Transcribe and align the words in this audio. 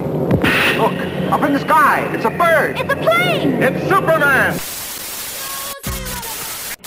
Look, 0.00 0.92
up 1.30 1.42
in 1.42 1.52
the 1.52 1.60
sky. 1.60 2.10
It's 2.14 2.24
a 2.24 2.30
bird. 2.30 2.80
It's 2.80 2.92
a 2.92 2.96
plane! 2.96 3.62
It's 3.62 3.88
Superman. 3.88 4.54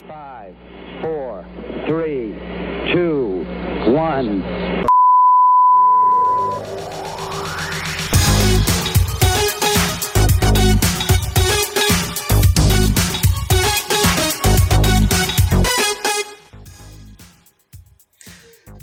Five, 0.07 0.55
four, 1.01 1.46
three, 1.85 2.33
two, 2.91 3.46
one. 3.91 4.56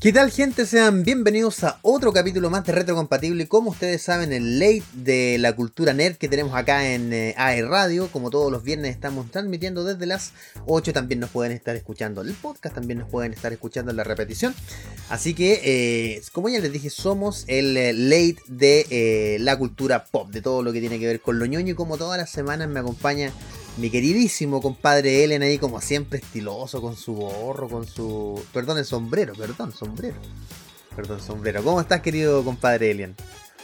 ¿Qué 0.04 0.12
tal 0.12 0.30
gente? 0.30 0.66
Sean 0.66 1.02
bienvenidos 1.02 1.64
a 1.64 1.78
otro 1.80 2.12
capítulo 2.12 2.50
más 2.50 2.66
de 2.66 2.72
Retrocompatible. 2.74 3.48
Como 3.48 3.70
ustedes 3.70 4.02
saben, 4.02 4.34
el 4.34 4.58
late 4.58 4.82
de 4.92 5.38
la 5.38 5.56
cultura 5.56 5.94
nerd 5.94 6.16
que 6.16 6.28
tenemos 6.28 6.54
acá 6.54 6.92
en 6.92 7.10
eh, 7.14 7.34
AE 7.38 7.62
Radio. 7.62 8.08
Como 8.12 8.28
todos 8.28 8.52
los 8.52 8.62
viernes 8.62 8.90
estamos 8.90 9.30
transmitiendo 9.30 9.82
desde 9.82 10.04
las 10.04 10.34
8. 10.66 10.92
También 10.92 11.20
nos 11.20 11.30
pueden 11.30 11.52
estar 11.52 11.74
escuchando 11.74 12.20
el 12.20 12.34
podcast, 12.34 12.74
también 12.74 12.98
nos 12.98 13.08
pueden 13.08 13.32
estar 13.32 13.50
escuchando 13.54 13.94
la 13.94 14.04
repetición. 14.04 14.54
Así 15.08 15.32
que, 15.32 15.62
eh, 15.64 16.22
como 16.32 16.50
ya 16.50 16.58
les 16.60 16.70
dije, 16.70 16.90
somos 16.90 17.44
el 17.46 17.74
eh, 17.74 17.94
late 17.94 18.42
de 18.46 18.86
eh, 18.90 19.38
la 19.40 19.56
cultura 19.56 20.04
pop, 20.04 20.28
de 20.30 20.42
todo 20.42 20.62
lo 20.62 20.74
que 20.74 20.80
tiene 20.80 20.98
que 20.98 21.06
ver 21.06 21.22
con 21.22 21.38
lo 21.38 21.46
ñoño. 21.46 21.70
Y 21.70 21.74
como 21.74 21.96
todas 21.96 22.18
las 22.18 22.28
semanas 22.28 22.68
me 22.68 22.80
acompaña 22.80 23.32
mi 23.76 23.90
queridísimo 23.90 24.62
compadre 24.62 25.24
Ellen 25.24 25.42
ahí 25.42 25.58
como 25.58 25.80
siempre 25.80 26.20
estiloso 26.20 26.80
con 26.80 26.96
su 26.96 27.14
gorro, 27.14 27.68
con 27.68 27.86
su... 27.86 28.42
Perdón, 28.52 28.78
el 28.78 28.84
sombrero, 28.84 29.34
perdón, 29.34 29.72
sombrero. 29.72 30.16
Perdón, 30.94 31.20
sombrero. 31.20 31.62
¿Cómo 31.64 31.80
estás 31.80 32.00
querido 32.00 32.44
compadre 32.44 32.92
Elian? 32.92 33.16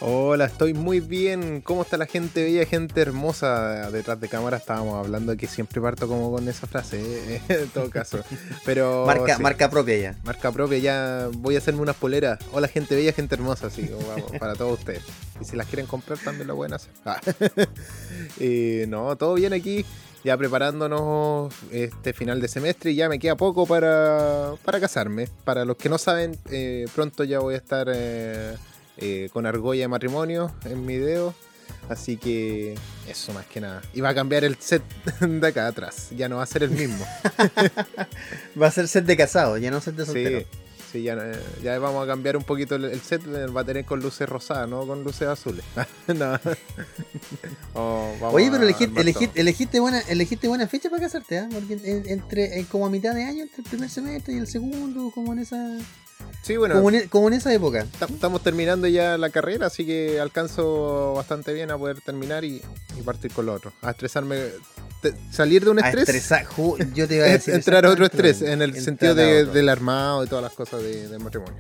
Hola, 0.02 0.46
estoy 0.46 0.72
muy 0.72 1.00
bien. 1.00 1.60
¿Cómo 1.60 1.82
está 1.82 1.98
la 1.98 2.06
gente 2.06 2.43
bella, 2.43 2.65
gente 2.65 2.98
hermosa 3.02 3.90
detrás 3.90 4.18
de 4.18 4.29
cámara? 4.29 4.57
Estábamos 4.57 4.95
hablando 4.95 5.37
que 5.37 5.46
siempre 5.46 5.79
parto 5.79 6.09
como 6.09 6.32
con 6.32 6.48
esa 6.48 6.66
frase, 6.66 7.02
¿eh? 7.37 7.42
en 7.51 7.68
todo 7.68 7.90
caso. 7.90 8.20
Pero 8.65 9.04
Marca, 9.04 9.37
sí, 9.37 9.42
marca 9.42 9.68
propia 9.68 9.98
ya. 9.98 10.16
marca 10.24 10.51
propia, 10.52 10.79
ya 10.79 11.29
voy 11.34 11.54
a 11.57 11.59
hacerme 11.59 11.82
unas 11.82 11.96
poleras. 11.96 12.38
Hola, 12.52 12.66
gente 12.68 12.96
bella, 12.96 13.12
gente 13.12 13.34
hermosa, 13.34 13.68
vamos, 14.09 14.32
para 14.40 14.54
todos 14.54 14.79
ustedes. 14.79 15.02
Y 15.38 15.45
si 15.45 15.54
las 15.54 15.66
quieren 15.66 15.84
comprar, 15.84 16.18
también 16.18 16.48
lo 16.48 16.57
pueden 16.57 16.73
hacer. 16.73 16.90
Ah. 17.04 17.20
Eh, 18.38 18.87
no, 18.88 19.16
todo 19.16 19.35
bien 19.35 19.52
aquí. 19.52 19.85
Ya 20.24 20.37
preparándonos 20.37 21.52
este 21.73 22.12
final 22.12 22.40
de 22.40 22.48
semestre 22.48 22.90
y 22.92 22.95
ya 22.95 23.09
me 23.09 23.18
queda 23.18 23.37
poco 23.37 23.66
para, 23.66 24.52
para 24.64 24.79
casarme. 24.80 25.29
Para 25.45 25.64
los 25.64 25.76
que 25.76 25.88
no 25.88 25.98
saben, 25.98 26.38
eh, 26.51 26.87
pronto 26.95 27.24
ya 27.24 27.38
voy 27.40 27.54
a 27.54 27.57
estar 27.57 27.90
eh, 27.92 28.54
eh, 29.01 29.29
con 29.32 29.46
argolla 29.46 29.82
de 29.82 29.88
matrimonio 29.88 30.52
en 30.65 30.84
mi 30.87 30.96
dedo. 30.96 31.34
Así 31.88 32.16
que 32.16 32.74
eso 33.09 33.32
más 33.32 33.46
que 33.46 33.60
nada. 33.60 33.80
Y 33.95 34.01
va 34.01 34.10
a 34.10 34.15
cambiar 34.15 34.45
el 34.45 34.57
set 34.59 34.82
de 35.20 35.46
acá 35.46 35.66
atrás. 35.66 36.09
Ya 36.16 36.29
no 36.29 36.37
va 36.37 36.42
a 36.42 36.46
ser 36.46 36.62
el 36.62 36.70
mismo. 36.70 37.04
Va 38.60 38.66
a 38.66 38.70
ser 38.70 38.87
set 38.88 39.04
de 39.04 39.16
casado, 39.16 39.57
ya 39.59 39.70
no 39.70 39.80
set 39.80 39.95
de 39.96 40.04
soltero. 40.04 40.40
Sí, 40.40 40.46
sí 40.92 41.02
ya, 41.02 41.15
eh, 41.15 41.40
ya 41.62 41.79
vamos 41.79 42.02
a 42.04 42.07
cambiar 42.07 42.37
un 42.37 42.42
poquito 42.45 42.74
el, 42.76 42.84
el 42.87 43.01
set. 43.01 43.23
eh, 43.26 43.46
Va 43.46 43.60
a 43.62 43.65
tener 43.65 43.84
con 43.84 44.01
luces 44.01 44.29
rosadas, 44.29 44.68
no 44.68 44.87
con 44.87 45.02
luces 45.04 45.29
azules. 45.29 45.64
no. 46.09 46.38
Oh, 47.74 48.12
Oye, 48.32 48.51
pero 48.51 48.62
a 48.62 48.64
elegiste, 48.64 49.01
armar 49.01 49.30
elegiste, 49.37 49.80
buena, 49.80 50.01
elegiste 50.01 50.48
buena 50.48 50.66
fecha 50.66 50.90
para 50.90 51.02
casarte, 51.02 51.38
¿ah? 51.38 51.48
Porque 51.51 51.74
en- 51.74 52.09
entre, 52.09 52.59
en 52.59 52.64
como 52.66 52.87
a 52.87 52.90
mitad 52.90 53.14
de 53.14 53.24
año, 53.24 53.42
entre 53.42 53.62
el 53.62 53.68
primer 53.68 53.88
semestre 53.90 54.35
y 54.35 54.38
el 54.38 54.46
segundo, 54.48 55.10
como 55.14 55.32
en 55.32 55.38
esa, 55.40 55.79
Sí, 56.43 56.57
bueno. 56.57 56.74
como, 56.76 56.90
en, 56.90 57.09
como 57.09 57.29
en 57.29 57.35
esa 57.35 57.52
época. 57.52 57.87
Ta- 57.99 58.07
Estamos 58.07 58.43
terminando 58.43 58.87
ya 58.87 59.18
la 59.18 59.30
carrera, 59.30 59.66
así 59.66 59.85
que 59.87 60.18
alcanzo 60.21 61.13
bastante 61.15 61.52
bien 61.52 61.71
a 61.71 61.79
poder 61.79 62.01
terminar 62.01 62.45
y, 62.45 62.63
y 62.99 63.02
partir 63.02 63.30
con 63.32 63.46
lo 63.46 63.54
otro. 63.54 63.73
A 63.82 63.90
estresarme, 63.90 64.47
te- 65.03 65.15
salir 65.31 65.65
de 65.65 65.71
un 65.71 65.78
A 65.82 65.87
estrés, 65.88 66.09
estresar, 66.09 66.47
yo 66.94 67.06
te 67.06 67.16
iba 67.16 67.26
a 67.26 67.28
decir 67.32 67.54
entrar 67.54 67.84
a 67.84 67.91
otro 67.91 68.06
estrés, 68.06 68.41
en 68.42 68.62
el 68.62 68.75
sentido 68.81 69.14
de- 69.14 69.44
del 69.44 69.69
armado 69.69 70.25
y 70.25 70.28
todas 70.28 70.42
las 70.42 70.54
cosas 70.54 70.82
de, 70.82 71.08
del 71.08 71.20
matrimonio. 71.20 71.54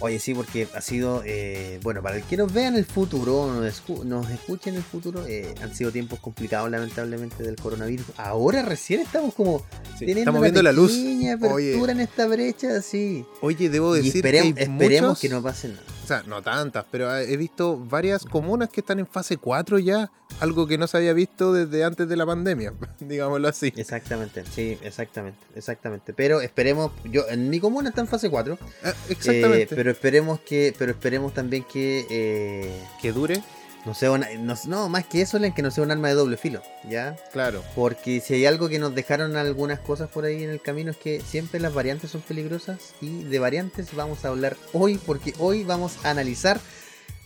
Oye, 0.00 0.18
sí, 0.18 0.34
porque 0.34 0.68
ha 0.74 0.80
sido, 0.80 1.22
eh, 1.24 1.78
bueno, 1.82 2.02
para 2.02 2.16
el 2.16 2.22
que 2.24 2.36
nos 2.36 2.52
vea 2.52 2.68
en 2.68 2.74
el 2.74 2.84
futuro, 2.84 3.46
nos, 3.52 3.64
escu- 3.64 4.04
nos 4.04 4.28
escuche 4.28 4.68
en 4.70 4.76
el 4.76 4.82
futuro, 4.82 5.24
eh, 5.26 5.54
han 5.62 5.74
sido 5.74 5.92
tiempos 5.92 6.18
complicados 6.20 6.70
lamentablemente 6.70 7.42
del 7.42 7.56
coronavirus. 7.56 8.06
Ahora 8.16 8.62
recién 8.62 9.00
estamos 9.00 9.34
como 9.34 9.60
Sí, 9.60 10.00
teniendo 10.00 10.20
estamos 10.22 10.42
viendo 10.42 10.62
la 10.62 10.72
luz. 10.72 10.92
apertura 11.32 11.54
Oye, 11.54 11.92
en 11.92 12.00
esta 12.00 12.26
brecha, 12.26 12.82
sí. 12.82 13.24
oye, 13.40 13.70
debo 13.70 13.96
Y 13.96 14.02
decir 14.02 14.24
esperem- 14.24 14.54
que 14.54 14.62
esperemos 14.64 15.08
muchos- 15.10 15.20
que 15.20 15.28
no 15.28 15.42
pase 15.42 15.68
nada. 15.68 15.82
O 16.04 16.06
sea, 16.06 16.22
no 16.26 16.42
tantas, 16.42 16.84
pero 16.90 17.16
he 17.16 17.34
visto 17.38 17.78
varias 17.78 18.24
comunas 18.26 18.68
que 18.68 18.82
están 18.82 18.98
en 18.98 19.06
fase 19.06 19.38
4 19.38 19.78
ya, 19.78 20.10
algo 20.38 20.66
que 20.66 20.76
no 20.76 20.86
se 20.86 20.98
había 20.98 21.14
visto 21.14 21.54
desde 21.54 21.82
antes 21.82 22.06
de 22.10 22.14
la 22.16 22.26
pandemia, 22.26 22.74
digámoslo 23.00 23.48
así. 23.48 23.72
Exactamente, 23.74 24.44
sí, 24.44 24.78
exactamente, 24.82 25.38
exactamente. 25.54 26.12
Pero 26.12 26.42
esperemos, 26.42 26.92
yo 27.04 27.26
en 27.30 27.48
mi 27.48 27.58
comuna 27.58 27.88
está 27.88 28.02
en 28.02 28.06
fase 28.08 28.28
4, 28.28 28.58
Ah, 28.82 28.90
eh, 28.90 28.92
exactamente. 29.08 29.74
pero 29.74 29.90
esperemos 29.90 30.40
que, 30.40 30.74
pero 30.78 30.92
esperemos 30.92 31.32
también 31.32 31.64
que 31.64 32.06
eh, 32.10 32.82
Que 33.00 33.10
dure, 33.12 33.42
no 33.84 33.94
sea 33.94 34.10
una, 34.10 34.28
no, 34.38 34.54
no, 34.66 34.88
más 34.88 35.06
que 35.06 35.20
eso, 35.20 35.38
Len, 35.38 35.52
que 35.52 35.62
no 35.62 35.70
sea 35.70 35.84
un 35.84 35.90
arma 35.90 36.08
de 36.08 36.14
doble 36.14 36.36
filo, 36.36 36.62
¿ya? 36.88 37.16
claro. 37.32 37.62
Porque 37.74 38.20
si 38.20 38.34
hay 38.34 38.46
algo 38.46 38.68
que 38.68 38.78
nos 38.78 38.94
dejaron 38.94 39.36
algunas 39.36 39.78
cosas 39.80 40.08
por 40.08 40.24
ahí 40.24 40.42
en 40.42 40.50
el 40.50 40.60
camino 40.60 40.90
es 40.90 40.96
que 40.96 41.20
siempre 41.20 41.60
las 41.60 41.74
variantes 41.74 42.10
son 42.10 42.22
peligrosas 42.22 42.94
y 43.00 43.24
de 43.24 43.38
variantes 43.38 43.94
vamos 43.94 44.24
a 44.24 44.28
hablar 44.28 44.56
hoy 44.72 44.98
porque 44.98 45.34
hoy 45.38 45.64
vamos 45.64 46.04
a 46.04 46.10
analizar 46.10 46.60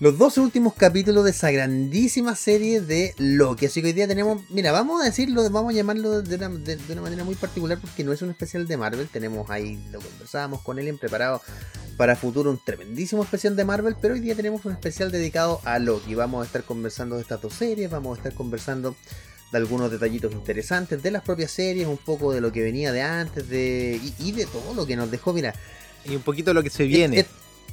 los 0.00 0.16
dos 0.16 0.38
últimos 0.38 0.75
capítulos 0.75 1.25
de 1.25 1.31
esa 1.32 1.50
grandísima 1.50 2.36
serie 2.36 2.81
de 2.81 3.14
Loki. 3.19 3.66
Así 3.66 3.81
que 3.81 3.88
hoy 3.88 3.92
día 3.92 4.06
tenemos, 4.06 4.42
mira, 4.48 4.70
vamos 4.70 5.03
a 5.03 5.04
decirlo, 5.04 5.42
vamos 5.50 5.72
a 5.72 5.76
llamarlo 5.76 6.22
de 6.22 6.36
una, 6.36 6.48
de- 6.50 6.76
de 6.76 6.92
una 6.92 7.03
manera 7.03 7.25
muy 7.25 7.34
particular 7.34 7.78
porque 7.81 8.04
no 8.04 8.12
es 8.12 8.22
un 8.22 8.31
especial 8.31 8.69
de 8.69 8.76
Marvel. 8.76 9.09
Tenemos 9.09 9.50
ahí, 9.50 9.76
lo 9.91 9.98
conversábamos 10.00 10.62
con 10.62 10.78
él 10.78 10.97
preparado 10.98 11.42
para 11.97 12.14
futuro 12.14 12.48
un 12.50 12.60
tremendísimo 12.64 13.25
especial 13.25 13.56
de 13.56 13.64
Marvel, 13.64 13.97
pero 14.00 14.14
hoy 14.14 14.20
día 14.20 14.36
tenemos 14.36 14.64
un 14.64 14.72
especial 14.72 15.10
dedicado 15.10 15.60
a 15.64 15.81
Loki. 15.81 16.15
Vamos 16.15 16.44
a 16.44 16.47
estar 16.47 16.62
conversando 16.62 17.16
de 17.16 17.22
estas 17.22 17.42
dos 17.42 17.54
series, 17.54 17.91
vamos 17.91 18.16
a 18.16 18.20
estar 18.20 18.34
conversando 18.34 18.94
de 19.50 19.59
algunos 19.59 19.91
detallitos 19.91 20.30
interesantes 20.32 21.03
de 21.03 21.10
las 21.10 21.22
propias 21.25 21.50
series, 21.50 21.88
un 21.88 21.97
poco 21.97 22.32
de 22.32 22.41
lo 22.41 22.53
que 22.53 22.62
venía 22.62 22.92
de 22.92 23.03
antes, 23.03 23.48
de 23.48 23.98
y, 24.00 24.28
y 24.28 24.30
de 24.32 24.47
todo 24.47 24.75
lo 24.75 24.86
que 24.86 24.94
nos 24.94 25.10
dejó, 25.10 25.32
mira. 25.32 25.54
Y 26.04 26.15
un 26.15 26.22
poquito 26.22 26.54
lo 26.54 26.62
que 26.62 26.70
se 26.70 26.84
viene. 26.84 27.19
es- 27.20 27.26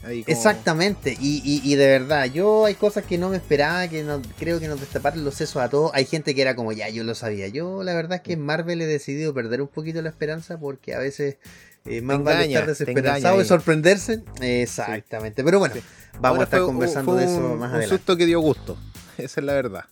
ahí 0.06 0.24
como- 0.24 0.36
Exactamente, 0.38 1.18
y, 1.20 1.42
y- 1.44 1.62
y 1.70 1.76
de 1.76 1.88
verdad, 1.88 2.26
yo 2.26 2.66
hay 2.66 2.76
cosas 2.76 3.04
que 3.06 3.18
no 3.18 3.30
me 3.30 3.38
esperaba, 3.38 3.88
que 3.88 4.04
no, 4.04 4.22
creo 4.40 4.60
que 4.60 4.68
nos 4.68 4.80
destaparon 4.80 5.24
los 5.26 5.36
sesos 5.36 5.62
a 5.62 5.70
todos. 5.70 5.92
Hay 5.94 6.06
gente 6.06 6.34
que 6.36 6.42
era 6.42 6.56
como, 6.56 6.72
ya, 6.72 6.90
yo 6.90 7.04
lo 7.04 7.16
sabía. 7.16 7.48
Yo 7.48 7.84
la 7.84 7.94
verdad 7.94 8.18
es 8.18 8.22
que 8.22 8.34
en 8.34 8.42
Marvel 8.42 8.82
he 8.82 8.86
decidido 8.86 9.34
perder 9.34 9.62
un 9.62 9.68
poquito 9.68 10.02
la 10.02 10.10
esperanza 10.10 10.58
porque 10.60 10.94
a 10.94 11.00
veces 11.00 11.38
eh, 11.86 12.02
más 12.02 12.24
vale 12.24 12.38
engaña, 12.46 12.60
estar 12.60 12.66
te 12.66 12.72
desesperanzado 12.72 13.42
y 13.42 13.46
sorprenderse. 13.46 14.24
Exactamente, 14.42 15.44
pero 15.44 15.60
bueno, 15.60 15.76
Sí. 15.76 15.82
vamos 16.20 16.30
Ahora 16.30 16.42
a 16.42 16.44
estar 16.46 16.60
fue- 16.62 16.66
conversando 16.68 17.12
fue 17.14 17.22
de 17.22 17.28
eso 17.28 17.38
un- 17.38 17.60
más 17.60 17.70
Un 17.70 17.76
adelante. 17.76 17.88
susto 17.90 18.18
que 18.18 18.26
dio 18.26 18.40
gusto. 18.40 18.78
Esa 19.18 19.40
es 19.40 19.46
la 19.46 19.54
verdad. 19.54 19.86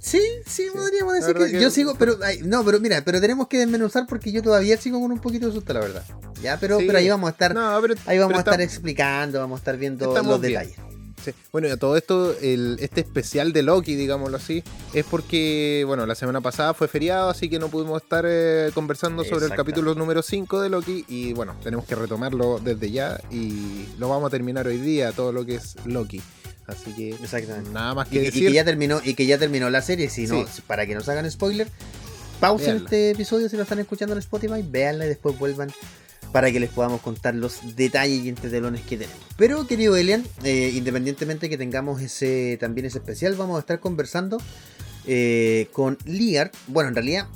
Sí, 0.00 0.20
sí, 0.46 0.66
podríamos 0.72 1.14
decir 1.14 1.34
que, 1.36 1.60
yo 1.60 1.70
sigo, 1.70 1.94
pero 1.98 2.16
ay, 2.22 2.40
no, 2.44 2.64
pero 2.64 2.80
mira, 2.80 3.02
pero 3.04 3.20
tenemos 3.20 3.48
que 3.48 3.58
desmenuzar 3.58 4.06
porque 4.06 4.32
yo 4.32 4.42
todavía 4.42 4.76
sigo 4.76 5.00
con 5.00 5.12
un 5.12 5.20
poquito 5.20 5.46
de 5.46 5.52
susto, 5.52 5.72
la 5.72 5.80
verdad. 5.80 6.04
Ya, 6.42 6.58
pero, 6.58 6.78
Sí. 6.78 6.86
pero 6.86 6.98
ahí 6.98 7.08
vamos 7.08 7.28
a 7.28 7.30
estar, 7.32 7.54
No, 7.54 7.78
pero- 7.80 7.94
ahí 8.06 8.18
vamos 8.18 8.36
a 8.36 8.40
estar 8.40 8.60
explicando, 8.60 9.38
vamos 9.38 9.58
a 9.58 9.60
estar 9.60 9.76
viendo 9.76 10.06
los 10.14 10.40
bien. 10.40 10.52
detalles. 10.52 10.76
sí. 11.24 11.32
Bueno, 11.52 11.68
y 11.68 11.70
a 11.70 11.76
todo 11.76 11.96
esto, 11.96 12.34
el, 12.40 12.78
este 12.80 13.00
especial 13.02 13.52
de 13.52 13.62
Loki, 13.62 13.94
digámoslo 13.94 14.36
así, 14.38 14.64
es 14.92 15.04
porque, 15.04 15.84
bueno, 15.86 16.04
la 16.04 16.16
semana 16.16 16.40
pasada 16.40 16.74
fue 16.74 16.88
feriado, 16.88 17.30
así 17.30 17.48
que 17.48 17.60
no 17.60 17.68
pudimos 17.68 18.02
estar 18.02 18.24
eh, 18.26 18.70
conversando 18.74 19.22
sobre 19.22 19.44
el 19.46 19.52
capítulo 19.54 19.94
número 19.94 20.20
5 20.22 20.60
de 20.60 20.68
Loki. 20.68 21.04
Y 21.08 21.32
bueno, 21.32 21.54
tenemos 21.62 21.84
que 21.86 21.94
retomarlo 21.94 22.58
desde 22.58 22.90
ya 22.90 23.20
y 23.30 23.86
lo 23.98 24.08
vamos 24.08 24.26
a 24.26 24.30
terminar 24.30 24.66
hoy 24.66 24.78
día, 24.78 25.12
todo 25.12 25.30
lo 25.32 25.46
que 25.46 25.54
es 25.56 25.76
Loki. 25.84 26.20
Así 26.66 26.92
que 26.92 27.10
Exactamente. 27.10 27.70
nada 27.70 27.94
más 27.94 28.06
Y, 28.08 28.10
que 28.10 28.16
y 28.16 28.24
decir. 28.26 28.46
que 28.48 28.52
ya 28.52 28.64
terminó, 28.64 29.00
y 29.04 29.14
que 29.14 29.26
ya 29.26 29.38
terminó 29.38 29.68
la 29.70 29.82
serie, 29.82 30.08
si 30.10 30.26
no, 30.26 30.46
Sí. 30.46 30.62
para 30.66 30.86
que 30.86 30.94
no 30.94 31.00
se 31.00 31.10
hagan 31.12 31.30
spoiler, 31.30 31.68
pausen 32.40 32.66
Véanla. 32.66 32.84
este 32.84 33.10
episodio 33.10 33.48
si 33.48 33.56
lo 33.56 33.62
están 33.62 33.78
escuchando 33.80 34.12
en 34.14 34.18
Spotify, 34.20 34.62
véanla 34.64 35.06
y 35.06 35.08
después 35.08 35.38
vuelvan 35.38 35.72
para 36.32 36.50
que 36.50 36.60
les 36.60 36.70
podamos 36.70 37.00
contar 37.02 37.34
los 37.34 37.76
detalles 37.76 38.24
y 38.24 38.28
entretelones 38.28 38.80
que 38.82 38.96
tenemos. 38.96 39.18
Pero 39.36 39.66
querido 39.66 39.96
Elian, 39.96 40.24
eh, 40.44 40.70
independientemente 40.74 41.48
que 41.50 41.58
tengamos 41.58 42.00
ese 42.00 42.56
también 42.58 42.86
ese 42.86 42.98
especial, 42.98 43.34
vamos 43.34 43.56
a 43.56 43.60
estar 43.60 43.80
conversando 43.80 44.38
eh, 45.06 45.68
con 45.72 45.98
Liar. 46.04 46.50
Bueno, 46.68 46.88
en 46.90 46.94
realidad, 46.94 47.26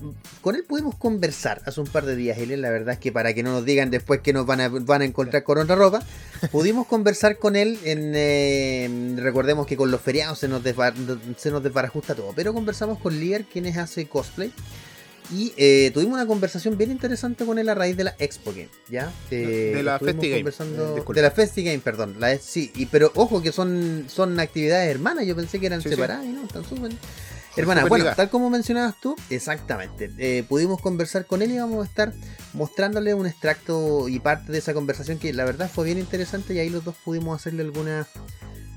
con 0.40 0.54
él 0.54 0.64
pudimos 0.64 0.94
conversar 0.96 1.62
hace 1.66 1.80
un 1.80 1.86
par 1.88 2.04
de 2.06 2.14
días, 2.16 2.38
Elian. 2.38 2.60
La 2.62 2.70
verdad 2.70 2.94
es 2.94 3.00
que 3.00 3.12
para 3.12 3.34
que 3.34 3.42
no 3.42 3.52
nos 3.52 3.64
digan 3.64 3.90
después 3.90 4.20
que 4.20 4.32
nos 4.32 4.46
van 4.46 4.60
a, 4.60 4.68
van 4.68 5.02
a 5.02 5.04
encontrar 5.04 5.42
con 5.42 5.58
otra 5.58 5.74
ropa, 5.76 6.02
pudimos 6.52 6.86
conversar 6.86 7.38
con 7.38 7.56
él. 7.56 7.78
En, 7.84 8.12
eh, 8.14 9.14
recordemos 9.16 9.66
que 9.66 9.76
con 9.76 9.90
los 9.90 10.00
feriados 10.00 10.38
se 10.38 10.48
nos, 10.48 10.62
desbar- 10.62 10.94
se 11.36 11.50
nos 11.50 11.62
desbarajusta 11.62 12.14
todo, 12.14 12.32
pero 12.36 12.52
conversamos 12.54 12.98
con 12.98 13.18
Liar, 13.18 13.44
quien 13.44 13.66
es 13.66 13.76
hace 13.76 14.06
cosplay. 14.06 14.52
Y 15.34 15.52
eh, 15.56 15.90
tuvimos 15.92 16.14
una 16.14 16.26
conversación 16.26 16.78
bien 16.78 16.92
interesante 16.92 17.44
con 17.44 17.58
él 17.58 17.68
a 17.68 17.74
raíz 17.74 17.96
de 17.96 18.04
la 18.04 18.14
Expo 18.20 18.52
Game, 18.52 18.68
¿ya? 18.88 19.12
Eh, 19.32 19.72
De 19.74 19.82
la 19.82 19.98
Festi 19.98 20.28
Game, 20.30 20.42
conversando- 20.44 20.96
eh, 20.98 21.14
de 21.14 21.22
la 21.22 21.30
Festi 21.32 21.64
Game, 21.64 21.80
perdón. 21.80 22.14
La, 22.20 22.38
sí, 22.38 22.70
y, 22.76 22.86
pero 22.86 23.10
ojo 23.16 23.42
que 23.42 23.50
son, 23.50 24.04
son 24.06 24.38
actividades 24.38 24.88
hermanas, 24.88 25.26
yo 25.26 25.34
pensé 25.34 25.58
que 25.58 25.66
eran 25.66 25.82
Sí, 25.82 25.88
sí. 25.88 25.96
separadas 25.96 26.24
y 26.26 26.28
no, 26.28 26.44
están 26.44 26.64
súper... 26.64 26.92
Hermana, 27.56 27.82
bueno, 27.82 27.96
ligadas. 28.04 28.16
tal 28.16 28.30
como 28.30 28.50
mencionabas 28.50 29.00
tú, 29.00 29.16
exactamente. 29.30 30.10
eh, 30.18 30.44
pudimos 30.48 30.80
conversar 30.80 31.26
con 31.26 31.42
él 31.42 31.50
y 31.52 31.58
vamos 31.58 31.84
a 31.86 31.88
estar 31.88 32.12
mostrándole 32.52 33.14
un 33.14 33.26
extracto 33.26 34.08
y 34.08 34.18
parte 34.20 34.52
de 34.52 34.58
esa 34.58 34.74
conversación 34.74 35.18
que 35.18 35.32
la 35.32 35.44
verdad 35.44 35.70
fue 35.72 35.86
bien 35.86 35.98
interesante 35.98 36.54
y 36.54 36.58
ahí 36.58 36.68
los 36.70 36.84
dos 36.84 36.94
pudimos 37.04 37.38
hacerle 37.40 37.62
algunas 37.62 38.06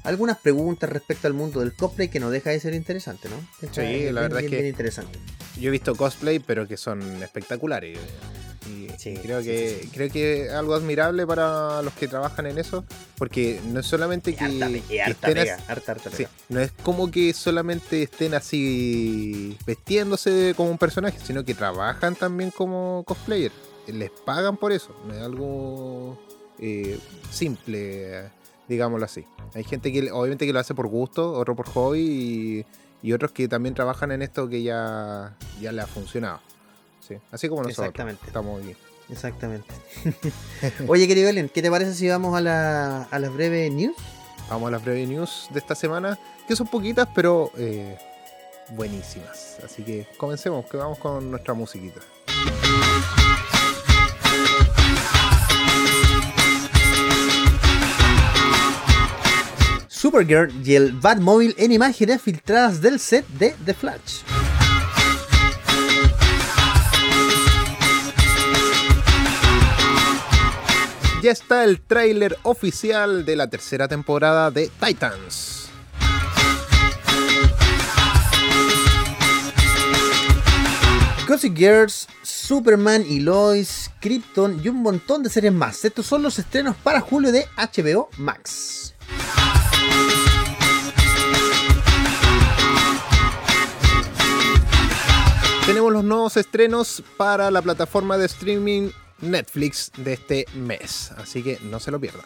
algunas 0.04 0.38
preguntas 0.38 0.90
respecto 0.90 1.28
al 1.28 1.34
mundo 1.34 1.60
del 1.60 1.74
cosplay 1.74 2.08
que 2.08 2.20
no 2.22 2.30
deja 2.32 2.52
de 2.52 2.60
ser 2.62 2.74
interesante, 2.74 3.28
¿no? 3.30 3.36
Está 3.62 3.82
Sí, 3.82 3.88
bien, 3.88 4.16
la 4.16 4.22
verdad 4.22 4.38
bien, 4.40 4.46
es 4.46 4.50
que- 4.52 4.56
bien 4.64 4.70
interesante. 4.70 5.20
Yo 5.60 5.68
he 5.68 5.72
visto 5.72 5.94
cosplay, 5.96 6.40
pero 6.40 6.68
que 6.68 6.78
son 6.78 7.02
espectaculares. 7.22 8.00
Y 8.70 8.88
Sí, 8.98 9.14
creo 9.22 9.40
sí, 9.42 9.48
que 9.48 9.80
sí, 9.84 9.90
creo 9.94 10.10
que 10.12 10.44
es 10.46 10.52
algo 10.52 10.74
admirable 10.76 11.26
para 11.26 11.82
los 11.82 11.94
que 11.94 12.08
trabajan 12.08 12.46
en 12.46 12.58
eso, 12.58 12.84
porque 13.18 13.60
no 13.66 13.80
es 13.80 13.86
solamente 13.86 14.36
que, 14.36 14.46
Harta, 14.46 14.88
que 14.88 15.02
harta 15.02 15.28
estén 15.30 15.34
pega, 15.44 15.56
as- 15.56 15.70
harta, 15.70 15.92
harta 15.94 16.10
sí, 16.12 16.18
pega. 16.18 16.30
no 16.50 16.60
es 16.60 16.72
como 16.84 17.10
que 17.10 17.34
solamente 17.34 18.04
estén 18.04 18.34
así 18.34 19.58
vestiéndose 19.66 20.54
como 20.56 20.70
un 20.72 20.78
personaje, 20.78 21.18
sino 21.24 21.44
que 21.44 21.54
trabajan 21.56 22.16
también 22.16 22.52
como 22.52 23.04
cosplayer. 23.06 23.52
Les 23.88 24.12
pagan 24.12 24.58
por 24.58 24.72
eso, 24.72 24.96
no 25.08 25.14
es 25.16 25.22
algo 25.22 26.18
eh, 26.60 27.00
simple, 27.32 28.30
digámoslo 28.68 29.06
así. 29.06 29.26
Hay 29.56 29.64
gente 29.64 29.92
que 29.92 30.12
obviamente 30.12 30.46
que 30.46 30.54
lo 30.54 30.60
hace 30.60 30.76
por 30.76 30.88
gusto, 30.88 31.32
otro 31.34 31.56
por 31.56 31.68
hobby 31.70 32.66
y, 33.02 33.08
y 33.08 33.14
otros 33.14 33.32
que 33.32 33.48
también 33.48 33.74
trabajan 33.74 34.12
en 34.12 34.22
esto 34.22 34.48
que 34.48 34.62
ya, 34.62 35.36
ya 35.60 35.72
le 35.72 35.82
ha 35.82 35.88
funcionado. 35.88 36.40
Sí, 37.10 37.16
así 37.32 37.50
como 37.50 37.64
nosotros. 37.64 37.88
Exactamente. 37.88 38.24
Estamos 38.28 38.62
aquí. 38.62 38.76
Exactamente. 39.10 39.74
Oye, 40.88 41.08
querido 41.08 41.28
Ellen, 41.28 41.50
¿qué 41.50 41.62
te 41.64 41.72
parece 41.72 41.96
si 41.96 42.08
vamos 42.08 42.38
a, 42.38 42.42
la, 42.42 43.04
a 43.04 43.20
las 43.20 43.34
breves 43.34 43.72
news? 43.72 43.96
Vamos 44.50 44.68
a 44.68 44.72
las 44.72 44.84
breves 44.84 45.10
news 45.10 45.48
de 45.52 45.60
esta 45.60 45.74
semana, 45.74 46.20
que 46.48 46.56
son 46.56 46.68
poquitas, 46.68 47.08
pero 47.16 47.52
eh, 47.58 47.98
buenísimas. 48.70 49.58
Así 49.66 49.84
que 49.84 50.08
comencemos, 50.18 50.66
que 50.68 50.78
vamos 50.78 51.00
con 51.00 51.32
nuestra 51.32 51.56
musiquita. 51.56 52.00
Supergirl 59.88 60.52
y 60.66 60.76
el 60.76 60.94
Batmobile 60.94 61.56
en 61.58 61.72
imágenes 61.72 62.22
filtradas 62.22 62.82
del 62.82 63.00
set 63.00 63.28
de 63.28 63.56
The 63.66 63.74
Flash. 63.74 64.22
Ya 71.22 71.32
está 71.32 71.66
el 71.66 71.82
tráiler 71.82 72.38
oficial 72.44 73.26
de 73.26 73.36
la 73.36 73.50
tercera 73.50 73.90
temporada 73.90 74.52
de 74.52 74.72
Titans. 74.80 75.70
Gossip 81.28 81.58
Girls, 81.58 82.08
Superman 82.24 83.04
y 83.06 83.20
Lois, 83.20 83.92
Krypton 84.00 84.62
y 84.64 84.70
un 84.70 84.78
montón 84.78 85.22
de 85.22 85.30
series 85.30 85.52
más. 85.52 85.84
Estos 85.84 86.06
son 86.06 86.24
los 86.24 86.40
estrenos 86.40 86.78
para 86.78 87.02
julio 87.02 87.34
de 87.34 87.48
HBO 87.58 88.08
Max. 88.18 88.96
Tenemos 95.66 95.92
los 95.92 96.04
nuevos 96.06 96.38
estrenos 96.38 97.04
para 97.18 97.52
la 97.52 97.62
plataforma 97.62 98.18
de 98.18 98.26
streaming 98.26 98.90
Netflix 99.22 99.92
de 99.98 100.14
este 100.14 100.46
mes, 100.54 101.12
así 101.18 101.44
que 101.44 101.60
no 101.64 101.80
se 101.80 101.92
lo 101.92 102.00
pierdan. 102.00 102.26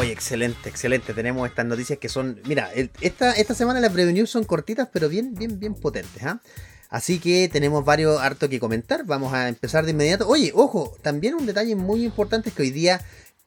Oye, 0.00 0.12
excelente, 0.12 0.70
excelente. 0.70 1.12
Tenemos 1.12 1.46
estas 1.46 1.66
noticias 1.66 1.98
que 1.98 2.08
son. 2.08 2.40
Mira, 2.46 2.70
esta, 3.02 3.32
esta 3.32 3.54
semana 3.54 3.80
las 3.80 3.92
previews 3.92 4.30
son 4.30 4.44
cortitas, 4.44 4.88
pero 4.90 5.10
bien, 5.10 5.34
bien, 5.34 5.60
bien 5.60 5.74
potentes. 5.74 6.22
¿ah? 6.22 6.40
Así 6.88 7.18
que 7.18 7.48
tenemos 7.48 7.84
varios 7.84 8.18
harto 8.20 8.48
que 8.48 8.58
comentar. 8.58 9.04
Vamos 9.04 9.34
a 9.34 9.48
empezar 9.48 9.84
de 9.84 9.90
inmediato. 9.90 10.26
Oye, 10.26 10.52
ojo, 10.54 10.96
también 11.02 11.34
un 11.34 11.44
detalle 11.44 11.76
muy 11.76 12.02
importante 12.04 12.48
es 12.48 12.54
que 12.54 12.62
hoy 12.62 12.70
día 12.70 13.00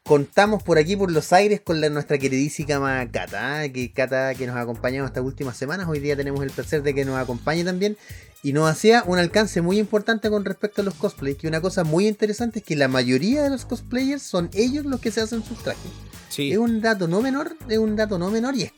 contamos 0.03 0.61
por 0.61 0.77
aquí, 0.77 0.95
por 0.95 1.11
los 1.11 1.33
aires, 1.33 1.61
con 1.61 1.81
la, 1.81 1.89
nuestra 1.89 2.17
queridísima 2.17 3.09
Cata. 3.11 3.61
¿ah? 3.61 3.69
Que 3.69 3.91
Cata 3.91 4.35
que 4.35 4.45
nos 4.45 4.55
ha 4.55 4.61
acompañado 4.61 5.07
estas 5.07 5.23
últimas 5.23 5.57
semanas. 5.57 5.88
Hoy 5.88 6.00
día 6.00 6.15
tenemos 6.15 6.44
el 6.44 6.51
placer 6.51 6.83
de 6.83 6.94
que 6.94 7.05
nos 7.05 7.17
acompañe 7.17 7.63
también. 7.63 7.97
Y 8.44 8.51
nos 8.51 8.69
hacía 8.69 9.03
un 9.07 9.17
alcance 9.17 9.61
muy 9.61 9.79
importante 9.79 10.29
con 10.29 10.44
respecto 10.44 10.81
a 10.81 10.85
los 10.85 10.95
cosplays. 10.95 11.38
Que 11.38 11.47
una 11.47 11.61
cosa 11.61 11.85
muy 11.85 12.07
interesante 12.07 12.59
es 12.59 12.65
que 12.65 12.75
la 12.75 12.89
mayoría 12.89 13.41
de 13.41 13.50
los 13.50 13.65
cosplayers 13.65 14.21
son 14.21 14.50
ellos 14.53 14.85
los 14.85 15.00
que 15.00 15.11
se 15.11 15.21
hacen 15.21 15.44
sus 15.44 15.63
trajes. 15.63 15.91
Sí, 16.27 16.51
Es 16.51 16.57
un 16.57 16.81
dato 16.81 17.07
no 17.07 17.21
menor, 17.21 17.55
es 17.69 17.77
un 17.77 17.95
dato 17.95 18.17
no 18.17 18.29
menor 18.29 18.55
y 18.55 18.63
es 18.63 18.73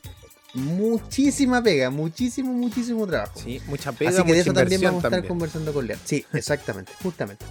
muchísima 0.56 1.62
pega, 1.62 1.90
muchísimo, 1.90 2.52
muchísimo 2.52 3.06
trabajo. 3.06 3.40
sí, 3.42 3.60
mucha 3.66 3.92
pega, 3.92 4.10
Así 4.10 4.22
que 4.24 4.32
de 4.32 4.40
eso 4.40 4.52
también 4.52 4.80
vamos 4.80 4.96
a 5.04 5.08
estar 5.08 5.10
también. 5.12 5.28
conversando 5.28 5.72
con 5.72 5.86
Liard. 5.86 6.00
Sí, 6.04 6.24
exactamente, 6.32 6.92
justamente. 7.02 7.44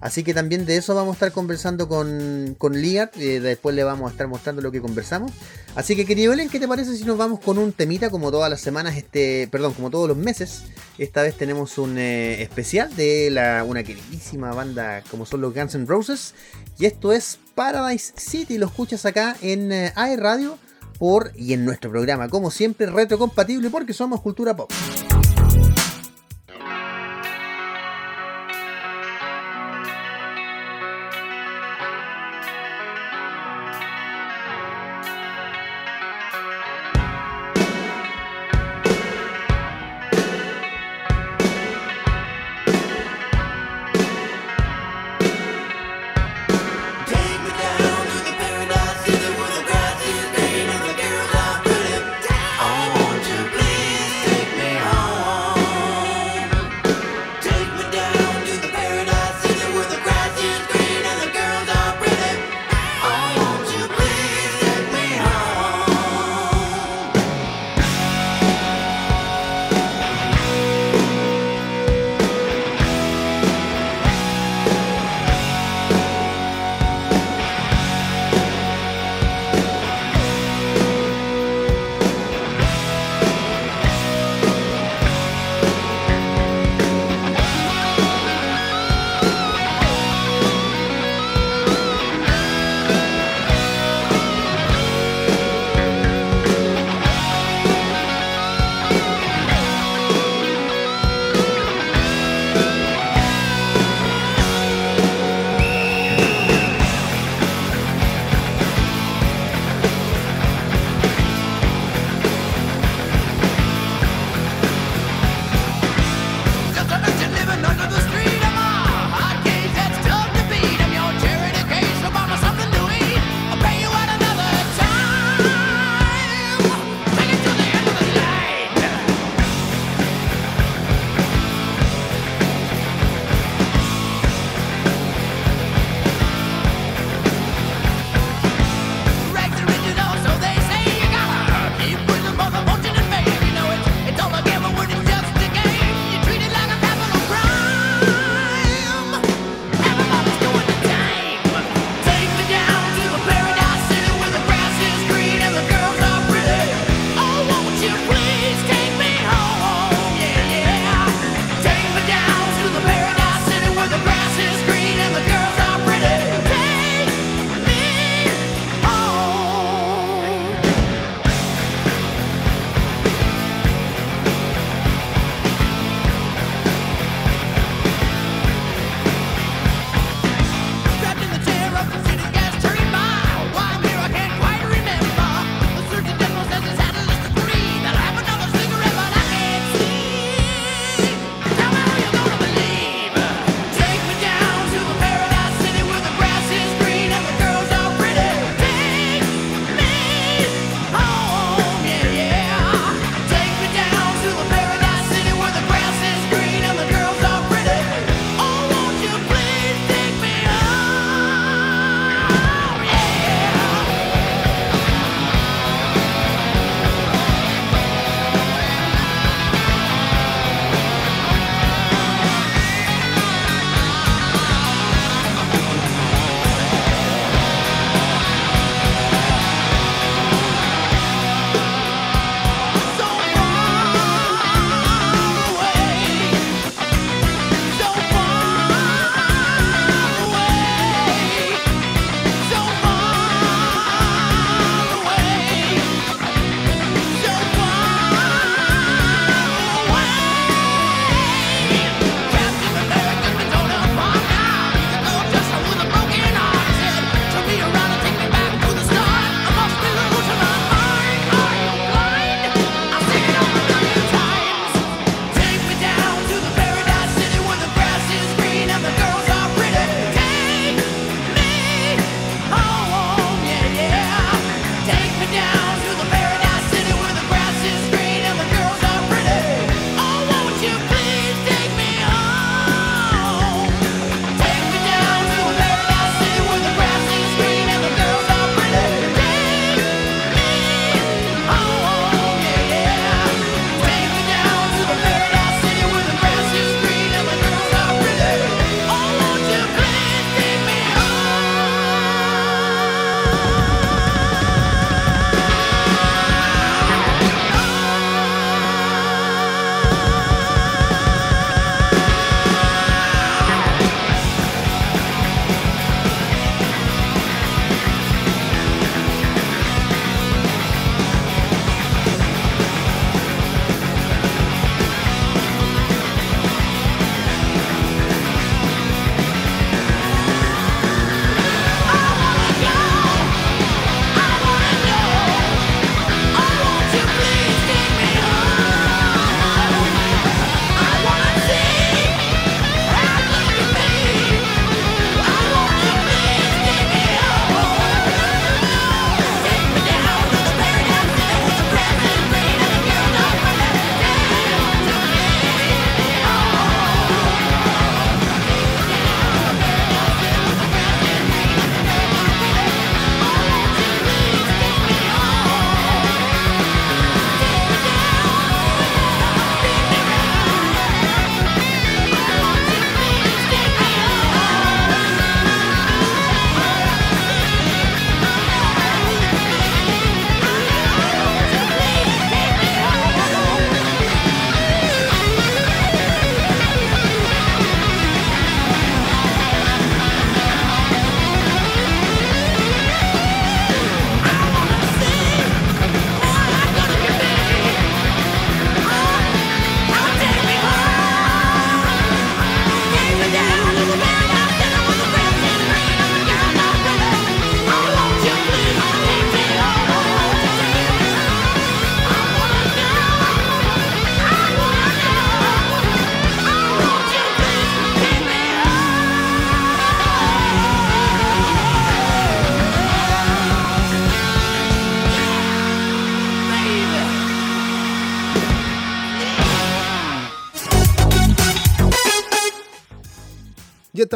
Así 0.00 0.22
que 0.22 0.34
también 0.34 0.66
de 0.66 0.76
eso 0.76 0.94
vamos 0.94 1.12
a 1.12 1.14
estar 1.14 1.32
conversando 1.32 1.88
con, 1.88 2.54
con 2.58 2.80
Liard. 2.80 3.10
eh, 3.18 3.40
después 3.40 3.74
le 3.74 3.84
vamos 3.84 4.08
a 4.08 4.12
estar 4.12 4.28
mostrando 4.28 4.60
lo 4.60 4.70
que 4.70 4.80
conversamos. 4.80 5.32
Así 5.74 5.96
que 5.96 6.04
querido 6.04 6.32
Ellen, 6.32 6.48
¿qué 6.48 6.60
te 6.60 6.68
parece 6.68 6.94
si 6.96 7.04
nos 7.04 7.16
vamos 7.16 7.40
con 7.40 7.58
un 7.58 7.72
temita 7.72 8.10
como 8.10 8.30
todas 8.30 8.50
las 8.50 8.60
semanas, 8.60 8.96
este, 8.96 9.48
perdón, 9.50 9.72
como 9.72 9.90
todos 9.90 10.06
los 10.08 10.16
meses? 10.16 10.64
Esta 10.98 11.22
vez 11.22 11.36
tenemos 11.36 11.78
un 11.78 11.96
eh, 11.98 12.42
especial 12.42 12.94
de 12.94 13.30
la, 13.30 13.64
una 13.64 13.82
queridísima 13.82 14.52
banda 14.52 15.02
como 15.10 15.26
son 15.26 15.40
los 15.40 15.54
Guns 15.54 15.74
N' 15.74 15.86
Roses. 15.86 16.34
Y 16.78 16.84
esto 16.86 17.12
es 17.12 17.38
Paradise 17.54 18.12
City. 18.16 18.58
Lo 18.58 18.66
escuchas 18.66 19.06
acá 19.06 19.36
en 19.40 19.72
eh, 19.72 19.92
AE 19.96 20.16
Radio 20.16 20.58
por, 20.98 21.32
y 21.36 21.52
en 21.52 21.64
nuestro 21.64 21.90
programa, 21.90 22.28
como 22.28 22.50
siempre, 22.50 22.86
retrocompatible 22.86 23.70
porque 23.70 23.92
somos 23.92 24.20
cultura 24.20 24.56
pop. 24.56 24.70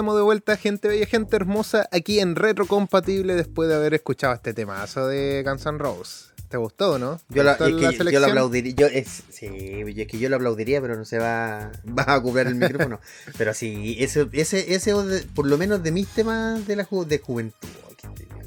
Estamos 0.09 0.21
de 0.21 0.25
vuelta, 0.25 0.57
gente 0.57 0.89
bella, 0.89 1.05
gente 1.07 1.37
hermosa, 1.37 1.87
aquí 1.93 2.19
en 2.21 2.35
Retrocompatible 2.35 3.35
después 3.35 3.69
de 3.69 3.75
haber 3.75 3.93
escuchado 3.93 4.33
este 4.33 4.55
temazo 4.55 5.07
de 5.07 5.43
Guns 5.47 5.67
N' 5.67 5.77
Roses. 5.79 6.31
¿Te 6.49 6.57
gustó, 6.57 6.99
no? 6.99 7.17
¿Te 7.29 7.35
Yo, 7.35 7.43
la- 7.43 7.51
gustó 7.59 7.67
es 7.67 7.99
que 7.99 8.11
yo- 8.13 8.21
lo 8.21 8.27
aplaudiría. 8.27 8.75
Yo, 8.75 8.87
es, 8.87 9.23
sí, 9.29 9.49
es 9.51 10.07
que 10.07 10.19
yo 10.19 10.31
lo 10.31 10.37
aplaudiría, 10.37 10.81
pero 10.81 10.97
no 10.97 11.05
se 11.05 11.19
va, 11.19 11.71
va 11.87 12.05
a 12.05 12.17
ocupar 12.17 12.47
el 12.47 12.55
micrófono. 12.55 13.01
pero 13.37 13.53
sí, 13.53 13.97
ese, 14.01 14.27
ese, 14.33 14.75
ese 14.75 14.95
por 15.35 15.47
lo 15.47 15.59
menos 15.59 15.83
de 15.83 15.93
mis 15.93 16.09
temas 16.09 16.67
de 16.67 16.77
la 16.77 16.87
ju- 16.87 17.05
de 17.05 17.19
juventud. 17.19 17.69
terrible. 18.01 18.47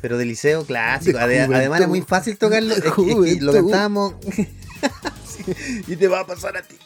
Pero 0.00 0.16
de 0.16 0.26
liceo 0.26 0.64
clásico. 0.64 1.18
De 1.18 1.24
Ade- 1.24 1.40
además 1.40 1.58
era 1.60 1.66
juventud. 1.70 1.88
muy 1.88 2.02
fácil 2.02 2.38
tocarlo. 2.38 2.72
Es 2.74 2.82
que, 2.82 2.88
es 2.88 3.36
que 3.38 3.44
lo 3.44 3.52
cantábamos. 3.52 4.14
Sí, 5.28 5.44
y 5.86 5.96
te 5.96 6.08
va 6.08 6.20
a 6.20 6.26
pasar 6.26 6.56
a 6.56 6.62
ti. 6.62 6.76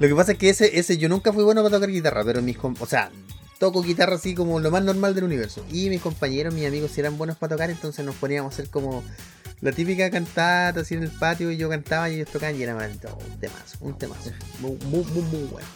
Lo 0.00 0.08
que 0.08 0.14
pasa 0.14 0.32
es 0.32 0.38
que 0.38 0.48
ese, 0.50 0.78
ese 0.78 0.98
yo 0.98 1.08
nunca 1.08 1.32
fui 1.32 1.44
bueno 1.44 1.62
para 1.62 1.76
tocar 1.76 1.88
guitarra, 1.90 2.24
pero 2.24 2.42
mis 2.42 2.56
o 2.62 2.86
sea, 2.86 3.10
toco 3.58 3.82
guitarra 3.82 4.16
así 4.16 4.34
como 4.34 4.58
lo 4.60 4.70
más 4.70 4.82
normal 4.82 5.14
del 5.14 5.24
universo. 5.24 5.64
Y 5.70 5.88
mis 5.88 6.00
compañeros, 6.00 6.52
mis 6.52 6.66
amigos, 6.66 6.90
si 6.92 7.00
eran 7.00 7.16
buenos 7.16 7.36
para 7.36 7.54
tocar, 7.54 7.70
entonces 7.70 8.04
nos 8.04 8.16
poníamos 8.16 8.52
a 8.52 8.54
hacer 8.54 8.70
como 8.70 9.04
la 9.60 9.70
típica 9.70 10.10
cantata 10.10 10.80
así 10.80 10.94
en 10.94 11.04
el 11.04 11.10
patio 11.10 11.50
y 11.52 11.56
yo 11.56 11.68
cantaba 11.68 12.10
y 12.10 12.14
ellos 12.16 12.28
tocaban 12.30 12.56
y 12.58 12.62
era 12.62 12.74
un 12.74 13.38
temazo, 13.38 13.76
un 13.80 13.96
temazo. 13.96 14.30
Muy, 14.60 14.76
muy, 14.86 15.04
muy, 15.04 15.22
muy 15.22 15.42
bueno. 15.44 15.68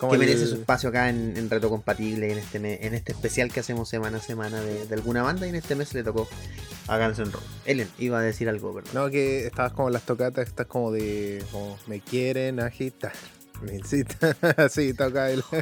Como 0.00 0.10
que 0.12 0.16
el- 0.16 0.20
merece 0.26 0.48
su 0.48 0.54
espacio 0.56 0.88
acá 0.88 1.08
en, 1.10 1.36
en 1.36 1.48
Reto 1.48 1.68
Compatible, 1.70 2.32
en 2.32 2.38
este, 2.38 2.86
en 2.86 2.94
este 2.94 3.12
especial 3.12 3.52
que 3.52 3.60
hacemos 3.60 3.88
semana 3.88 4.18
a 4.18 4.20
semana 4.20 4.60
de, 4.60 4.86
de 4.86 4.94
alguna 4.96 5.22
banda 5.22 5.46
y 5.46 5.50
en 5.50 5.54
este 5.54 5.76
mes 5.76 5.94
le 5.94 6.02
tocó 6.02 6.28
a 6.88 6.98
Guns 6.98 7.18
N' 7.18 7.30
Roses. 7.32 7.48
Ellen, 7.64 7.88
iba 7.98 8.18
a 8.18 8.22
decir 8.22 8.48
algo, 8.48 8.74
perdón. 8.74 8.92
No, 8.94 9.10
que 9.10 9.46
estabas 9.46 9.72
como 9.72 9.90
las 9.90 10.04
tocatas, 10.04 10.48
estás 10.48 10.66
como 10.66 10.92
de. 10.92 11.42
Como, 11.50 11.78
me 11.86 12.00
quieren 12.00 12.60
agitar. 12.60 13.12
Me 13.62 13.76
incitan. 13.76 14.36
Así 14.56 14.92
toca 14.94 15.30
el. 15.30 15.42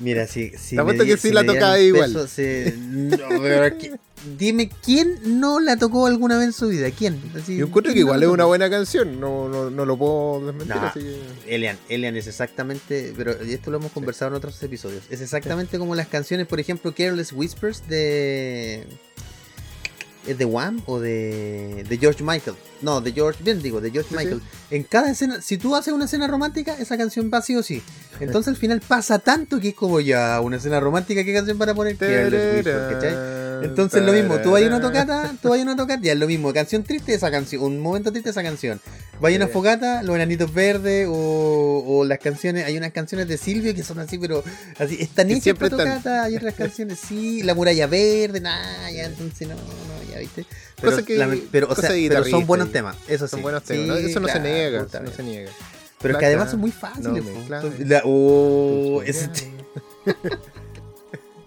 Mira, 0.00 0.26
si, 0.28 0.50
si 0.50 0.76
di- 0.76 1.06
que 1.06 1.16
sí 1.16 1.32
la 1.32 1.44
tocaba 1.44 1.78
igual. 1.80 2.12
peso, 2.12 2.28
sí. 2.28 2.72
No, 2.78 3.28
pero 3.42 3.64
es 3.64 3.74
que- 3.74 3.94
dime, 4.38 4.70
¿quién 4.84 5.40
no 5.40 5.58
la 5.58 5.76
tocó 5.76 6.06
alguna 6.06 6.38
vez 6.38 6.46
en 6.46 6.52
su 6.52 6.68
vida? 6.68 6.88
¿Quién? 6.96 7.20
Así, 7.36 7.56
Yo 7.56 7.66
encuentro 7.66 7.90
que 7.92 7.94
¿quién 7.96 8.06
no 8.06 8.12
igual 8.12 8.22
es 8.22 8.28
una 8.28 8.44
buena 8.44 8.70
canción, 8.70 9.18
no, 9.18 9.48
no, 9.48 9.70
no 9.70 9.84
lo 9.84 9.98
puedo 9.98 10.46
desmentir, 10.46 10.76
así 10.76 11.00
que. 11.00 11.20
Elian, 11.54 11.76
Elian 11.88 12.16
es 12.16 12.28
exactamente, 12.28 13.12
pero 13.16 13.32
esto 13.32 13.72
lo 13.72 13.78
hemos 13.78 13.90
conversado 13.90 14.30
en 14.30 14.36
otros 14.36 14.62
episodios. 14.62 15.02
Es 15.10 15.20
exactamente 15.20 15.78
como 15.80 15.96
las 15.96 16.06
canciones, 16.06 16.46
por 16.46 16.60
ejemplo, 16.60 16.94
Careless 16.94 17.32
Whispers 17.32 17.88
de. 17.88 18.86
¿Es 20.28 20.36
de 20.36 20.44
Wham 20.44 20.82
o 20.86 21.00
de, 21.00 21.84
de 21.88 21.98
George 21.98 22.22
Michael? 22.22 22.56
No, 22.82 23.00
de 23.00 23.12
George, 23.12 23.42
bien 23.42 23.62
digo, 23.62 23.80
de 23.80 23.90
George 23.90 24.10
Sí, 24.10 24.16
Michael. 24.16 24.42
En 24.70 24.82
cada 24.84 25.10
escena, 25.10 25.40
si 25.40 25.56
tú 25.56 25.74
haces 25.74 25.92
una 25.92 26.04
escena 26.04 26.26
romántica, 26.26 26.76
esa 26.78 26.96
canción 26.98 27.30
va 27.32 27.40
sí 27.42 27.56
o 27.56 27.62
sí. 27.62 27.82
Entonces 28.20 28.48
al 28.48 28.56
final 28.56 28.80
pasa 28.86 29.18
tanto 29.18 29.58
que 29.58 29.68
es 29.70 29.74
como 29.74 30.00
ya 30.00 30.40
una 30.40 30.58
escena 30.58 30.80
romántica, 30.80 31.24
¿qué 31.24 31.32
canción 31.32 31.56
para 31.56 31.74
poner? 31.74 31.96
Entonces 33.62 34.02
lo 34.02 34.12
mismo, 34.12 34.38
tú 34.38 34.52
vas 34.52 34.62
a 34.62 34.66
una 34.66 34.80
tocata, 34.80 35.34
tú 35.40 35.48
vas 35.48 35.58
a 35.58 35.62
una 35.62 35.76
tocata, 35.76 36.00
ya 36.02 36.12
es 36.12 36.18
lo 36.18 36.26
mismo, 36.26 36.52
canción 36.52 36.84
triste 36.84 37.14
esa 37.14 37.30
canción, 37.30 37.62
un 37.62 37.80
momento 37.80 38.12
triste 38.12 38.30
esa 38.30 38.42
canción. 38.42 38.80
Vaya 39.20 39.36
una 39.36 39.48
fogata, 39.48 40.02
los 40.02 40.14
enanitos 40.14 40.52
verdes 40.52 41.08
o, 41.10 41.84
o 41.86 42.04
las 42.04 42.18
canciones, 42.18 42.64
hay 42.66 42.76
unas 42.76 42.92
canciones 42.92 43.26
de 43.26 43.36
Silvio 43.36 43.74
que 43.74 43.82
son 43.82 43.98
así, 43.98 44.18
pero 44.18 44.44
así 44.78 44.98
están 45.00 45.28
hechas 45.30 45.42
siempre 45.42 45.70
para 45.70 45.84
tocata, 45.84 46.24
hay 46.24 46.36
otras 46.36 46.54
canciones, 46.54 47.00
sí, 47.00 47.42
la 47.42 47.54
muralla 47.54 47.88
verde, 47.88 48.40
nada, 48.40 48.90
ya 48.92 49.06
entonces 49.06 49.48
no, 49.48 49.54
no, 49.54 50.07
ya 50.10 50.18
viste. 50.18 50.44
Pero, 50.80 50.90
Cosa 50.92 51.04
que- 51.04 51.16
la- 51.16 51.36
pero, 51.50 51.66
o 51.66 51.68
cosa 51.70 51.82
sea, 51.82 51.92
de 51.92 52.08
pero 52.08 52.24
son 52.24 52.46
buenos 52.46 52.70
temas, 52.72 52.96
eso 53.08 53.26
sí. 53.26 53.30
Son 53.32 53.42
buenos 53.42 53.62
Sí, 53.62 53.68
temas, 53.74 53.86
¿no? 53.88 53.94
eso 53.96 54.20
no 54.20 54.26
se 54.28 54.32
claro, 54.34 54.48
niega, 54.48 54.82
puta 54.84 55.00
no 55.00 55.10
se 55.10 55.22
niega. 55.22 55.50
Pero 56.00 56.18
que 56.18 56.26
además 56.26 56.50
son 56.50 56.60
muy 56.60 56.70
fáciles. 56.70 57.24
no 57.24 57.46
claves. 57.46 57.74
Son- 57.76 57.88
la- 57.88 58.02
oh, 58.04 59.00
Tus 59.00 59.08
ese- 59.08 59.26
llaves. 59.26 59.48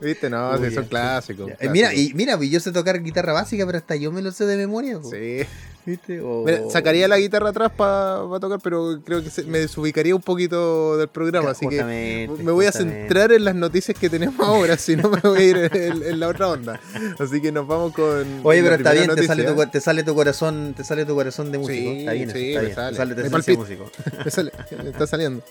¿Viste? 0.02 0.30
No, 0.32 0.52
Uy, 0.60 0.70
sí, 0.70 0.74
son 0.76 0.86
clásicos. 0.86 1.52
Mira, 1.72 1.94
y 1.94 2.12
mira, 2.16 2.38
yo 2.42 2.60
sé 2.60 2.72
tocar 2.72 3.02
guitarra 3.04 3.34
básica, 3.34 3.66
pero 3.68 3.78
hasta 3.78 3.96
yo 3.96 4.12
me 4.12 4.24
lo 4.24 4.32
sé 4.32 4.46
de 4.46 4.58
memoria. 4.58 5.00
po. 5.00 5.12
Sí. 5.12 5.44
¿Viste? 5.86 6.22
O- 6.22 6.44
Mira, 6.46 6.62
sacaría 6.70 7.08
la 7.08 7.18
guitarra 7.18 7.50
atrás 7.50 7.72
para 7.76 8.22
tocar, 8.40 8.60
pero 8.64 9.02
creo 9.04 9.24
que 9.24 9.30
se- 9.30 9.44
me 9.44 9.60
desubicaría 9.60 10.16
un 10.16 10.22
poquito 10.22 10.98
del 10.98 11.08
programa, 11.08 11.52
así 11.52 11.68
que 11.68 11.84
me 11.84 12.52
voy 12.52 12.66
a 12.68 12.72
centrar 12.72 13.32
en 13.32 13.44
las 13.46 13.56
noticias 13.56 13.98
que 13.98 14.10
tenemos 14.10 14.36
ahora, 14.48 14.78
si 14.78 14.96
no 14.96 15.10
me 15.10 15.20
voy 15.22 15.40
a 15.40 15.44
ir 15.44 15.58
en, 15.74 16.04
en 16.04 16.20
la 16.20 16.28
otra 16.28 16.50
onda. 16.50 16.80
Así 17.20 17.42
que 17.42 17.52
nos 17.52 17.66
vamos 17.68 17.94
con. 17.94 18.42
Oye, 18.44 18.62
pero 18.62 18.76
está 18.76 18.94
bien, 18.94 19.10
te 19.16 19.26
sale, 19.26 19.44
tu, 19.44 19.56
cu- 19.56 19.66
te 19.68 19.82
sale 19.82 20.04
tu 20.04 20.14
corazón, 20.16 20.74
te 20.78 20.84
sale 20.84 21.06
tu 21.06 21.16
corazón 21.16 21.52
de 21.52 21.58
músico. 21.58 21.92
Sí, 21.92 22.00
está 22.00 22.12
bien, 22.14 22.30
eso, 22.30 22.38
sí, 22.38 22.48
está 22.50 22.60
me 22.60 22.66
bien. 22.66 22.76
sale. 22.76 22.92
Te 22.92 22.98
sale 22.98 23.16
tu 23.16 23.22
Me 23.22 23.30
palpita. 23.30 23.60
músico. 23.60 23.92
Me, 24.26 24.32
sale, 24.32 24.52
me 24.84 24.90
está 24.92 25.08
saliendo. 25.08 25.44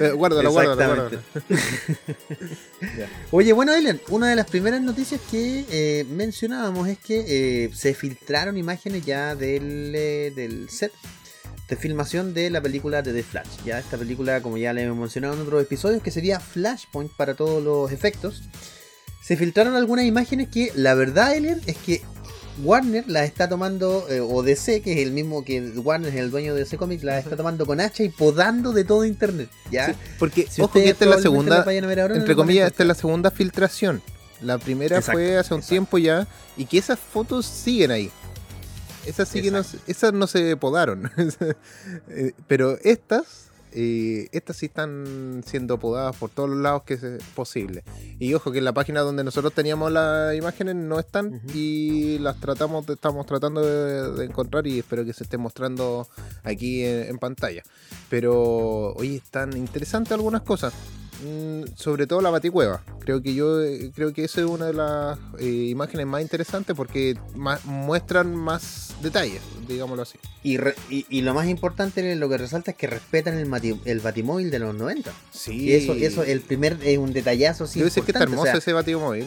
Eh, 0.00 0.10
guárdalo, 0.10 0.50
guárdalo, 0.50 0.76
guárdalo. 0.76 1.20
Oye, 3.30 3.52
bueno, 3.52 3.74
Elian, 3.74 4.00
una 4.10 4.28
de 4.28 4.36
las 4.36 4.46
primeras 4.46 4.80
noticias 4.80 5.20
que 5.30 5.64
eh, 5.70 6.04
mencionábamos 6.10 6.88
es 6.88 6.98
que 6.98 7.24
eh, 7.64 7.70
se 7.74 7.94
filtraron 7.94 8.56
imágenes 8.56 9.04
ya 9.04 9.34
del, 9.34 9.75
del 9.92 10.68
set 10.70 10.92
de 11.68 11.76
filmación 11.76 12.32
de 12.32 12.50
la 12.50 12.60
película 12.60 13.02
de 13.02 13.12
The 13.12 13.22
Flash. 13.22 13.48
Ya 13.64 13.78
esta 13.78 13.96
película, 13.96 14.40
como 14.40 14.56
ya 14.56 14.72
le 14.72 14.82
hemos 14.82 14.98
mencionado 14.98 15.34
en 15.34 15.40
otros 15.40 15.62
episodios, 15.62 16.02
que 16.02 16.10
sería 16.10 16.38
Flashpoint 16.38 17.12
para 17.12 17.34
todos 17.34 17.62
los 17.62 17.90
efectos. 17.90 18.42
Se 19.22 19.36
filtraron 19.36 19.74
algunas 19.74 20.04
imágenes 20.04 20.48
que 20.48 20.70
la 20.76 20.94
verdad, 20.94 21.34
Elian, 21.34 21.60
es 21.66 21.76
que 21.76 22.02
Warner 22.62 23.04
las 23.08 23.24
está 23.24 23.48
tomando, 23.48 24.06
eh, 24.08 24.20
o 24.20 24.42
DC, 24.42 24.80
que 24.80 24.92
es 24.92 24.98
el 25.00 25.12
mismo 25.12 25.44
que 25.44 25.60
Warner 25.60 26.10
es 26.10 26.20
el 26.20 26.30
dueño 26.30 26.54
de 26.54 26.60
DC 26.60 26.78
Comics, 26.78 27.02
las 27.02 27.24
está 27.24 27.36
tomando 27.36 27.66
con 27.66 27.80
hacha 27.80 28.04
y 28.04 28.08
podando 28.08 28.72
de 28.72 28.84
todo 28.84 29.04
internet. 29.04 29.50
¿ya? 29.70 29.86
Sí, 29.86 29.92
porque, 30.18 30.46
Si 30.48 30.62
ojo 30.62 30.72
que 30.72 30.88
esta 30.88 31.04
es 31.04 31.10
la 31.10 31.20
segunda, 31.20 31.58
ahora, 31.58 32.16
entre 32.16 32.36
comillas, 32.36 32.70
esta 32.70 32.84
es 32.84 32.86
la 32.86 32.94
segunda 32.94 33.30
filtración. 33.32 34.00
La 34.42 34.58
primera 34.58 34.98
Exacto, 34.98 35.18
fue 35.18 35.36
hace 35.36 35.54
un 35.54 35.60
exacto. 35.60 35.68
tiempo 35.70 35.98
ya, 35.98 36.28
y 36.56 36.66
que 36.66 36.78
esas 36.78 36.98
fotos 36.98 37.46
siguen 37.46 37.90
ahí. 37.90 38.10
Esas 39.06 39.28
sí 39.28 39.42
que 39.42 39.50
no, 39.50 39.62
se- 39.62 39.78
esas 39.86 40.12
no 40.12 40.26
se 40.26 40.56
podaron. 40.56 41.10
Eh, 42.08 42.32
Pero 42.48 42.78
estas, 42.82 43.48
eh, 43.72 44.28
estas 44.32 44.56
sí 44.56 44.66
están 44.66 45.42
siendo 45.46 45.78
podadas 45.78 46.16
por 46.16 46.30
todos 46.30 46.48
los 46.50 46.58
lados 46.58 46.82
que 46.84 46.94
es 46.94 47.02
posible. 47.34 47.84
Y 48.18 48.32
ojo 48.34 48.50
que 48.52 48.58
en 48.58 48.64
la 48.64 48.72
página 48.72 49.00
donde 49.00 49.22
nosotros 49.24 49.52
teníamos 49.52 49.92
las 49.92 50.34
imágenes 50.34 50.74
no 50.76 50.98
están 50.98 51.26
Ujú. 51.34 51.46
y 51.54 52.18
las 52.18 52.40
tratamos, 52.40 52.88
estamos 52.88 53.26
tratando 53.26 53.60
de, 53.62 54.12
de 54.12 54.24
encontrar 54.24 54.66
y 54.66 54.78
espero 54.78 55.04
que 55.04 55.12
se 55.12 55.24
esté 55.24 55.36
mostrando 55.38 56.08
aquí 56.42 56.84
en, 56.84 57.04
en 57.10 57.18
pantalla. 57.18 57.62
Pero 58.08 58.92
oye, 58.94 59.16
están 59.16 59.56
interesantes 59.56 60.12
algunas 60.12 60.42
cosas. 60.42 60.72
Mm, 61.24 61.64
sobre 61.76 62.06
todo 62.06 62.20
la 62.20 62.30
baticueva. 62.30 62.82
Creo 63.00 63.22
que 63.22 63.34
yo 63.34 63.62
eh, 63.62 63.90
creo 63.94 64.12
que 64.12 64.24
esa 64.24 64.40
es 64.42 64.46
una 64.46 64.66
de 64.66 64.74
las 64.74 65.18
eh, 65.38 65.46
imágenes 65.70 66.06
más 66.06 66.20
interesantes 66.20 66.76
porque 66.76 67.16
muestran 67.64 68.34
más 68.34 68.94
detalles, 69.02 69.40
digámoslo 69.66 70.02
así. 70.02 70.18
Y, 70.42 70.58
re- 70.58 70.74
y, 70.90 71.06
y 71.08 71.22
lo 71.22 71.32
más 71.34 71.48
importante, 71.48 72.14
lo 72.16 72.28
que 72.28 72.36
resalta 72.38 72.72
es 72.72 72.76
que 72.76 72.86
respetan 72.86 73.38
el, 73.38 73.46
mati- 73.48 73.80
el 73.84 74.00
batimóvil 74.00 74.50
de 74.50 74.58
los 74.58 74.74
90. 74.74 75.12
Sí, 75.32 75.52
Y 75.64 75.72
eso, 75.72 75.94
eso, 75.94 76.22
el 76.22 76.40
primer 76.40 76.78
es 76.82 76.98
un 76.98 77.12
detallazo 77.12 77.64
así. 77.64 77.78
Debe 77.78 77.90
ser 77.90 78.04
que 78.04 78.10
está 78.12 78.20
o 78.20 78.22
hermoso 78.24 78.44
sea, 78.44 78.54
ese 78.56 78.72
batimóvil. 78.72 79.26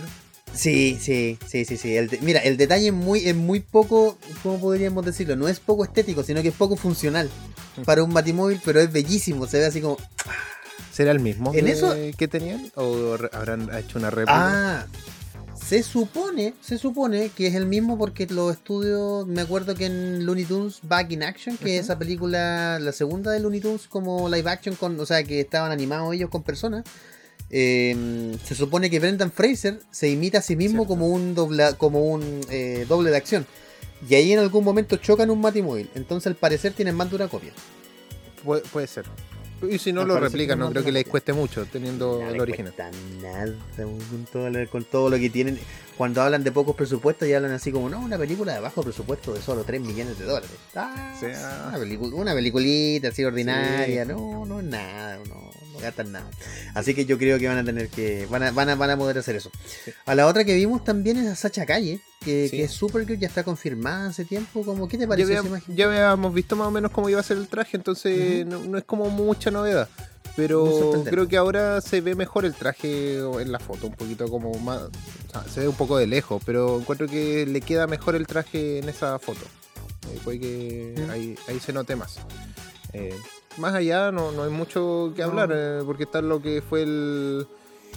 Sí, 0.53 0.97
sí, 0.99 1.37
sí, 1.47 1.63
sí, 1.65 1.77
sí. 1.77 1.95
El 1.95 2.07
de- 2.09 2.19
mira, 2.21 2.39
el 2.39 2.57
detalle 2.57 2.87
es 2.87 2.93
muy, 2.93 3.19
es 3.27 3.35
muy 3.35 3.59
poco, 3.59 4.17
¿cómo 4.43 4.59
podríamos 4.59 5.05
decirlo? 5.05 5.35
No 5.35 5.47
es 5.47 5.59
poco 5.59 5.83
estético, 5.83 6.23
sino 6.23 6.41
que 6.41 6.49
es 6.49 6.55
poco 6.55 6.75
funcional 6.75 7.29
Mm. 7.77 7.83
para 7.83 8.03
un 8.03 8.11
batimóvil, 8.13 8.59
pero 8.65 8.79
es 8.79 8.91
bellísimo. 8.91 9.45
Se 9.47 9.59
ve 9.59 9.65
así 9.67 9.79
como, 9.79 9.97
¿Será 10.99 11.11
el 11.13 11.21
mismo 11.21 11.53
En 11.53 11.63
que, 11.63 11.71
eso- 11.71 11.95
que 12.17 12.27
tenían? 12.27 12.69
¿O 12.75 13.15
habrán 13.31 13.69
hecho 13.73 13.97
una 13.99 14.09
réplica? 14.09 14.81
ah, 14.81 14.85
se 15.55 15.81
supone, 15.81 16.53
se 16.59 16.77
supone 16.77 17.29
que 17.29 17.47
es 17.47 17.55
el 17.55 17.65
mismo 17.67 17.97
porque 17.97 18.27
los 18.27 18.51
estudios, 18.51 19.25
me 19.25 19.39
acuerdo 19.39 19.75
que 19.75 19.85
en 19.85 20.25
Looney 20.25 20.43
Tunes 20.43 20.79
Back 20.83 21.09
in 21.13 21.23
Action, 21.23 21.55
que 21.55 21.75
es 21.77 21.83
Ujú. 21.83 21.85
esa 21.93 21.99
película, 21.99 22.79
la 22.81 22.91
segunda 22.91 23.31
de 23.31 23.39
Looney 23.39 23.61
Tunes 23.61 23.87
como 23.87 24.27
live 24.27 24.49
action, 24.49 24.75
con, 24.75 24.99
o 24.99 25.05
sea, 25.05 25.23
que 25.23 25.39
estaban 25.39 25.71
animados 25.71 26.13
ellos 26.13 26.29
con 26.29 26.43
personas. 26.43 26.83
eh, 27.49 28.35
se 28.43 28.53
supone 28.55 28.89
que 28.89 28.99
Brendan 28.99 29.31
Fraser 29.31 29.79
se 29.91 30.09
imita 30.09 30.39
a 30.39 30.41
sí 30.41 30.57
mismo 30.57 30.79
Cierto. 30.83 30.87
como 30.89 31.07
un 31.07 31.33
dobla, 31.33 31.73
como 31.77 32.11
un 32.11 32.41
eh, 32.49 32.85
doble 32.89 33.09
de 33.09 33.15
acción. 33.15 33.47
Y 34.09 34.15
ahí 34.15 34.33
en 34.33 34.39
algún 34.39 34.65
momento 34.65 34.97
chocan 34.97 35.29
un 35.29 35.41
Batimóvil. 35.41 35.89
Entonces 35.95 36.27
al 36.27 36.35
parecer 36.35 36.73
tienen 36.73 36.95
más 36.95 37.09
de 37.09 37.15
una 37.15 37.29
copia. 37.29 37.53
Puede 38.43 38.85
ser. 38.87 39.05
Y 39.67 39.77
si 39.77 39.91
no 39.91 40.01
Me 40.01 40.07
lo 40.09 40.19
replican, 40.19 40.59
no 40.59 40.65
no 40.65 40.71
creo 40.71 40.83
que 40.83 40.91
les 40.91 41.05
cueste 41.05 41.33
mucho 41.33 41.65
teniendo 41.65 42.19
No 42.21 42.29
el 42.29 42.39
original. 42.39 42.73
nada 43.21 43.53
con 43.77 44.25
todo, 44.31 44.49
lo, 44.49 44.69
con 44.69 44.83
todo 44.83 45.09
lo 45.09 45.17
que 45.17 45.29
tienen. 45.29 45.59
Cuando 45.99 46.21
hablan 46.21 46.45
de 46.45 46.51
pocos 46.53 46.77
presupuestos, 46.77 47.27
ya 47.27 47.35
hablan 47.35 47.51
así 47.51 47.73
como, 47.73 47.89
no, 47.89 47.99
una 47.99 48.17
película 48.17 48.53
de 48.53 48.61
bajo 48.61 48.81
presupuesto 48.81 49.33
de 49.33 49.41
solo 49.41 49.65
3 49.65 49.81
millones 49.81 50.17
de 50.17 50.23
dólares. 50.23 50.49
Ah, 50.73 51.13
O 51.13 51.19
sea- 51.19 51.65
una, 51.67 51.77
pelicu- 51.77 52.13
una 52.13 52.33
peliculita 52.33 53.09
así 53.09 53.25
ordinaria, 53.25 54.05
no, 54.05 54.45
no 54.45 54.59
es 54.61 54.65
nada, 54.65 55.17
no, 55.27 55.35
no 55.73 55.79
gastan 55.81 56.13
nada. 56.13 56.29
Así 56.73 56.93
que 56.95 57.03
yo 57.05 57.17
creo 57.17 57.37
que 57.37 57.49
van 57.49 57.57
a 57.57 57.65
tener 57.65 57.89
que, 57.89 58.25
van 58.29 58.43
a, 58.43 58.51
van 58.51 58.69
a, 58.69 58.75
van 58.75 58.91
a 58.91 58.97
poder 58.97 59.17
hacer 59.17 59.35
eso. 59.35 59.51
A 60.05 60.15
la 60.15 60.25
otra 60.27 60.45
que 60.45 60.55
vimos 60.55 60.85
también 60.85 61.17
es 61.17 61.27
a 61.27 61.35
Sacha 61.35 61.65
Calle, 61.65 61.99
que, 62.21 62.47
Sí. 62.49 62.55
que 62.57 62.63
es 62.63 62.71
Supergirl, 62.71 63.19
ya 63.19 63.27
está 63.27 63.43
confirmada 63.43 64.07
hace 64.09 64.23
tiempo. 64.23 64.63
Como, 64.63 64.87
¿Qué 64.87 64.97
te 64.97 65.05
Ya, 65.05 65.11
había- 65.13 65.39
esa 65.39 65.47
imagen? 65.47 65.75
ya 65.75 65.85
habíamos 65.85 66.33
visto 66.33 66.55
más 66.55 66.67
o 66.69 66.71
menos 66.71 66.91
cómo 66.91 67.09
iba 67.09 67.19
a 67.19 67.23
ser 67.23 67.35
el 67.37 67.49
traje, 67.49 67.75
entonces 67.75 68.45
no, 68.45 68.59
no 68.59 68.77
es 68.77 68.85
como 68.85 69.09
mucha 69.09 69.51
novedad. 69.51 69.89
Pero 70.47 71.03
creo 71.05 71.27
que 71.27 71.37
ahora 71.37 71.81
se 71.81 72.01
ve 72.01 72.15
mejor 72.15 72.45
el 72.45 72.53
traje 72.55 73.17
en 73.19 73.51
la 73.51 73.59
foto, 73.59 73.87
un 73.87 73.93
poquito 73.93 74.27
como 74.29 74.53
más. 74.59 74.81
o 74.83 75.31
sea, 75.31 75.43
se 75.43 75.59
ve 75.61 75.67
un 75.67 75.75
poco 75.75 75.97
de 75.97 76.07
lejos, 76.07 76.41
pero 76.45 76.79
encuentro 76.79 77.07
que 77.07 77.45
le 77.45 77.61
queda 77.61 77.87
mejor 77.87 78.15
el 78.15 78.25
traje 78.27 78.79
en 78.79 78.89
esa 78.89 79.19
foto. 79.19 79.41
Eh, 80.11 80.19
puede 80.23 80.39
que 80.39 80.95
Mm. 81.05 81.09
ahí, 81.11 81.35
ahí 81.47 81.59
se 81.59 81.73
note 81.73 81.95
más. 81.95 82.17
Eh, 82.93 83.13
más 83.57 83.73
allá 83.75 84.11
no, 84.11 84.31
no 84.31 84.43
hay 84.43 84.49
mucho 84.49 85.11
que 85.15 85.21
hablar, 85.23 85.51
eh, 85.53 85.81
porque 85.85 86.03
está 86.03 86.21
lo 86.21 86.41
que 86.41 86.61
fue 86.67 86.83
el. 86.83 87.47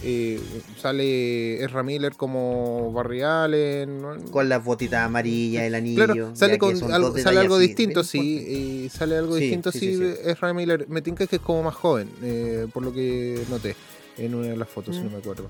Eh, 0.01 0.39
sale 0.81 1.63
Ezra 1.63 1.83
Miller 1.83 2.15
como 2.15 2.91
Barry 2.91 3.21
Allen. 3.21 4.01
¿no? 4.01 4.15
Con 4.31 4.49
las 4.49 4.63
botitas 4.63 5.05
amarillas, 5.05 5.63
el 5.63 5.75
anillo. 5.75 6.05
Claro, 6.05 6.35
sale, 6.35 6.57
con 6.57 6.75
algo, 6.91 7.17
sale 7.17 7.39
algo 7.39 7.57
distinto, 7.57 8.03
sí. 8.03 8.89
sale 8.91 9.17
algo 9.17 9.35
distinto, 9.35 9.71
sí. 9.71 9.99
Ezra 10.25 10.53
Miller. 10.53 10.87
Me 10.89 11.01
tinca 11.01 11.27
que 11.27 11.35
es 11.37 11.41
como 11.41 11.63
más 11.63 11.75
joven, 11.75 12.09
eh, 12.21 12.67
por 12.73 12.83
lo 12.83 12.93
que 12.93 13.43
noté 13.49 13.75
en 14.17 14.35
una 14.35 14.47
de 14.47 14.57
las 14.57 14.69
fotos, 14.69 14.95
si 14.95 15.01
Mm. 15.01 15.05
no 15.05 15.11
me 15.11 15.17
acuerdo. 15.17 15.47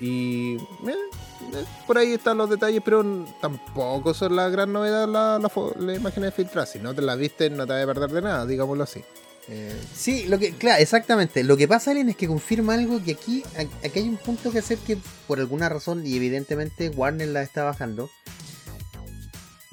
Y 0.00 0.56
eh, 0.56 0.58
eh, 0.90 1.64
por 1.86 1.96
ahí 1.98 2.12
están 2.12 2.36
los 2.36 2.50
detalles, 2.50 2.82
pero 2.84 3.04
tampoco 3.40 4.12
son 4.12 4.34
la 4.36 4.48
gran 4.48 4.72
novedad 4.72 5.08
la, 5.08 5.38
la, 5.38 5.50
la 5.78 5.94
imagen 5.94 6.22
de 6.24 6.30
filtrar. 6.32 6.66
Si 6.66 6.78
no 6.78 6.94
te 6.94 7.00
la 7.02 7.14
viste, 7.14 7.48
no 7.50 7.66
te 7.66 7.72
vas 7.72 7.82
a 7.82 7.86
perder 7.86 8.10
de 8.10 8.22
nada, 8.22 8.44
digámoslo 8.46 8.82
así. 8.84 9.00
Eh, 9.48 9.78
Sí, 9.94 10.24
lo 10.26 10.38
que, 10.38 10.52
claro, 10.52 10.82
exactamente. 10.82 11.42
Lo 11.44 11.56
que 11.56 11.68
pasa, 11.68 11.90
Alien, 11.90 12.08
es 12.08 12.16
que 12.16 12.26
confirma 12.26 12.74
algo 12.74 13.02
que 13.02 13.12
aquí, 13.12 13.42
aquí 13.56 13.98
hay 13.98 14.08
un 14.08 14.16
punto 14.16 14.50
que 14.50 14.58
hacer 14.58 14.78
que 14.78 14.98
por 15.26 15.38
alguna 15.38 15.68
razón, 15.68 16.06
y 16.06 16.16
evidentemente 16.16 16.88
Warner 16.90 17.28
la 17.28 17.42
está 17.42 17.64
bajando, 17.64 18.10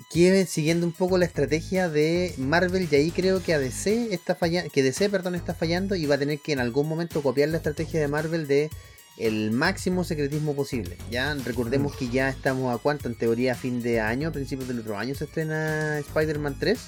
quiere 0.10 0.46
siguiendo 0.46 0.86
un 0.86 0.92
poco 0.92 1.18
la 1.18 1.26
estrategia 1.26 1.88
de 1.88 2.34
Marvel, 2.38 2.88
y 2.92 2.96
ahí 2.96 3.12
creo 3.12 3.42
que 3.42 3.54
a 3.54 3.60
DC 3.60 4.14
está 4.14 4.36
fallando, 4.36 4.70
que 4.70 4.84
DC, 4.84 5.10
perdón, 5.10 5.36
está 5.36 5.54
fallando 5.54 5.96
y 5.96 6.06
va 6.06 6.16
a 6.16 6.20
tener 6.20 6.40
que 6.40 6.52
en 6.52 6.60
algún 6.60 6.88
momento 6.88 7.24
copiar 7.24 7.50
la 7.50 7.58
estrategia 7.58 8.00
de 8.02 8.08
Marvel 8.08 8.48
de 8.48 8.70
el 9.18 9.52
máximo 9.52 10.04
secretismo 10.04 10.56
posible. 10.56 10.98
Ya 11.10 11.34
recordemos 11.34 11.96
que 11.96 12.10
ya 12.10 12.30
estamos 12.30 12.74
a 12.74 12.78
cuánto, 12.78 13.08
en 13.08 13.16
teoría 13.16 13.54
a 13.54 13.56
fin 13.56 13.82
de 13.82 14.00
año, 14.00 14.30
a 14.30 14.32
principios 14.32 14.68
del 14.68 14.80
otro 14.80 14.98
año 14.98 15.16
se 15.16 15.26
estrena 15.26 16.00
Spider-Man 16.00 16.58
3. 16.60 16.80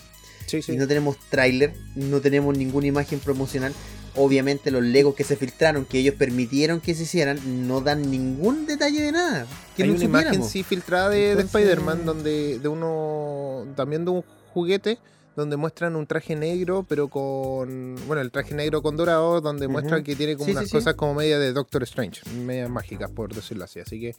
Sí, 0.61 0.73
Y 0.73 0.77
no 0.77 0.87
tenemos 0.87 1.17
tráiler, 1.29 1.73
no 1.95 2.21
tenemos 2.21 2.57
ninguna 2.57 2.87
imagen 2.87 3.19
promocional. 3.19 3.73
Obviamente 4.15 4.69
los 4.69 4.83
legos 4.83 5.15
que 5.15 5.23
se 5.23 5.35
filtraron, 5.35 5.85
que 5.85 5.97
ellos 5.99 6.13
permitieron 6.15 6.79
que 6.81 6.93
se 6.93 7.03
hicieran, 7.03 7.67
no 7.67 7.81
dan 7.81 8.09
ningún 8.11 8.67
detalle 8.67 9.01
de 9.01 9.11
nada. 9.11 9.47
Que 9.75 9.83
Hay 9.83 9.89
no 9.89 9.95
una 9.95 10.03
imagen 10.05 10.43
sí 10.43 10.61
filtrada 10.61 11.09
de, 11.09 11.17
de 11.19 11.31
Entonces- 11.31 11.55
Spider-Man 11.55 12.05
donde 12.05 12.59
de 12.59 12.67
uno 12.67 13.65
también 13.75 14.05
de 14.05 14.11
un 14.11 14.23
juguete 14.53 14.99
donde 15.35 15.57
muestran 15.57 15.95
un 15.95 16.05
traje 16.07 16.35
negro 16.35 16.85
pero 16.87 17.07
con 17.07 17.95
bueno 18.07 18.21
el 18.21 18.31
traje 18.31 18.53
negro 18.55 18.81
con 18.81 18.95
dorado 18.97 19.41
donde 19.41 19.67
muestran 19.67 20.03
que 20.03 20.15
tiene 20.15 20.35
como 20.35 20.45
Sí, 20.45 20.51
unas 20.51 20.63
sí, 20.65 20.69
sí. 20.69 20.75
cosas 20.77 20.93
como 20.95 21.15
media 21.15 21.39
de 21.39 21.53
Doctor 21.53 21.83
Strange 21.83 22.21
medias 22.45 22.69
mágicas 22.69 23.09
por 23.11 23.33
decirlo 23.33 23.63
así 23.65 23.79
así 23.79 23.99
que 23.99 24.15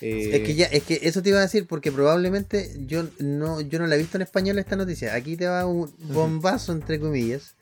eh, 0.00 0.36
Es 0.36 0.42
que 0.42 0.54
ya, 0.54 0.66
es 0.66 0.82
que 0.82 1.00
eso 1.02 1.22
te 1.22 1.30
iba 1.30 1.38
a 1.38 1.42
decir 1.42 1.66
porque 1.66 1.90
probablemente 1.92 2.74
yo 2.86 3.04
no, 3.18 3.60
yo 3.60 3.78
no 3.78 3.86
la 3.86 3.94
he 3.94 3.98
visto 3.98 4.16
en 4.18 4.22
español 4.22 4.58
esta 4.58 4.76
noticia. 4.76 5.14
Aquí 5.14 5.36
te 5.36 5.46
va 5.46 5.64
un 5.66 5.90
bombazo 6.12 6.72
entre 6.72 7.00
comillas. 7.00 7.54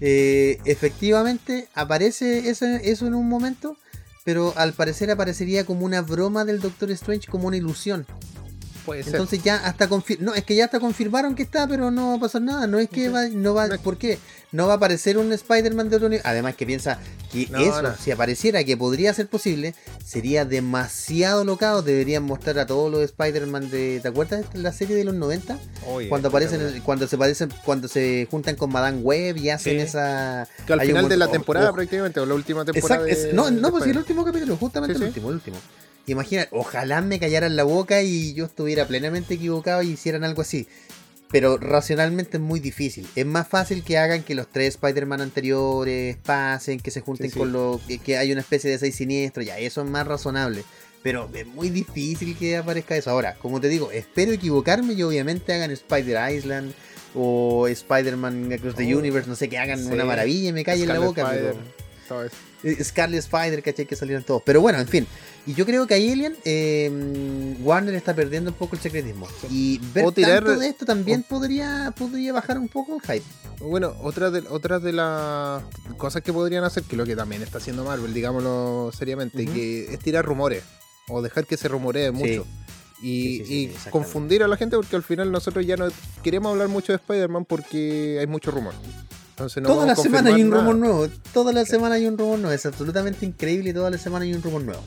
Eh, 0.00 0.58
efectivamente 0.64 1.68
aparece 1.74 2.48
eso, 2.50 2.66
eso 2.66 3.06
en 3.06 3.14
un 3.14 3.28
momento, 3.28 3.76
pero 4.24 4.52
al 4.56 4.72
parecer 4.72 5.10
aparecería 5.10 5.64
como 5.64 5.84
una 5.84 6.02
broma 6.02 6.44
del 6.44 6.60
Doctor 6.60 6.90
Strange, 6.92 7.28
como 7.30 7.46
una 7.48 7.56
ilusión. 7.56 8.06
Puede 8.84 9.02
ser 9.02 9.14
Entonces 9.14 9.42
ya 9.42 9.56
hasta 9.56 9.88
no, 10.20 10.34
es 10.34 10.44
que 10.44 10.54
ya 10.54 10.66
hasta 10.66 10.80
confirmaron 10.80 11.34
que 11.34 11.42
está, 11.42 11.66
pero 11.66 11.90
no 11.90 12.10
va 12.10 12.14
a 12.16 12.20
pasar 12.20 12.42
nada. 12.42 12.66
No 12.66 12.78
es 12.78 12.88
que 12.88 13.08
va, 13.08 13.28
no 13.28 13.54
va, 13.54 13.68
¿por 13.82 13.96
qué? 13.98 14.18
No 14.52 14.66
va 14.68 14.74
a 14.74 14.76
aparecer 14.76 15.18
un 15.18 15.32
Spider-Man 15.32 15.88
de 15.90 15.96
otro 15.96 16.08
nivel. 16.08 16.22
Además 16.24 16.54
que 16.54 16.64
piensa 16.64 16.98
que 17.32 17.48
No, 17.50 17.58
eso, 17.58 17.82
no. 17.82 17.96
si 17.96 18.12
apareciera 18.12 18.62
que 18.62 18.76
podría 18.76 19.12
ser 19.12 19.26
posible, 19.26 19.74
sería 20.04 20.44
demasiado 20.44 21.44
locado. 21.44 21.82
Deberían 21.82 22.22
mostrar 22.22 22.58
a 22.60 22.66
todos 22.66 22.90
los 22.92 23.02
Spider-Man 23.02 23.70
de. 23.70 23.98
¿Te 24.00 24.08
acuerdas 24.08 24.44
de 24.52 24.60
la 24.60 24.72
serie 24.72 24.94
de 24.94 25.02
los 25.04 25.14
90? 25.14 25.58
Oye, 25.88 26.08
cuando 26.08 26.28
aparecen, 26.28 26.80
cuando 26.84 27.08
se 27.08 27.18
parecen, 27.18 27.48
cuando 27.64 27.88
se 27.88 28.28
juntan 28.30 28.54
con 28.54 28.70
Madame 28.70 28.98
Web 29.00 29.36
y 29.38 29.50
hacen 29.50 29.74
Sí. 29.78 29.82
esa. 29.86 30.46
que 30.66 30.72
al 30.72 30.78
un 30.80 30.86
final 30.86 31.08
de 31.08 31.16
la 31.16 31.28
temporada 31.28 31.72
prácticamente 31.72 32.20
o 32.20 32.26
la 32.26 32.34
última 32.34 32.64
temporada 32.64 33.02
de- 33.02 33.10
es- 33.12 33.34
no, 33.34 33.46
de 33.46 33.52
no, 33.60 33.70
pues 33.72 33.84
sí, 33.84 33.90
el 33.90 33.98
último 33.98 34.24
capítulo, 34.24 34.56
justamente 34.56 34.94
Sí, 34.94 35.02
el 35.02 35.02
sí. 35.02 35.08
último, 35.08 35.28
el 35.30 35.34
último. 35.36 35.56
Imagina, 36.06 36.48
ojalá 36.50 37.00
me 37.00 37.18
callaran 37.18 37.56
la 37.56 37.64
boca 37.64 38.02
y 38.02 38.34
yo 38.34 38.44
estuviera 38.44 38.86
plenamente 38.86 39.34
equivocado 39.34 39.82
y 39.82 39.90
hicieran 39.92 40.24
algo 40.24 40.42
así. 40.42 40.66
Pero 41.30 41.56
racionalmente 41.56 42.36
es 42.36 42.42
muy 42.42 42.60
difícil. 42.60 43.08
Es 43.16 43.26
más 43.26 43.48
fácil 43.48 43.82
que 43.82 43.98
hagan 43.98 44.22
que 44.22 44.34
los 44.34 44.46
tres 44.48 44.74
Spider-Man 44.74 45.20
anteriores 45.20 46.16
pasen, 46.24 46.78
que 46.78 46.90
se 46.90 47.00
junten 47.00 47.28
Sí, 47.28 47.32
sí. 47.32 47.38
con 47.38 47.52
lo. 47.52 47.80
Que, 47.88 47.98
que 47.98 48.16
hay 48.18 48.30
una 48.30 48.42
especie 48.42 48.70
de 48.70 48.78
seis 48.78 48.94
siniestros, 48.94 49.44
ya, 49.46 49.58
eso 49.58 49.82
es 49.82 49.88
más 49.90 50.06
razonable. 50.06 50.62
Pero 51.02 51.28
es 51.34 51.46
muy 51.46 51.70
difícil 51.70 52.36
que 52.36 52.56
aparezca 52.56 52.96
eso. 52.96 53.10
Ahora, 53.10 53.34
como 53.34 53.60
te 53.60 53.68
digo, 53.68 53.90
espero 53.90 54.32
equivocarme 54.32 54.92
y 54.94 55.02
obviamente 55.02 55.52
hagan 55.52 55.70
Spider 55.70 56.32
Island 56.32 56.72
o 57.14 57.66
Spider-Man 57.68 58.52
Across 58.52 58.76
the 58.76 58.94
Oh, 58.94 58.98
Universe, 58.98 59.28
no 59.28 59.34
sé, 59.36 59.48
que 59.48 59.58
hagan 59.58 59.78
sí. 59.80 59.86
una 59.92 60.04
maravilla 60.04 60.50
y 60.50 60.52
me 60.52 60.64
callen 60.64 60.88
la 60.88 60.98
boca. 61.00 61.22
Spider, 61.22 61.54
pero- 62.08 62.30
eh, 62.64 62.84
Scarlet 62.84 63.18
Spider, 63.20 63.62
¿cachai? 63.62 63.86
Que 63.86 63.96
salieron 63.96 64.22
todos. 64.24 64.42
Pero 64.44 64.60
bueno, 64.60 64.78
en 64.78 64.88
fin. 64.88 65.06
Y 65.46 65.52
yo 65.54 65.66
creo 65.66 65.86
que 65.86 65.92
ahí 65.94 66.10
Alien, 66.10 66.36
eh, 66.46 67.56
Warner 67.60 67.94
está 67.94 68.14
perdiendo 68.14 68.50
un 68.50 68.56
poco 68.56 68.76
el 68.76 68.82
secretismo. 68.82 69.28
Y 69.50 69.78
ver 69.92 70.06
O 70.06 70.12
tirar- 70.12 70.42
tanto 70.44 70.58
de 70.58 70.68
esto 70.68 70.86
también 70.86 71.22
podría, 71.22 71.92
podría 71.98 72.32
bajar 72.32 72.58
un 72.58 72.68
poco 72.68 72.94
el 72.96 73.00
hype. 73.02 73.24
Bueno, 73.60 73.94
otra 74.02 74.30
de, 74.30 74.40
otras 74.48 74.82
de 74.82 74.92
las 74.92 75.62
cosas 75.98 76.22
que 76.22 76.32
podrían 76.32 76.64
hacer, 76.64 76.82
que 76.84 76.96
lo 76.96 77.04
que 77.04 77.14
también 77.14 77.42
está 77.42 77.58
haciendo 77.58 77.84
Marvel, 77.84 78.14
digámoslo 78.14 78.90
seriamente, 78.96 79.44
que 79.44 79.92
es 79.92 79.98
tirar 79.98 80.24
rumores 80.24 80.62
o 81.08 81.20
dejar 81.20 81.44
que 81.46 81.56
se 81.58 81.68
rumoree 81.68 82.10
mucho. 82.10 82.46
Y, 83.02 83.04
Sí, 83.04 83.38
sí, 83.38 83.44
sí, 83.46 83.52
y 83.54 83.64
exactamente. 83.66 83.90
confundir 83.90 84.42
a 84.44 84.48
la 84.48 84.56
gente 84.56 84.76
porque 84.76 84.96
al 84.96 85.02
final 85.02 85.30
nosotros 85.30 85.66
ya 85.66 85.76
no 85.76 85.88
queremos 86.22 86.52
hablar 86.52 86.68
mucho 86.68 86.92
de 86.92 86.96
Spider-Man 86.96 87.44
porque 87.44 88.16
hay 88.18 88.26
mucho 88.26 88.50
rumor. 88.50 88.72
Entonces 89.30 89.62
no 89.62 89.68
toda 89.68 89.84
la 89.84 89.96
semana 89.96 90.34
hay 90.34 90.42
un 90.42 90.50
rumor 90.52 90.76
nada. 90.76 90.94
nuevo. 90.94 91.08
Toda 91.34 91.52
la 91.52 91.66
semana 91.66 91.96
hay 91.96 92.06
un 92.06 92.16
rumor 92.16 92.38
nuevo. 92.38 92.54
Es 92.54 92.64
absolutamente 92.64 93.26
increíble 93.26 93.74
toda 93.74 93.90
la 93.90 93.98
semana 93.98 94.24
hay 94.24 94.32
un 94.32 94.40
rumor 94.42 94.62
nuevo. 94.62 94.80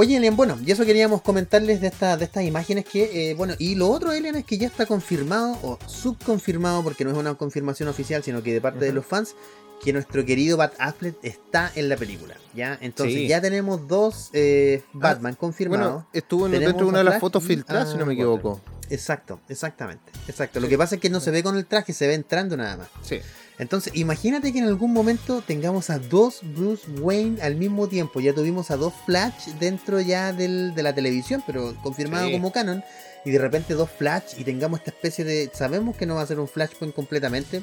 Oye, 0.00 0.16
Alien, 0.16 0.36
bueno, 0.36 0.56
y 0.64 0.70
eso 0.70 0.84
queríamos 0.84 1.22
comentarles 1.22 1.80
de, 1.80 1.88
esta, 1.88 2.16
de 2.16 2.24
estas 2.24 2.44
imágenes 2.44 2.84
que, 2.84 3.30
eh, 3.30 3.34
bueno, 3.34 3.54
y 3.58 3.74
lo 3.74 3.88
otro, 3.88 4.10
Alien, 4.12 4.36
es 4.36 4.44
que 4.44 4.56
ya 4.56 4.68
está 4.68 4.86
confirmado 4.86 5.58
o 5.64 5.76
subconfirmado, 5.86 6.84
porque 6.84 7.04
no 7.04 7.10
es 7.10 7.16
una 7.16 7.34
confirmación 7.34 7.88
oficial, 7.88 8.22
sino 8.22 8.40
que 8.40 8.52
de 8.52 8.60
parte 8.60 8.84
de 8.84 8.92
los 8.92 9.04
fans, 9.04 9.34
que 9.82 9.92
nuestro 9.92 10.24
querido 10.24 10.56
Bat 10.56 10.74
Affleck 10.78 11.16
está 11.24 11.72
en 11.74 11.88
la 11.88 11.96
película, 11.96 12.36
¿ya? 12.54 12.78
Entonces 12.80 13.16
Sí. 13.16 13.26
ya 13.26 13.40
tenemos 13.40 13.88
dos 13.88 14.30
eh, 14.34 14.84
Batman 14.92 15.34
confirmados. 15.34 15.92
Bueno, 15.94 16.06
estuvo 16.12 16.46
en- 16.46 16.52
dentro 16.52 16.84
de 16.86 16.90
una 16.90 16.98
de 16.98 17.04
las 17.04 17.18
fotos 17.18 17.42
filtradas, 17.42 17.90
si 17.90 17.98
no 17.98 18.06
me 18.06 18.14
equivoco. 18.14 18.60
Exacto, 18.90 19.40
exactamente, 19.48 20.12
exacto. 20.28 20.60
Lo 20.60 20.68
que 20.68 20.78
pasa 20.78 20.94
es 20.94 21.00
que 21.00 21.10
no 21.10 21.18
se 21.18 21.32
ve 21.32 21.42
con 21.42 21.56
el 21.56 21.66
traje, 21.66 21.92
se 21.92 22.06
ve 22.06 22.14
entrando 22.14 22.56
nada 22.56 22.76
más. 22.76 22.88
Sí. 23.02 23.18
Entonces, 23.58 23.92
imagínate 23.96 24.52
que 24.52 24.58
en 24.60 24.66
algún 24.66 24.92
momento 24.92 25.42
tengamos 25.44 25.90
a 25.90 25.98
dos 25.98 26.40
Bruce 26.42 26.88
Wayne 27.00 27.42
al 27.42 27.56
mismo 27.56 27.88
tiempo. 27.88 28.20
Ya 28.20 28.32
tuvimos 28.32 28.70
a 28.70 28.76
dos 28.76 28.92
Flash 29.04 29.48
dentro 29.58 30.00
ya 30.00 30.32
del- 30.32 30.74
de 30.74 30.82
la 30.84 30.94
televisión, 30.94 31.42
pero 31.46 31.74
confirmado 31.82 32.26
Sí. 32.26 32.32
como 32.32 32.52
canon. 32.52 32.84
Y 33.24 33.30
de 33.32 33.38
repente 33.38 33.74
dos 33.74 33.90
Flash 33.90 34.34
y 34.38 34.44
tengamos 34.44 34.78
esta 34.78 34.90
especie 34.92 35.24
de... 35.24 35.50
Sabemos 35.52 35.96
que 35.96 36.06
no 36.06 36.14
va 36.14 36.22
a 36.22 36.26
ser 36.26 36.38
un 36.38 36.46
Flashpoint 36.48 36.94
completamente. 36.94 37.62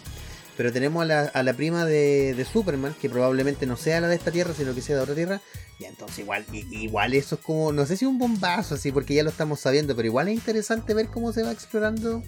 Pero 0.57 0.71
tenemos 0.71 1.03
a 1.03 1.05
la, 1.05 1.21
a 1.21 1.43
la 1.43 1.53
prima 1.53 1.85
de, 1.85 2.33
de 2.33 2.45
Superman, 2.45 2.95
que 3.01 3.09
probablemente 3.09 3.65
no 3.65 3.75
sea 3.75 3.99
la 4.01 4.07
de 4.07 4.15
esta 4.15 4.31
tierra, 4.31 4.53
sino 4.55 4.73
que 4.73 4.81
sea 4.81 4.95
de 4.95 5.01
otra 5.01 5.15
tierra. 5.15 5.41
Y 5.77 5.83
entonces 5.83 6.19
igual, 6.19 6.45
igual 6.53 7.13
eso 7.13 7.35
es 7.35 7.41
como, 7.41 7.73
no 7.73 7.85
sé 7.85 7.97
si 7.97 8.05
un 8.05 8.17
bombazo 8.17 8.75
así, 8.75 8.93
porque 8.93 9.13
ya 9.13 9.23
lo 9.23 9.29
estamos 9.29 9.59
sabiendo, 9.59 9.93
pero 9.95 10.07
igual 10.07 10.29
es 10.29 10.35
interesante 10.35 10.93
ver 10.93 11.07
cómo 11.07 11.33
se 11.33 11.43
va 11.43 11.51
explorando 11.51 12.23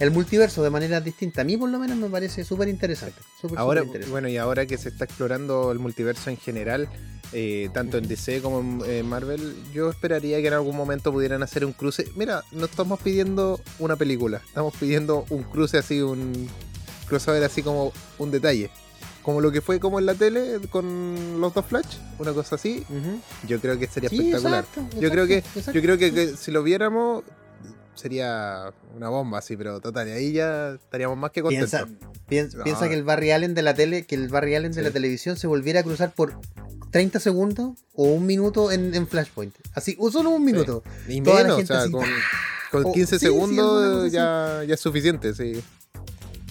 el 0.00 0.10
multiverso 0.10 0.64
de 0.64 0.70
manera 0.70 1.00
distinta. 1.00 1.42
A 1.42 1.44
mí 1.44 1.56
por 1.56 1.70
lo 1.70 1.78
menos 1.78 1.96
me 1.96 2.08
parece 2.08 2.44
súper 2.44 2.68
interesante. 2.68 3.20
Ahora, 3.56 3.84
bueno, 4.10 4.28
y 4.28 4.36
ahora 4.36 4.66
que 4.66 4.76
se 4.78 4.88
está 4.88 5.04
explorando 5.04 5.70
el 5.70 5.78
multiverso 5.78 6.30
en 6.30 6.38
general, 6.38 6.88
eh, 7.32 7.68
tanto 7.72 7.98
en 7.98 8.08
DC 8.08 8.40
como 8.40 8.84
en 8.84 8.90
eh, 8.90 9.02
Marvel, 9.04 9.54
yo 9.72 9.90
esperaría 9.90 10.40
que 10.40 10.48
en 10.48 10.54
algún 10.54 10.76
momento 10.76 11.12
pudieran 11.12 11.44
hacer 11.44 11.64
un 11.64 11.74
cruce. 11.74 12.08
Mira, 12.16 12.42
no 12.50 12.64
estamos 12.64 12.98
pidiendo 13.00 13.60
una 13.78 13.94
película, 13.94 14.42
estamos 14.44 14.74
pidiendo 14.74 15.24
un 15.30 15.44
cruce 15.44 15.78
así, 15.78 16.00
un 16.00 16.48
crossover 17.08 17.42
así 17.44 17.62
como 17.62 17.92
un 18.18 18.30
detalle. 18.30 18.70
Como 19.22 19.40
lo 19.40 19.50
que 19.52 19.60
fue 19.60 19.78
como 19.78 19.98
en 19.98 20.06
la 20.06 20.14
tele 20.14 20.58
con 20.70 21.40
los 21.40 21.52
dos 21.52 21.66
Flash, 21.66 21.96
una 22.18 22.32
cosa 22.32 22.54
así, 22.54 22.84
yo 23.46 23.60
creo 23.60 23.78
que 23.78 23.86
sería 23.86 24.08
Sí, 24.08 24.16
espectacular. 24.18 24.64
exacto, 24.64 24.98
yo 25.00 25.10
creo 25.10 25.26
que, 25.26 25.38
exacto, 25.38 25.72
yo 25.72 25.82
creo 25.82 25.98
que, 25.98 26.14
que 26.14 26.28
si 26.36 26.50
lo 26.50 26.62
viéramos 26.62 27.24
sería 27.94 28.72
una 28.96 29.08
bomba 29.08 29.38
así, 29.38 29.56
pero 29.56 29.80
total, 29.80 30.08
y 30.08 30.12
ahí 30.12 30.32
ya 30.32 30.70
estaríamos 30.74 31.18
más 31.18 31.30
que 31.32 31.42
contentos. 31.42 31.70
Piensa, 31.70 31.88
piensa, 32.28 32.58
No. 32.58 32.64
piensa 32.64 32.88
que 32.88 32.94
el 32.94 33.02
Barry 33.02 33.32
Allen 33.32 33.54
de 33.54 33.62
la 33.62 33.74
tele, 33.74 34.06
que 34.06 34.14
el 34.14 34.28
Barry 34.28 34.54
Allen 34.54 34.70
de 34.72 34.78
Sí. 34.80 34.84
la 34.84 34.90
televisión 34.92 35.36
se 35.36 35.46
volviera 35.46 35.80
a 35.80 35.82
cruzar 35.82 36.12
por 36.14 36.38
30 36.92 37.18
segundos 37.20 37.76
o 37.94 38.04
un 38.04 38.24
minuto 38.24 38.70
en, 38.70 38.94
en 38.94 39.06
Flashpoint. 39.08 39.54
Así, 39.74 39.96
o 39.98 40.10
solo 40.10 40.30
un 40.30 40.44
minuto. 40.44 40.82
Y 41.08 41.20
la 41.20 41.34
menos, 41.34 41.62
o 41.62 41.66
sea, 41.66 41.80
así, 41.82 41.90
con, 41.90 42.04
con 42.70 42.84
Oh, 42.86 42.92
15 42.92 43.14
sí, 43.18 43.20
sí, 43.20 43.26
alguna 43.26 43.62
cosa 43.62 43.80
segundos 43.82 44.12
ya, 44.12 44.62
ya 44.66 44.74
es 44.74 44.80
suficiente, 44.80 45.34
sí. 45.34 45.60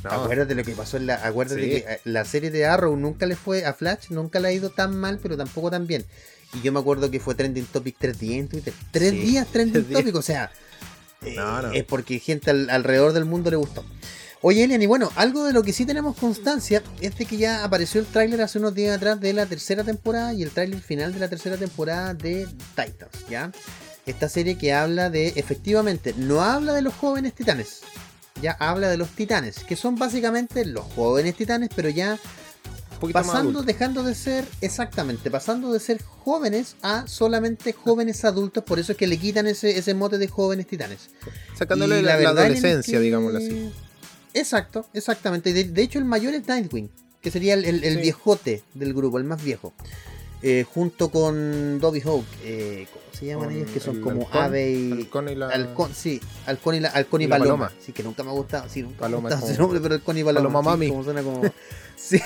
No, 0.04 0.12
Acuérdate 0.12 0.54
lo 0.56 0.64
que 0.64 0.74
pasó 0.74 0.98
en 0.98 1.08
la. 1.08 1.16
Acuérdate 1.26 1.62
Sí. 1.64 1.70
que 1.70 1.78
eh, 1.78 2.00
la 2.06 2.24
serie 2.26 2.52
de 2.52 2.66
Arrow 2.66 2.96
nunca 2.96 3.26
le 3.26 3.36
fue 3.36 3.66
a 3.66 3.74
Flash, 3.74 4.10
nunca 4.10 4.40
le 4.40 4.50
ha 4.50 4.52
ido 4.54 4.70
tan 4.70 4.96
mal, 4.98 5.20
pero 5.22 5.36
tampoco 5.38 5.72
tan 5.72 5.88
bien. 5.88 6.06
Y 6.54 6.62
yo 6.62 6.72
me 6.72 6.80
acuerdo 6.80 7.10
que 7.12 7.20
fue 7.20 7.36
trending 7.36 7.66
topic 7.66 7.96
tres 8.00 8.20
días 8.20 8.40
en 8.40 8.48
Twitter. 8.48 8.74
Tres 8.92 9.12
Sí, 9.12 9.18
días 9.20 9.48
trending 9.48 9.84
topic, 9.86 10.16
o 10.16 10.22
sea. 10.22 10.52
eh, 11.24 11.34
No, 11.36 11.62
no. 11.64 11.72
Es 11.74 11.84
porque 11.84 12.20
gente 12.20 12.52
al- 12.52 12.70
alrededor 12.70 13.12
del 13.14 13.26
mundo 13.26 13.50
le 13.50 13.58
gustó. 13.58 13.84
Oye, 14.42 14.64
Elian, 14.64 14.82
y 14.82 14.86
bueno, 14.86 15.12
algo 15.16 15.44
de 15.46 15.52
lo 15.52 15.64
que 15.64 15.74
sí 15.74 15.84
tenemos 15.86 16.16
constancia 16.16 16.84
es 17.02 17.18
de 17.18 17.26
que 17.26 17.38
ya 17.38 17.64
apareció 17.64 18.00
el 18.00 18.06
tráiler 18.06 18.40
hace 18.44 18.60
unos 18.60 18.76
días 18.76 18.96
atrás 18.96 19.20
de 19.20 19.34
la 19.34 19.48
tercera 19.48 19.84
temporada 19.84 20.32
y 20.34 20.44
el 20.44 20.52
tráiler 20.52 20.80
final 20.80 21.12
de 21.12 21.20
la 21.20 21.28
tercera 21.28 21.58
temporada 21.58 22.14
de 22.14 22.46
Titans, 22.76 23.26
¿ya? 23.28 23.52
Esta 24.06 24.30
serie 24.30 24.58
que 24.58 24.74
habla 24.74 25.10
de, 25.10 25.30
efectivamente, 25.36 26.14
no 26.16 26.42
habla 26.44 26.74
de 26.74 26.84
los 26.84 26.94
jóvenes 26.94 27.34
titanes, 27.34 27.82
ya 28.42 28.52
habla 28.60 28.90
de 28.90 28.98
los 28.98 29.10
titanes, 29.10 29.60
que 29.64 29.76
son 29.76 29.96
básicamente 29.96 30.66
los 30.66 30.86
jóvenes 30.96 31.36
titanes, 31.36 31.70
pero 31.76 31.90
ya 31.90 32.18
pasando, 33.14 33.62
dejando 33.62 34.02
de 34.04 34.16
ser, 34.16 34.46
exactamente, 34.62 35.30
pasando 35.30 35.72
de 35.72 35.80
ser 35.80 36.02
jóvenes 36.04 36.76
a 36.82 37.06
solamente 37.08 37.74
jóvenes 37.74 38.26
adultos, 38.26 38.64
por 38.64 38.80
eso 38.80 38.94
es 38.94 38.98
que 38.98 39.06
le 39.08 39.18
quitan 39.18 39.46
ese, 39.48 39.78
ese 39.78 39.94
mote 39.94 40.18
de 40.18 40.28
jóvenes 40.28 40.66
titanes. 40.68 41.10
Sacándole 41.58 42.02
la, 42.02 42.14
adolescencia, 42.16 42.98
que- 42.98 43.04
digámoslo 43.04 43.38
así. 43.38 43.72
Exacto, 44.34 44.88
exactamente. 44.94 45.54
De, 45.54 45.64
de 45.66 45.82
hecho, 45.82 46.00
el 46.00 46.06
mayor 46.06 46.34
es 46.34 46.48
Nightwing, 46.48 46.90
que 47.22 47.32
sería 47.32 47.54
el, 47.54 47.66
el- 47.66 47.84
el 47.84 47.96
Sí. 47.96 48.02
viejote 48.02 48.64
del 48.74 48.94
grupo, 48.94 49.18
el 49.18 49.24
más 49.24 49.44
viejo. 49.44 49.74
Eh, 50.44 50.66
junto 50.72 51.10
con 51.10 51.80
Dobby 51.80 52.00
Hawk, 52.02 52.24
eh, 52.44 52.86
¿cómo 52.94 53.04
se 53.12 53.26
llaman 53.26 53.52
ellos? 53.52 53.72
Que 53.72 53.80
son 53.80 53.96
el 53.96 54.02
como 54.02 54.22
halcón, 54.28 54.44
ave 54.44 54.72
y. 54.72 54.92
halcón 54.92 55.30
y 55.30 55.36
la- 55.36 55.50
Halcón, 55.50 55.92
sí, 55.96 56.22
halcón 56.46 56.76
y, 56.76 56.80
la, 56.80 56.90
halcón 56.90 57.22
y, 57.24 57.28
paloma. 57.28 57.66
paloma. 57.68 57.72
Sí, 57.84 57.92
que 57.92 58.04
nunca 58.04 58.24
me 58.24 58.30
ha 58.30 58.34
gustado. 58.34 58.70
Sí, 58.70 58.84
nunca 58.84 59.00
Paloma 59.00 59.30
me 59.30 59.34
ha 59.34 59.38
gustado 59.38 59.52
ese 59.52 59.60
nombre, 59.62 59.80
pero 59.82 59.96
halcón 59.96 60.16
y 60.18 60.24
paloma. 60.24 60.44
Paloma 60.50 60.62
sí, 60.62 60.70
mami. 60.70 60.90
como 60.90 61.04
suena 61.04 61.24
como. 61.24 61.42
Sí. 62.00 62.22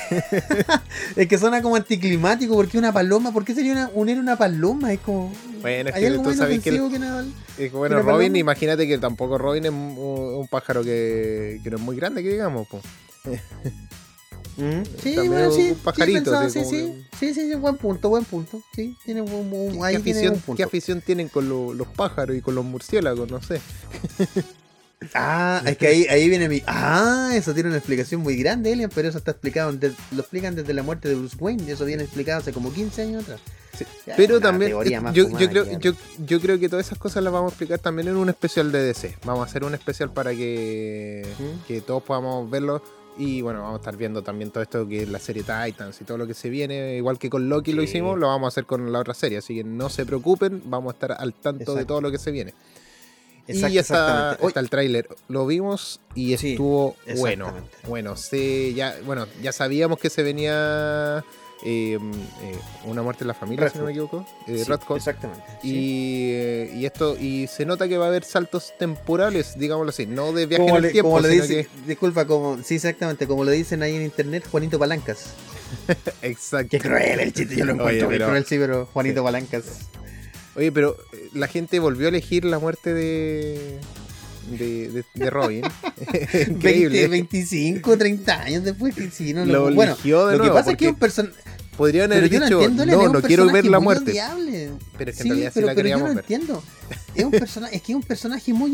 es 1.15 1.27
que 1.29 1.37
suena 1.37 1.61
como 1.61 1.77
anticlimático, 1.77 2.53
porque 2.55 2.77
una 2.77 2.91
paloma, 2.91 3.31
¿por 3.31 3.45
qué 3.45 3.55
sería 3.55 3.71
una, 3.71 3.89
unir 3.93 4.19
una 4.19 4.37
paloma? 4.37 4.91
Es 4.91 4.99
como. 4.99 5.31
Bueno, 5.61 5.89
es 5.89 5.95
que 5.95 6.07
algo 6.07 6.23
tú 6.23 6.33
sabes 6.33 6.59
que 6.59 6.69
el- 6.69 6.75
inofensivo 6.75 6.89
que 6.91 6.99
nada. 6.99 7.25
Bueno, 7.71 7.95
¿Una 7.95 8.03
Robin, 8.03 8.27
paloma? 8.33 8.37
imagínate 8.37 8.85
que 8.85 8.97
tampoco 8.97 9.37
Robin 9.37 9.63
es 9.63 9.71
un, 9.71 9.95
un 9.97 10.47
pájaro 10.49 10.83
que, 10.83 11.61
que 11.63 11.69
no 11.69 11.77
es 11.77 11.81
muy 11.83 11.95
grande, 11.95 12.21
que 12.21 12.29
digamos. 12.31 12.67
po. 12.67 12.81
Mm, 14.57 14.83
Sí, 15.01 15.15
bueno, 15.27 15.51
sí. 15.51 15.75
pajarito, 15.83 16.19
sí, 16.19 16.23
pensaba, 16.25 16.49
sí, 16.49 16.63
sí, 16.65 16.93
sí, 17.19 17.33
sí, 17.33 17.55
buen 17.55 17.77
punto, 17.77 18.09
buen 18.09 18.25
punto. 18.25 18.61
Sí, 18.75 18.95
tiene 19.05 19.21
un, 19.21 19.31
un- 19.53 19.71
¿Qué, 19.73 19.83
ahí 19.85 19.93
qué 19.95 19.99
afición, 20.01 20.33
un 20.33 20.39
punto. 20.41 20.57
qué 20.57 20.63
afición 20.63 21.01
tienen 21.01 21.29
con 21.29 21.47
lo- 21.49 21.73
los 21.73 21.87
pájaros 21.87 22.35
y 22.35 22.41
con 22.41 22.55
los 22.55 22.65
murciélagos? 22.65 23.29
No 23.29 23.41
sé. 23.41 23.61
Ah, 25.15 25.63
es 25.65 25.77
que 25.77 25.87
ahí, 25.87 26.05
ahí 26.11 26.29
viene 26.29 26.47
mi. 26.47 26.61
Ah, 26.67 27.31
eso 27.33 27.55
tiene 27.55 27.69
una 27.69 27.79
explicación 27.79 28.21
muy 28.21 28.35
grande, 28.35 28.71
Alien, 28.71 28.89
pero 28.93 29.09
eso 29.09 29.17
está 29.17 29.31
explicado. 29.31 29.71
de- 29.73 29.91
lo 30.11 30.19
explican 30.21 30.53
desde 30.53 30.73
la 30.75 30.83
muerte 30.83 31.09
de 31.09 31.15
Bruce 31.15 31.35
Wayne. 31.39 31.63
y 31.67 31.71
Eso 31.71 31.85
viene 31.85 32.03
explicado 32.03 32.39
hace 32.39 32.53
como 32.53 32.71
15 32.71 33.01
años 33.01 33.23
atrás. 33.23 33.39
Sí, 33.75 33.83
Pero 34.15 34.39
también, 34.39 34.71
yo, 35.13 35.27
creo, 35.31 35.79
yo, 35.79 35.93
yo 36.23 36.39
creo 36.39 36.59
que 36.59 36.69
todas 36.69 36.85
esas 36.85 36.99
cosas 36.99 37.23
las 37.23 37.33
vamos 37.33 37.49
a 37.49 37.53
explicar 37.53 37.79
también 37.79 38.09
en 38.09 38.15
un 38.15 38.29
especial 38.29 38.71
de 38.71 38.83
DC. 38.83 39.17
Vamos 39.25 39.47
a 39.47 39.49
hacer 39.49 39.63
un 39.63 39.73
especial 39.73 40.11
para 40.13 40.33
que, 40.35 41.25
¿Mm? 41.39 41.65
que 41.67 41.81
todos 41.81 42.03
podamos 42.03 42.47
verlo. 42.51 42.83
Y 43.17 43.41
bueno, 43.41 43.59
vamos 43.61 43.75
a 43.75 43.81
estar 43.81 43.97
viendo 43.97 44.21
también 44.23 44.51
todo 44.51 44.63
esto 44.63 44.87
que 44.87 45.03
es 45.03 45.09
la 45.09 45.19
serie 45.19 45.43
Titans 45.43 45.99
y 46.01 46.05
todo 46.05 46.17
lo 46.17 46.25
que 46.27 46.33
se 46.33 46.49
viene. 46.49 46.95
Igual 46.97 47.19
que 47.19 47.29
con 47.29 47.49
Loki 47.49 47.73
lo 47.73 47.81
Sí. 47.83 47.89
hicimos, 47.89 48.17
lo 48.17 48.27
vamos 48.27 48.45
a 48.45 48.49
hacer 48.49 48.65
con 48.65 48.91
la 48.91 48.99
otra 48.99 49.13
serie. 49.13 49.37
Así 49.39 49.55
que 49.55 49.63
no 49.63 49.89
se 49.89 50.05
preocupen, 50.05 50.61
vamos 50.65 50.91
a 50.91 50.93
estar 50.95 51.11
al 51.19 51.33
tanto 51.33 51.75
de 51.75 51.85
todo 51.85 52.01
lo 52.01 52.09
que 52.11 52.17
se 52.17 52.31
viene. 52.31 52.53
Exacto, 53.47 53.69
y 53.71 53.73
ya 53.73 53.81
está, 53.81 54.37
está 54.41 54.59
el 54.59 54.69
tráiler. 54.69 55.09
Lo 55.27 55.45
vimos 55.45 55.99
y 56.15 56.37
Sí, 56.37 56.51
estuvo 56.51 56.95
bueno. 57.17 57.51
Bueno, 57.87 58.15
se, 58.15 58.73
ya, 58.73 58.95
bueno, 59.05 59.27
ya 59.41 59.51
sabíamos 59.51 59.99
que 59.99 60.09
se 60.09 60.23
venía 60.23 61.23
eh, 61.63 61.97
eh, 62.41 62.57
una 62.85 63.01
muerte 63.03 63.23
en 63.23 63.27
la 63.29 63.33
familia, 63.33 63.69
si 63.69 63.77
no 63.77 63.85
me 63.85 63.91
equivoco. 63.91 64.25
Eh, 64.47 64.63
sí. 64.65 64.71
Exactamente. 64.95 65.43
sí. 65.61 65.67
Y, 65.69 66.31
eh, 66.33 66.73
y 66.75 66.85
esto 66.85 67.17
y 67.19 67.47
se 67.47 67.65
nota 67.65 67.87
que 67.87 67.97
va 67.97 68.05
a 68.05 68.07
haber 68.09 68.23
saltos 68.23 68.73
temporales, 68.79 69.57
digámoslo 69.57 69.89
así, 69.91 70.05
no 70.05 70.33
de 70.33 70.45
viaje 70.47 70.63
Como 70.63 70.77
en 70.77 70.77
el 70.77 70.81
le, 70.83 70.91
tiempo, 70.91 71.09
como 71.09 71.21
le 71.21 71.67
disculpa, 71.85 72.25
como, 72.25 72.61
sí, 72.63 72.75
exactamente, 72.75 73.27
como 73.27 73.43
le 73.43 73.51
dicen 73.51 73.83
ahí 73.83 73.95
en 73.95 74.03
internet, 74.03 74.45
Juanito 74.49 74.79
Palancas. 74.79 75.33
exacto. 76.21 76.69
Qué 76.71 76.79
cruel 76.79 77.19
el 77.19 77.33
chiste, 77.33 77.55
yo 77.55 77.65
lo 77.65 77.73
Oye, 77.73 77.81
encuentro 77.81 78.07
muy 78.07 78.15
pero- 78.17 78.27
cruel, 78.27 78.45
sí, 78.45 78.57
pero 78.57 78.85
Juanito 78.87 79.23
Palancas. 79.23 79.63
Oye, 80.55 80.71
pero 80.71 80.97
la 81.33 81.47
gente 81.47 81.79
volvió 81.79 82.07
a 82.07 82.09
elegir 82.09 82.43
la 82.43 82.59
muerte 82.59 82.93
de 82.93 83.79
de, 84.57 84.89
de, 84.89 85.05
de 85.13 85.29
Robin. 85.29 85.61
20, 86.13 86.51
Increíble. 86.51 87.07
25, 87.07 87.97
30 87.97 88.41
años 88.41 88.63
después 88.63 88.95
que 88.95 89.09
sí, 89.11 89.33
no 89.33 89.45
Lo 89.45 89.69
lo, 89.69 89.75
bueno, 89.75 89.93
eligió 89.93 90.27
de 90.27 90.33
lo 90.37 90.43
que 90.43 90.49
nuevo, 90.49 90.55
pasa 90.55 90.71
es 90.71 90.77
que 90.77 90.85
es 90.85 90.91
un 90.91 90.99
personaje 90.99 91.35
Podrían 91.77 92.11
haber 92.11 92.29
dicho, 92.29 92.69
no, 92.69 93.09
no 93.09 93.21
quiero 93.21 93.51
ver 93.51 93.65
la 93.65 93.79
muerte. 93.79 94.13
Pero 94.97 95.11
es 95.11 95.17
que 95.17 95.27
en 95.27 95.35
Sí, 95.35 95.49
pero, 95.53 95.67
la 95.67 95.73
pero 95.73 95.89
yo 95.89 95.97
no 95.97 96.03
ver. 96.05 96.17
entiendo. 96.17 96.63
Es 97.15 97.23
un 97.23 97.31
personaje, 97.31 97.75
es 97.75 97.81
que 97.81 97.91
es 97.91 97.95
un 97.95 98.03
personaje 98.03 98.53
muy 98.53 98.71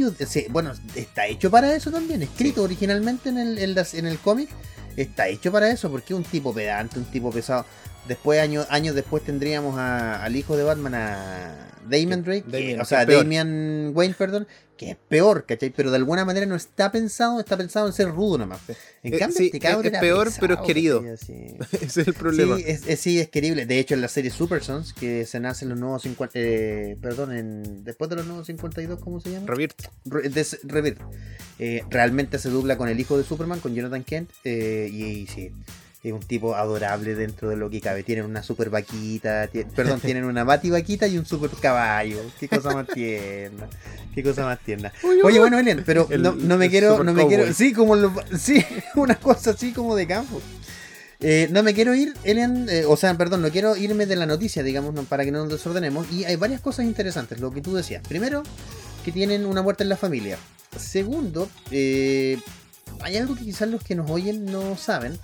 bueno, 0.49 0.73
está 0.95 1.27
hecho 1.27 1.49
para 1.51 1.75
eso 1.75 1.91
también, 1.91 2.21
escrito 2.23 2.63
originalmente 2.63 3.29
en 3.29 3.37
el, 3.37 3.57
en 3.57 3.75
las- 3.75 3.93
en 3.93 4.05
el 4.07 4.17
cómic, 4.19 4.49
está 4.95 5.27
hecho 5.27 5.51
para 5.51 5.69
eso, 5.71 5.89
porque 5.91 6.13
es 6.13 6.17
un 6.17 6.23
tipo 6.23 6.53
pedante, 6.53 6.99
un 6.99 7.05
tipo 7.05 7.31
pesado. 7.31 7.65
Después, 8.07 8.39
años, 8.39 8.65
años 8.69 8.95
después 8.95 9.23
tendríamos 9.23 9.77
a- 9.77 10.23
al 10.23 10.35
hijo 10.35 10.55
de 10.55 10.63
Batman, 10.63 10.95
a 10.95 11.67
Damian 11.89 12.23
Drake, 12.23 12.43
que- 12.49 12.79
o 12.79 12.85
sea. 12.85 13.05
Damian 13.05 13.91
Wayne, 13.93 14.13
perdón, 14.17 14.47
que 14.77 14.91
es 14.91 14.97
peor, 15.09 15.45
¿cachai? 15.45 15.71
Pero 15.75 15.89
de 15.89 15.97
alguna 15.97 16.23
manera 16.23 16.45
no 16.45 16.55
está 16.55 16.91
pensado, 16.91 17.39
está 17.39 17.57
pensado 17.57 17.87
en 17.87 17.93
ser 17.93 18.09
rudo 18.09 18.37
nomás. 18.37 18.59
En 19.03 19.13
Eh, 19.13 19.17
cambio, 19.17 19.37
sí, 19.37 19.45
este 19.47 19.59
cabrón 19.59 19.87
es 19.93 19.99
peor, 19.99 20.29
pero 20.39 20.53
es 20.53 20.59
querido. 20.61 21.03
Ese 21.17 21.55
es 21.81 21.97
el 21.97 22.13
problema. 22.13 22.57
Sí, 22.57 22.63
es, 22.67 22.87
es- 22.87 22.99
sí, 22.99 23.19
es 23.19 23.29
querible. 23.29 23.65
De 23.65 23.79
hecho, 23.79 23.95
en 23.95 24.01
la 24.01 24.07
serie 24.07 24.29
Super 24.31 24.63
Sons, 24.63 24.93
que 24.93 25.25
se 25.25 25.39
nace 25.39 25.65
en 25.65 25.69
los 25.69 25.79
nuevos 25.79 26.03
50. 26.03 26.31
eh, 26.39 26.95
perdón, 27.01 27.33
en, 27.35 27.83
después 27.83 28.06
de 28.09 28.15
los 28.17 28.25
nuevos 28.25 28.47
52, 28.47 28.99
¿cómo 28.99 29.19
se 29.19 29.31
llama? 29.31 29.47
Rebirth. 29.47 29.87
Re- 30.05 30.29
des- 30.29 30.59
Rebirth. 30.63 30.99
Eh, 31.59 31.83
realmente 31.89 32.37
se 32.39 32.49
dubla 32.49 32.77
con 32.77 32.87
el 32.89 32.99
hijo 32.99 33.17
de 33.17 33.23
Superman, 33.23 33.59
con 33.59 33.73
Jonathan 33.73 34.03
Kent. 34.03 34.29
eh, 34.43 34.89
y, 34.91 35.03
y 35.03 35.27
sí, 35.27 35.51
es 36.03 36.13
un 36.13 36.19
tipo 36.21 36.55
adorable 36.55 37.15
dentro 37.15 37.49
de 37.49 37.55
lo 37.57 37.69
que 37.69 37.81
cabe. 37.81 38.03
Tienen 38.03 38.25
una 38.25 38.43
super 38.43 38.69
vaquita, 38.69 39.49
perdón, 39.75 39.99
tienen 40.01 40.23
una 40.25 40.43
bati 40.43 40.69
vaquita 40.69 41.07
y 41.07 41.17
un 41.17 41.25
super 41.25 41.49
caballo. 41.59 42.19
Qué 42.39 42.47
cosa 42.47 42.73
más 42.73 42.87
tierna. 42.87 43.67
Qué 44.13 44.23
cosa 44.23 44.45
más 44.45 44.59
tierna. 44.59 44.91
Oye, 45.23 45.39
bueno, 45.39 45.57
Elian, 45.59 45.83
pero 45.85 46.07
El- 46.09 46.21
no, 46.21 46.33
no 46.35 46.57
me 46.57 46.69
quiero, 46.69 47.03
no 47.03 47.13
me 47.13 47.27
quiero, 47.27 47.51
sí, 47.53 47.73
como 47.73 47.95
lo- 47.95 48.13
sí, 48.37 48.63
una 48.95 49.15
cosa 49.15 49.51
así 49.51 49.73
como 49.73 49.95
de 49.95 50.07
campo. 50.07 50.41
Eh, 51.19 51.47
no 51.51 51.63
me 51.63 51.73
quiero 51.73 51.95
ir, 51.95 52.13
Elian, 52.23 52.67
eh, 52.69 52.85
o 52.85 52.95
sea, 52.95 53.15
perdón, 53.17 53.41
no 53.41 53.49
quiero 53.49 53.75
irme 53.75 54.05
de 54.05 54.15
la 54.15 54.25
noticia, 54.27 54.61
digamos, 54.61 54.93
no- 54.93 55.03
para 55.03 55.25
que 55.25 55.31
no 55.31 55.39
nos 55.39 55.49
desordenemos. 55.49 56.11
Y 56.11 56.25
hay 56.25 56.35
varias 56.35 56.61
cosas 56.61 56.85
interesantes, 56.85 57.39
lo 57.39 57.51
que 57.51 57.61
tú 57.61 57.73
decías. 57.75 58.03
Primero, 58.07 58.43
que 59.03 59.11
tienen 59.11 59.45
una 59.45 59.61
muerte 59.63 59.83
en 59.83 59.89
la 59.89 59.97
familia. 59.97 60.37
Segundo, 60.77 61.49
eh, 61.71 62.37
hay 63.01 63.17
algo 63.17 63.35
que 63.35 63.45
quizás 63.45 63.67
los 63.69 63.83
que 63.83 63.95
nos 63.95 64.09
oyen 64.11 64.45
no 64.45 64.77
saben. 64.77 65.17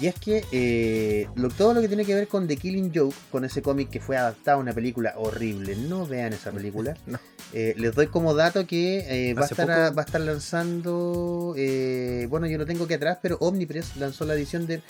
Y 0.00 0.06
es 0.06 0.14
que 0.16 0.44
eh, 0.52 1.26
lo- 1.34 1.48
todo 1.48 1.74
lo 1.74 1.80
que 1.80 1.88
tiene 1.88 2.04
que 2.04 2.14
ver 2.14 2.28
con 2.28 2.46
The 2.46 2.56
Killing 2.56 2.92
Joke, 2.94 3.16
con 3.32 3.44
ese 3.44 3.62
cómic 3.62 3.90
que 3.90 4.00
fue 4.00 4.16
adaptado 4.16 4.58
a 4.58 4.60
una 4.60 4.72
película 4.72 5.14
horrible, 5.16 5.74
no 5.76 6.06
vean 6.06 6.32
esa 6.32 6.50
película. 6.52 6.96
No. 7.06 7.18
Eh, 7.54 7.72
les 7.78 7.94
doy 7.94 8.08
como 8.08 8.34
dato 8.34 8.66
que 8.66 9.32
va, 9.34 9.42
a 9.42 9.46
estar, 9.46 9.66
poco- 9.66 9.94
va 9.96 10.02
a 10.02 10.04
estar 10.04 10.20
lanzando, 10.20 11.54
eh, 11.56 12.26
bueno, 12.28 12.46
yo 12.46 12.58
lo 12.58 12.66
tengo 12.66 12.84
aquí 12.84 12.92
atrás, 12.92 13.18
pero 13.22 13.38
Omnipress 13.40 13.96
lanzó 13.96 14.26
la 14.26 14.34
edición 14.34 14.66
de, 14.66 14.82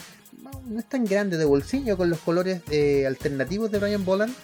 no, 0.67 0.79
es 0.79 0.89
tan 0.89 1.05
grande, 1.05 1.37
de 1.37 1.45
bolsillo, 1.45 1.97
con 1.97 2.11
los 2.11 2.19
colores 2.21 2.63
eh, 2.71 3.07
alternativos 3.07 3.71
de 3.71 3.79
Brian 3.79 4.05
Boland. 4.05 4.35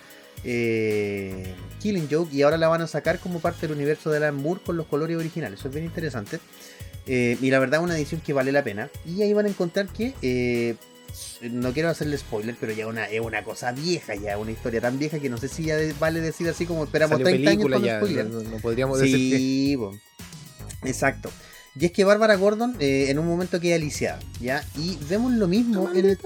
eh, 0.44 1.54
Killing 1.80 2.08
Joke 2.10 2.32
y 2.34 2.42
ahora 2.42 2.56
la 2.58 2.68
van 2.68 2.82
a 2.82 2.86
sacar 2.86 3.18
como 3.18 3.40
parte 3.40 3.66
del 3.66 3.76
universo 3.76 4.10
de 4.10 4.18
Alan 4.18 4.36
Moore 4.36 4.60
con 4.64 4.76
los 4.76 4.86
colores 4.86 5.16
originales. 5.16 5.58
Eso 5.60 5.68
es 5.68 5.74
bien 5.74 5.86
interesante. 5.86 6.38
Eh, 7.06 7.36
y 7.40 7.50
la 7.50 7.58
verdad, 7.58 7.82
una 7.82 7.96
edición 7.96 8.20
que 8.20 8.32
vale 8.32 8.52
la 8.52 8.64
pena. 8.64 8.90
Y 9.06 9.22
ahí 9.22 9.32
van 9.32 9.46
a 9.46 9.48
encontrar 9.50 9.88
que. 9.88 10.14
eh, 10.22 10.76
no 11.42 11.72
quiero 11.72 11.90
hacerle 11.90 12.18
spoiler, 12.18 12.56
pero 12.58 12.72
ya 12.72 12.88
una, 12.88 13.04
es 13.06 13.20
una 13.20 13.44
cosa 13.44 13.70
vieja, 13.72 14.14
ya 14.16 14.36
una 14.38 14.50
historia 14.50 14.80
tan 14.80 14.98
vieja 14.98 15.20
que 15.20 15.28
no 15.30 15.38
sé 15.38 15.48
si 15.48 15.64
ya 15.64 15.76
vale 16.00 16.20
decir 16.20 16.48
así 16.48 16.66
como 16.66 16.82
esperamos 16.84 17.20
Salió 17.20 17.26
30 17.26 17.50
años 17.50 17.68
película 17.68 17.76
con 17.76 17.84
ya, 17.84 17.96
spoiler. 17.98 18.26
no, 18.26 18.42
no 18.42 18.58
podríamos 18.58 18.98
decir 18.98 19.22
que... 19.22 19.78
Exacto. 20.82 21.30
Y 21.78 21.87
es 21.87 21.92
que 21.92 22.04
Bárbara 22.04 22.37
Gordon 22.37 22.76
eh, 22.78 23.06
en 23.08 23.18
un 23.18 23.26
momento 23.26 23.58
queda 23.60 23.78
lisiada, 23.78 24.20
¿ya? 24.40 24.64
Y 24.78 24.96
vemos 25.08 25.32
lo 25.32 25.48
mismo 25.48 25.90
en 25.94 26.06
el 26.06 26.16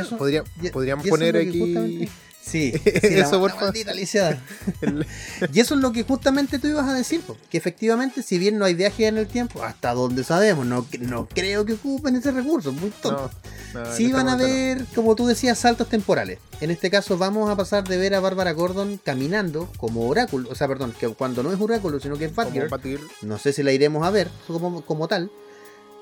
eso, 0.00 0.16
Podría- 0.16 0.44
y- 0.62 0.70
podríamos 0.70 1.06
poner 1.06 1.36
aquí 1.36 1.60
justamente- 1.60 2.08
Sí, 2.44 2.72
sí, 2.84 2.90
Eso, 3.02 3.40
por 3.40 3.52
favor. 3.52 3.74
Y 5.52 5.60
eso 5.60 5.74
es 5.74 5.80
lo 5.80 5.92
que 5.92 6.02
justamente 6.02 6.58
tú 6.58 6.68
ibas 6.68 6.88
a 6.88 6.94
decir, 6.94 7.20
po, 7.22 7.36
que 7.50 7.58
efectivamente, 7.58 8.22
si 8.22 8.38
bien 8.38 8.58
no 8.58 8.64
hay 8.64 8.74
viaje 8.74 9.06
en 9.06 9.18
el 9.18 9.26
tiempo, 9.26 9.62
hasta 9.62 9.94
donde 9.94 10.24
sabemos, 10.24 10.66
no, 10.66 10.86
no 11.00 11.26
creo 11.28 11.64
que 11.64 11.74
ocupen 11.74 12.16
ese 12.16 12.30
recurso, 12.30 12.72
muy 12.72 12.90
tonto. 12.90 13.30
No, 13.72 13.80
no, 13.80 13.92
Sí 13.92 14.06
en 14.06 14.12
van 14.12 14.28
a 14.28 14.32
este 14.32 14.44
ver, 14.44 14.86
como 14.94 15.14
tú 15.14 15.26
decías, 15.26 15.58
saltos 15.58 15.88
temporales. 15.88 16.38
En 16.60 16.70
este 16.70 16.90
caso 16.90 17.18
vamos 17.18 17.50
a 17.50 17.56
pasar 17.56 17.84
de 17.84 17.96
ver 17.96 18.14
a 18.14 18.20
Bárbara 18.20 18.52
Gordon 18.52 19.00
caminando 19.02 19.70
como 19.76 20.06
oráculo, 20.08 20.48
o 20.50 20.54
sea, 20.54 20.68
perdón, 20.68 20.94
que 20.98 21.08
cuando 21.08 21.42
no 21.42 21.52
es 21.52 21.60
oráculo, 21.60 21.98
sino 21.98 22.16
que 22.16 22.26
es 22.26 22.34
Batgirl, 22.34 22.68
Batgirl. 22.68 23.06
no 23.22 23.38
sé 23.38 23.52
si 23.52 23.62
la 23.62 23.72
iremos 23.72 24.06
a 24.06 24.10
ver 24.10 24.28
como, 24.46 24.82
como 24.82 25.08
tal, 25.08 25.30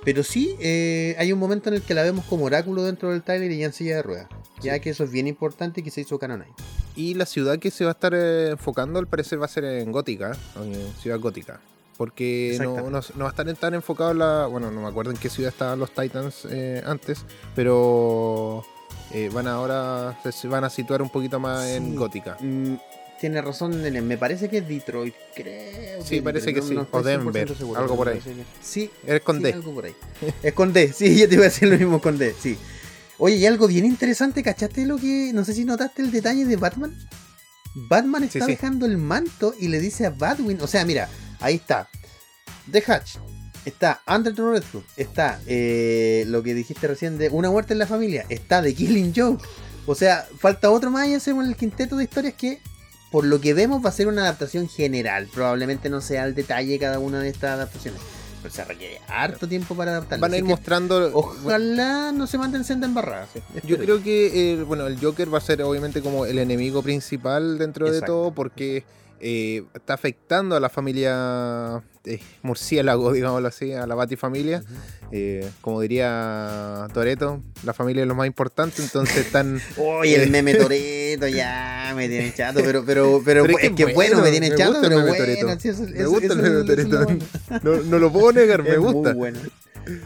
Pero 0.05 0.23
sí, 0.25 0.57
eh, 0.61 1.15
hay 1.19 1.33
un 1.33 1.39
momento 1.39 1.69
en 1.69 1.77
el 1.77 1.83
que 1.83 1.95
la 1.95 2.03
vemos 2.03 2.25
como 2.25 2.45
oráculo 2.47 2.83
dentro 2.83 3.11
del 3.11 3.23
trailer 3.23 3.51
y 3.53 3.59
ya 3.59 3.67
en 3.67 3.73
silla 3.73 3.97
de 3.97 4.03
ruedas. 4.03 4.29
Ya 4.61 4.79
que 4.81 4.91
eso 4.91 5.05
es 5.05 5.11
bien 5.11 5.27
importante 5.27 5.81
y 5.81 5.85
que 5.85 5.91
se 5.91 6.01
hizo 6.01 6.19
canon 6.19 6.43
ahí. 6.43 6.51
Y 6.97 7.15
la 7.15 7.25
ciudad 7.27 7.59
que 7.59 7.71
se 7.71 7.85
va 7.85 7.91
a 7.91 7.95
estar 7.95 8.13
eh, 8.15 8.51
enfocando 8.51 8.99
al 8.99 9.07
parecer 9.07 9.41
va 9.41 9.47
a 9.47 9.49
ser 9.49 9.65
en 9.65 9.91
Gótica, 9.93 10.37
en 10.57 10.75
ciudad 11.01 11.19
gótica. 11.21 11.61
Porque 11.97 12.57
no, 12.61 12.65
no- 12.91 12.99
Exactamente. 12.99 13.13
no 13.17 13.25
va 13.25 13.29
a 13.29 13.31
estar 13.31 13.55
tan 13.57 13.75
enfocado 13.75 14.11
en 14.13 14.19
la. 14.19 14.47
Bueno, 14.47 14.71
no 14.71 14.83
me 14.83 14.89
acuerdo 14.89 15.11
en 15.13 15.17
qué 15.19 15.29
ciudad 15.31 15.51
estaban 15.53 15.79
los 15.79 15.93
Titans 15.93 16.47
eh, 16.51 16.83
antes, 16.85 17.25
pero 17.55 18.65
eh, 19.13 19.31
van 19.33 19.47
ahora. 19.47 20.19
Se 20.33 20.49
van 20.49 20.65
a 20.65 20.71
situar 20.71 21.01
un 21.03 21.11
poquito 21.11 21.39
más 21.39 21.67
en. 21.69 21.95
Gótica. 21.95 22.37
Mm, 22.41 22.75
tiene 23.23 23.41
razón, 23.41 23.81
Nene. 23.83 24.03
Me 24.03 24.19
parece 24.19 24.51
que 24.51 24.59
es 24.59 24.69
Detroit, 24.69 25.15
creo. 25.35 26.05
Sí, 26.05 26.17
es 26.17 26.23
parece 26.23 26.47
Detroit, 26.53 26.69
que 26.69 26.75
sí. 26.75 26.81
estoy 26.81 27.01
O 27.01 27.03
Denver, 27.03 27.49
100% 27.49 27.57
seguro, 27.57 27.81
algo 27.81 27.97
por 27.97 28.09
ahí. 28.09 28.19
que- 28.19 28.45
Sí, 28.63 28.91
Es 29.07 29.21
con 29.23 29.37
sí, 29.39 29.43
D. 29.45 29.53
algo 29.55 29.75
por 29.75 29.85
ahí. 29.87 29.95
Es 30.43 30.53
con 30.53 30.73
D, 30.73 30.93
sí, 30.97 31.19
yo 31.19 31.29
te 31.29 31.35
iba 31.37 31.45
a 31.45 31.49
decir 31.49 31.69
lo 31.69 31.79
mismo 31.79 32.01
con 32.03 32.19
D, 32.19 32.35
sí. 32.39 32.59
Oye, 33.19 33.37
y 33.37 33.47
algo 33.47 33.67
bien 33.69 33.87
interesante, 33.87 34.43
¿cachaste 34.43 34.85
lo 34.85 34.97
que.? 34.99 35.31
No 35.33 35.45
sé 35.45 35.55
si 35.55 35.65
notaste 35.65 36.03
el 36.03 36.11
detalle 36.11 36.45
de 36.45 36.57
Batman. 36.57 36.95
Batman 37.75 38.25
está 38.25 38.45
sí. 38.45 38.51
dejando 38.51 38.85
el 38.85 38.99
manto 38.99 39.55
y 39.59 39.69
le 39.69 39.81
dice 39.81 40.05
a 40.05 40.11
Batwin. 40.11 40.61
O 40.61 40.67
sea, 40.67 40.85
mira, 40.85 41.09
ahí 41.41 41.55
está. 41.55 41.89
The 42.71 42.83
Hatch. 42.87 43.17
Está 43.65 44.03
Under 44.09 44.35
the 44.35 44.43
Red 44.43 44.65
Hood. 44.73 44.83
Está 44.97 45.41
eh, 45.47 46.25
lo 46.27 46.43
que 46.43 46.53
dijiste 46.53 46.89
recién 46.89 47.17
de 47.17 47.29
Una 47.29 47.49
muerte 47.51 47.73
en 47.75 47.79
la 47.79 47.87
familia. 47.87 48.27
Está 48.29 48.61
The 48.61 48.75
Killing 48.75 49.13
Joke. 49.15 49.43
O 49.87 49.95
sea, 49.95 50.27
falta 50.39 50.71
otro 50.71 50.91
más 50.91 51.07
y 51.09 51.15
hacemos 51.15 51.47
el 51.47 51.55
quinteto 51.57 51.97
de 51.97 52.05
historias 52.05 52.35
que, 52.35 52.61
por 53.13 53.27
lo 53.27 53.41
que 53.41 53.53
vemos, 53.53 53.85
va 53.85 53.91
a 53.91 53.93
ser 53.93 54.09
una 54.09 54.23
adaptación 54.23 54.69
general. 54.69 55.29
Probablemente 55.33 55.91
no 55.91 56.01
sea 56.01 56.25
al 56.25 56.35
detalle 56.35 56.79
cada 56.79 56.99
una 56.99 57.21
de 57.21 57.29
estas 57.29 57.53
adaptaciones. 57.53 58.01
Pero 58.43 58.53
se 58.53 58.65
requiere 58.65 59.01
harto 59.07 59.47
tiempo 59.47 59.77
para 59.77 59.93
adaptarla. 59.93 60.23
Van 60.23 60.33
a 60.33 60.39
ir 60.39 60.45
mostrando. 60.45 61.11
Ojalá 61.13 62.11
no 62.11 62.27
se 62.27 62.39
manden 62.39 62.65
senda 62.65 62.87
embarrada. 62.87 63.29
Yo 63.65 63.79
creo 63.79 64.03
que 64.03 64.55
el, 64.55 64.65
bueno, 64.65 64.87
el 64.87 64.99
Joker 64.99 65.33
va 65.33 65.39
a 65.39 65.43
ser 65.43 65.63
obviamente 65.63 66.01
como 66.01 66.27
el 66.27 66.39
enemigo 66.39 66.83
principal 66.83 67.59
dentro 67.59 67.93
de 67.93 68.01
todo 68.01 68.33
porque 68.33 68.85
eh, 69.21 69.63
está 69.75 69.95
afectando 69.95 70.57
a 70.57 70.61
la 70.61 70.71
familia 70.71 71.83
eh, 71.85 71.92
murciélago, 72.43 73.13
digámoslo 73.13 73.49
así, 73.49 73.73
a 73.73 73.87
la 73.87 73.95
Batifamilia. 73.95 74.63
Eh, 75.11 75.49
como 75.61 75.81
diría 75.81 76.89
Toreto, 76.95 77.43
la 77.65 77.75
familia 77.75 78.03
es 78.03 78.09
lo 78.09 78.15
más 78.15 78.27
importante, 78.27 78.83
entonces 78.83 79.19
están... 79.19 79.61
Oye, 79.77 80.23
el 80.23 80.31
meme 80.31 80.55
Toreto 80.57 81.29
ya 81.29 81.93
me 81.95 82.09
tiene 82.09 82.33
chato, 82.35 82.61
pero, 82.65 82.85
pero, 82.85 83.21
pero, 83.25 83.43
Pero 83.45 83.59
es 83.59 83.73
que, 83.73 83.93
bueno, 83.93 84.23
me 84.23 84.31
tiene 84.31 84.55
chato, 84.55 84.79
pero 84.81 85.01
bueno, 85.07 85.15
eso- 85.53 85.83
Me 85.85 86.01
eso- 86.01 86.11
gusta 86.11 86.33
el 86.33 86.43
meme 86.43 86.85
bueno. 86.85 87.19
No, 87.63 87.77
no 87.83 87.99
lo 87.99 88.11
puedo 88.13 88.33
negar, 88.33 88.63
me 88.63 88.71
Es 88.71 88.79
gusta. 88.79 89.11
Muy 89.11 89.19
bueno. 89.19 89.39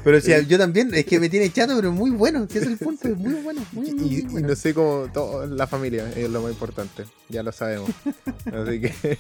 Pero 0.03 0.21
si 0.23 0.33
yo 0.47 0.57
también, 0.57 0.93
es 0.95 1.05
que 1.05 1.21
me 1.21 1.29
tiene 1.29 1.53
chato, 1.53 1.77
pero 1.77 1.93
muy 1.93 2.11
bueno, 2.11 2.47
ese 2.49 2.61
es 2.61 2.67
el 2.67 2.79
punto, 2.79 3.09
es 3.09 3.17
muy 3.19 3.35
bueno, 3.35 3.63
muy, 3.73 3.93
muy, 3.93 4.07
Y, 4.07 4.09
muy 4.09 4.15
y 4.17 4.23
bueno. 4.23 4.49
no 4.49 4.57
sé 4.57 4.73
cómo, 4.73 5.09
todo, 5.13 5.47
la 5.47 5.67
familia 5.67 6.11
es 6.17 6.31
lo 6.31 6.41
más 6.41 6.51
importante, 6.51 7.05
ya 7.29 7.43
lo 7.43 7.53
sabemos. 7.53 7.91
Así 8.47 8.81
que, 8.81 9.19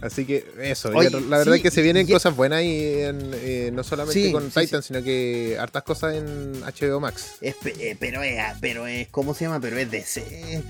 así 0.00 0.24
que 0.24 0.44
eso, 0.62 0.90
Oye, 0.90 1.10
la 1.10 1.38
verdad 1.38 1.52
sí, 1.52 1.58
es 1.58 1.62
que 1.62 1.70
se 1.70 1.82
vienen 1.82 2.08
y- 2.08 2.12
cosas 2.12 2.34
buenas 2.34 2.62
y 2.62 3.00
en, 3.02 3.30
eh, 3.34 3.70
no 3.72 3.82
solamente 3.84 4.20
Sí, 4.22 4.32
con 4.32 4.50
sí, 4.50 4.60
Titan, 4.60 4.82
sino 4.82 5.02
que 5.02 5.56
hartas 5.58 5.82
cosas 5.82 6.14
en 6.14 6.60
HBO 6.62 7.00
Max. 7.00 7.32
Es 7.40 7.54
eh, 7.64 7.96
pero 7.98 8.22
es, 8.22 8.38
pero 8.60 8.86
es, 8.86 9.08
¿cómo 9.08 9.34
se 9.34 9.44
llama? 9.44 9.60
Pero 9.60 9.76
es 9.78 9.90
DC. 9.90 10.62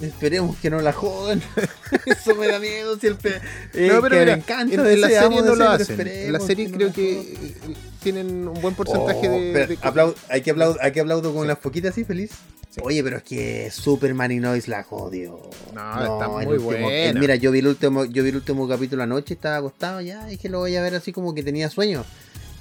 Esperemos 0.00 0.56
que 0.56 0.70
no 0.70 0.80
la 0.80 0.92
jodan. 0.92 1.42
Eso 2.06 2.34
me 2.34 2.48
da 2.48 2.58
miedo. 2.58 2.98
Si 2.98 3.06
el 3.06 3.16
pe- 3.16 3.40
eh, 3.74 3.88
no, 3.92 4.00
pero 4.00 4.16
mira, 4.18 4.36
me 4.36 4.42
encanta 4.42 4.74
en, 4.74 4.80
en 4.86 5.00
la 5.00 5.08
serie 5.08 5.42
no 5.42 5.54
lo 5.54 5.68
hacen. 5.68 6.00
En 6.08 6.32
la 6.32 6.40
serie 6.40 6.70
creo 6.70 6.92
que 6.92 7.20
eh, 7.20 7.54
tienen 8.02 8.48
un 8.48 8.60
buen 8.60 8.74
porcentaje 8.74 9.28
Oh, 9.28 9.32
de, 9.32 9.46
espera, 9.48 9.66
de- 9.66 9.78
aplau- 9.78 10.14
hay 10.28 10.40
que 10.42 10.50
aplaudir, 10.50 10.80
hay 10.82 10.92
que 10.92 11.00
aplaudir 11.00 11.30
con 11.32 11.36
unas 11.42 11.58
poquitas 11.58 11.92
así, 11.92 12.04
feliz. 12.04 12.30
Sí. 12.74 12.80
Oye, 12.82 13.04
pero 13.04 13.18
es 13.18 13.22
que 13.22 13.70
Superman 13.70 14.32
y 14.32 14.38
Noise 14.40 14.70
la 14.70 14.82
jodió. 14.82 15.38
No, 15.74 16.00
está 16.02 16.24
el 16.24 16.30
muy 16.30 16.46
último- 16.56 16.70
buena. 16.88 17.20
mira, 17.20 17.36
yo 17.36 17.50
vi 17.50 17.58
el 17.58 17.66
último, 17.66 18.06
yo 18.06 18.22
vi 18.22 18.30
el 18.30 18.36
último 18.36 18.66
capítulo 18.66 19.02
anoche, 19.02 19.34
estaba 19.34 19.58
acostado 19.58 20.00
ya, 20.00 20.24
dije 20.26 20.48
lo 20.48 20.60
voy 20.60 20.74
a 20.76 20.82
ver 20.82 20.94
así 20.94 21.12
como 21.12 21.34
que 21.34 21.42
tenía 21.42 21.68
sueño. 21.68 22.04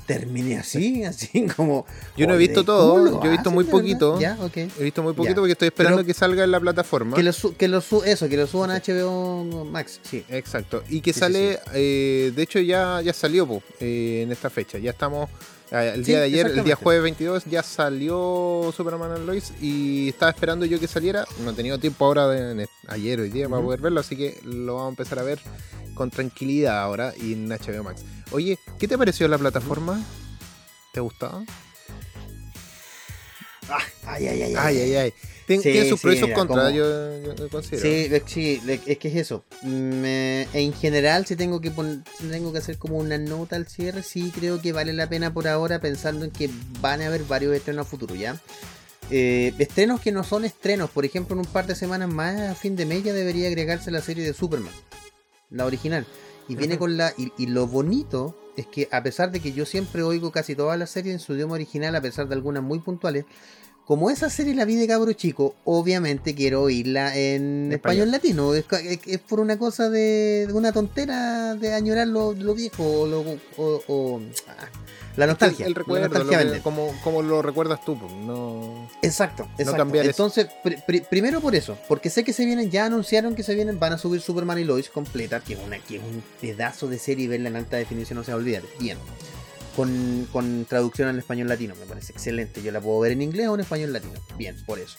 Terminé 0.07 0.57
así, 0.57 1.03
así 1.05 1.45
como. 1.55 1.85
Yo 2.17 2.27
no 2.27 2.33
he 2.33 2.37
visto 2.37 2.65
¿cómo 2.65 2.77
todo, 2.77 3.23
yo 3.23 3.29
he 3.29 3.31
visto 3.31 3.51
muy 3.51 3.63
poquito. 3.63 4.19
Ya, 4.19 4.37
ok. 4.41 4.57
He 4.57 4.83
visto 4.83 5.01
muy 5.03 5.13
poquito 5.13 5.35
Ya. 5.35 5.41
porque 5.41 5.51
estoy 5.53 5.67
esperando 5.69 5.97
Pero- 5.99 6.07
que 6.07 6.13
salga 6.13 6.43
en 6.43 6.51
la 6.51 6.59
plataforma. 6.59 7.15
Que 7.15 7.23
lo, 7.23 7.31
su- 7.31 7.55
que 7.55 7.67
lo 7.69 7.79
su- 7.79 8.03
eso, 8.03 8.27
que 8.27 8.35
lo 8.35 8.47
suban 8.47 8.71
a 8.71 8.75
HBO 8.81 9.63
Max, 9.63 10.01
sí. 10.03 10.25
Exacto. 10.27 10.83
Y 10.89 10.99
que 10.99 11.13
Sí, 11.13 11.19
sí, 11.19 11.19
sale, 11.21 11.59
eh, 11.73 12.33
de 12.35 12.41
hecho 12.43 12.59
ya, 12.59 12.99
ya 13.01 13.13
salió 13.13 13.47
po, 13.47 13.63
eh, 13.79 14.23
en 14.23 14.31
esta 14.33 14.49
fecha. 14.49 14.77
Ya 14.79 14.89
estamos, 14.91 15.29
eh, 15.71 15.91
el 15.95 16.05
Sí, 16.05 16.11
día 16.11 16.19
de 16.19 16.25
ayer, 16.25 16.47
el 16.47 16.63
día 16.63 16.75
jueves 16.75 17.03
22, 17.03 17.45
ya 17.45 17.63
salió 17.63 18.71
Superman 18.75 19.11
and 19.11 19.25
Lois 19.25 19.53
y 19.61 20.09
estaba 20.09 20.31
esperando 20.31 20.65
yo 20.65 20.79
que 20.79 20.87
saliera. 20.87 21.25
No 21.43 21.51
he 21.51 21.53
tenido 21.53 21.77
tiempo 21.79 22.05
ahora, 22.05 22.27
de, 22.27 22.67
ayer 22.87 23.19
hoy 23.21 23.29
día, 23.29 23.47
para 23.47 23.59
Ujú. 23.59 23.67
poder 23.67 23.81
verlo, 23.81 23.99
así 24.01 24.15
que 24.15 24.39
lo 24.43 24.75
vamos 24.75 24.87
a 24.87 24.89
empezar 24.91 25.19
a 25.19 25.23
ver 25.23 25.39
con 25.93 26.09
tranquilidad 26.11 26.79
ahora 26.79 27.13
y 27.19 27.33
en 27.33 27.49
HBO 27.49 27.83
Max. 27.83 28.03
Oye, 28.31 28.57
¿qué 28.79 28.87
te 28.87 28.97
pareció 28.97 29.27
la 29.27 29.37
plataforma? 29.37 29.99
¿Te 30.93 30.99
gustaba? 30.99 31.43
Ay, 34.05 34.27
ay, 34.27 34.41
ay. 34.43 34.53
Ay, 34.57 34.77
ay, 34.79 34.95
ay. 34.95 35.13
Tien- 35.47 35.61
Sí, 35.61 35.71
tiene 35.71 35.89
sus 35.89 35.99
pros 35.99 36.13
y 36.13 36.17
sí, 36.17 36.19
sus 36.21 36.27
mira, 36.29 36.37
contras, 36.39 36.65
como- 36.67 36.77
yo, 36.77 37.35
yo 37.35 37.49
considero. 37.49 37.81
Sí, 37.83 38.13
es- 38.15 38.23
sí, 38.27 38.61
le- 38.65 38.79
es 38.85 38.97
que 38.97 39.07
es 39.09 39.15
eso. 39.15 39.43
Me- 39.63 40.47
en 40.53 40.73
general, 40.73 41.25
si 41.25 41.35
tengo 41.35 41.59
que 41.61 41.71
pon- 41.71 42.03
tengo 42.29 42.51
que 42.53 42.59
hacer 42.59 42.77
como 42.77 42.97
una 42.97 43.17
nota 43.17 43.55
al 43.55 43.67
cierre, 43.67 44.03
sí 44.03 44.31
creo 44.33 44.61
que 44.61 44.71
vale 44.71 44.93
la 44.93 45.09
pena 45.09 45.33
por 45.33 45.47
ahora, 45.47 45.79
pensando 45.81 46.25
en 46.25 46.31
que 46.31 46.49
van 46.79 47.01
a 47.01 47.07
haber 47.07 47.23
varios 47.23 47.53
estrenos 47.55 47.85
a 47.87 47.89
futuro, 47.89 48.15
¿ya? 48.15 48.39
Eh, 49.09 49.53
estrenos 49.59 49.99
que 49.99 50.11
no 50.13 50.23
son 50.23 50.45
estrenos, 50.45 50.89
por 50.89 51.03
ejemplo, 51.03 51.33
en 51.33 51.39
un 51.39 51.45
par 51.51 51.67
de 51.67 51.75
semanas 51.75 52.07
más, 52.09 52.39
a 52.39 52.55
fin 52.55 52.75
de 52.77 52.85
mes, 52.85 53.03
ya 53.03 53.11
debería 53.13 53.47
agregarse 53.47 53.91
la 53.91 54.01
serie 54.01 54.23
de 54.23 54.33
Superman, 54.33 54.71
la 55.49 55.65
original. 55.65 56.05
Y 56.47 56.55
viene 56.55 56.77
con 56.77 56.97
la. 56.97 57.13
Y, 57.17 57.31
y 57.37 57.47
lo 57.47 57.67
bonito 57.67 58.37
es 58.57 58.67
que, 58.67 58.87
a 58.91 59.03
pesar 59.03 59.31
de 59.31 59.39
que 59.39 59.51
yo 59.53 59.65
siempre 59.65 60.01
oigo 60.03 60.31
casi 60.31 60.55
todas 60.55 60.77
las 60.77 60.89
series 60.91 61.13
en 61.13 61.19
su 61.19 61.33
idioma 61.33 61.53
original, 61.55 61.95
a 61.95 62.01
pesar 62.01 62.27
de 62.27 62.35
algunas 62.35 62.63
muy 62.63 62.79
puntuales, 62.79 63.25
como 63.85 64.09
esa 64.09 64.29
serie 64.29 64.55
la 64.55 64.63
vi 64.65 64.75
de 64.75 64.87
cabro 64.87 65.11
chico, 65.13 65.55
obviamente 65.65 66.33
quiero 66.35 66.61
oírla 66.61 67.15
en 67.17 67.71
español, 67.71 68.07
español. 68.07 68.11
latino. 68.11 68.53
Es, 68.55 68.65
es- 68.85 68.99
es 69.05 69.19
por 69.19 69.39
una 69.39 69.57
cosa 69.57 69.89
de, 69.89 70.45
de 70.47 70.53
una 70.53 70.71
tontera 70.71 71.55
de 71.55 71.73
añorar 71.73 72.07
lo, 72.07 72.33
lo 72.33 72.53
viejo 72.55 72.83
o, 73.01 73.07
lo- 73.07 73.21
o- 73.57 73.81
o- 73.87 74.21
ah, 74.47 74.69
la 75.17 75.27
nostalgia. 75.27 75.65
El 75.65 75.73
la 75.73 75.79
recuerdo, 75.79 76.07
nostalgia 76.07 76.37
lo 76.37 76.43
que- 76.43 76.49
vende. 76.51 76.63
como, 76.63 76.93
como 77.03 77.21
lo 77.21 77.41
recuerdas 77.41 77.83
tú, 77.83 77.99
pues, 77.99 78.13
no... 78.13 78.87
Exacto, 79.01 79.49
exacto. 79.57 79.75
cambiar 79.77 80.05
eso. 80.05 80.11
Entonces, 80.11 80.47
pri- 80.63 80.77
pri- 80.87 81.01
primero 81.01 81.41
por 81.41 81.53
eso, 81.53 81.77
porque 81.89 82.09
sé 82.09 82.23
que 82.23 82.31
se 82.31 82.45
vienen, 82.45 82.71
ya 82.71 82.85
anunciaron 82.85 83.35
que 83.35 83.43
se 83.43 83.53
vienen, 83.55 83.77
van 83.77 83.91
a 83.91 83.97
subir 83.97 84.21
Superman 84.21 84.57
y 84.59 84.63
Lois 84.63 84.89
completa, 84.89 85.41
que 85.41 85.55
es, 85.55 85.59
una, 85.59 85.79
que 85.79 85.97
es 85.97 86.01
un 86.01 86.23
pedazo 86.39 86.87
de 86.87 86.97
serie 86.97 87.25
y 87.25 87.27
verla 87.27 87.49
en 87.49 87.57
alta 87.57 87.75
definición, 87.75 88.17
no 88.19 88.23
se 88.23 88.31
va 88.31 88.35
a 88.37 88.39
olvidar. 88.39 88.63
Bien. 88.79 88.97
Con, 89.75 90.27
con 90.31 90.65
traducción 90.65 91.07
al 91.07 91.17
español 91.17 91.47
latino, 91.47 91.75
me 91.79 91.85
parece 91.85 92.11
excelente. 92.11 92.61
Yo 92.61 92.71
la 92.71 92.81
puedo 92.81 92.99
ver 92.99 93.13
en 93.13 93.21
inglés 93.21 93.47
o 93.47 93.55
en 93.55 93.61
español 93.61 93.93
latino. 93.93 94.19
Bien, 94.37 94.55
por 94.65 94.79
eso. 94.79 94.97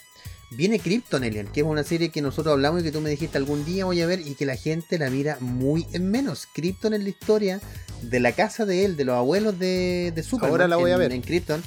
Viene 0.55 0.79
Krypton 0.79 1.23
Alien, 1.23 1.47
que 1.47 1.61
es 1.61 1.65
una 1.65 1.83
serie 1.83 2.09
que 2.09 2.21
nosotros 2.21 2.53
hablamos 2.53 2.81
y 2.81 2.83
que 2.83 2.91
tú 2.91 3.01
me 3.01 3.09
dijiste 3.09 3.37
algún 3.37 3.65
día 3.65 3.85
voy 3.85 4.01
a 4.01 4.07
ver 4.07 4.19
y 4.19 4.35
que 4.35 4.45
la 4.45 4.55
gente 4.55 4.99
la 4.99 5.09
mira 5.09 5.37
muy 5.39 5.87
en 5.93 6.09
menos. 6.11 6.47
Krypton 6.53 6.93
es 6.93 7.03
la 7.03 7.09
historia 7.09 7.61
de 8.01 8.19
la 8.19 8.33
casa 8.33 8.65
de 8.65 8.85
él, 8.85 8.95
de 8.95 9.05
los 9.05 9.15
abuelos 9.15 9.57
de, 9.57 10.11
de 10.13 10.23
Superman. 10.23 10.51
Ahora 10.51 10.67
la 10.67 10.77
voy 10.77 10.91
a 10.91 10.97
ver. 10.97 11.11
En 11.11 11.21
Krypton. 11.21 11.63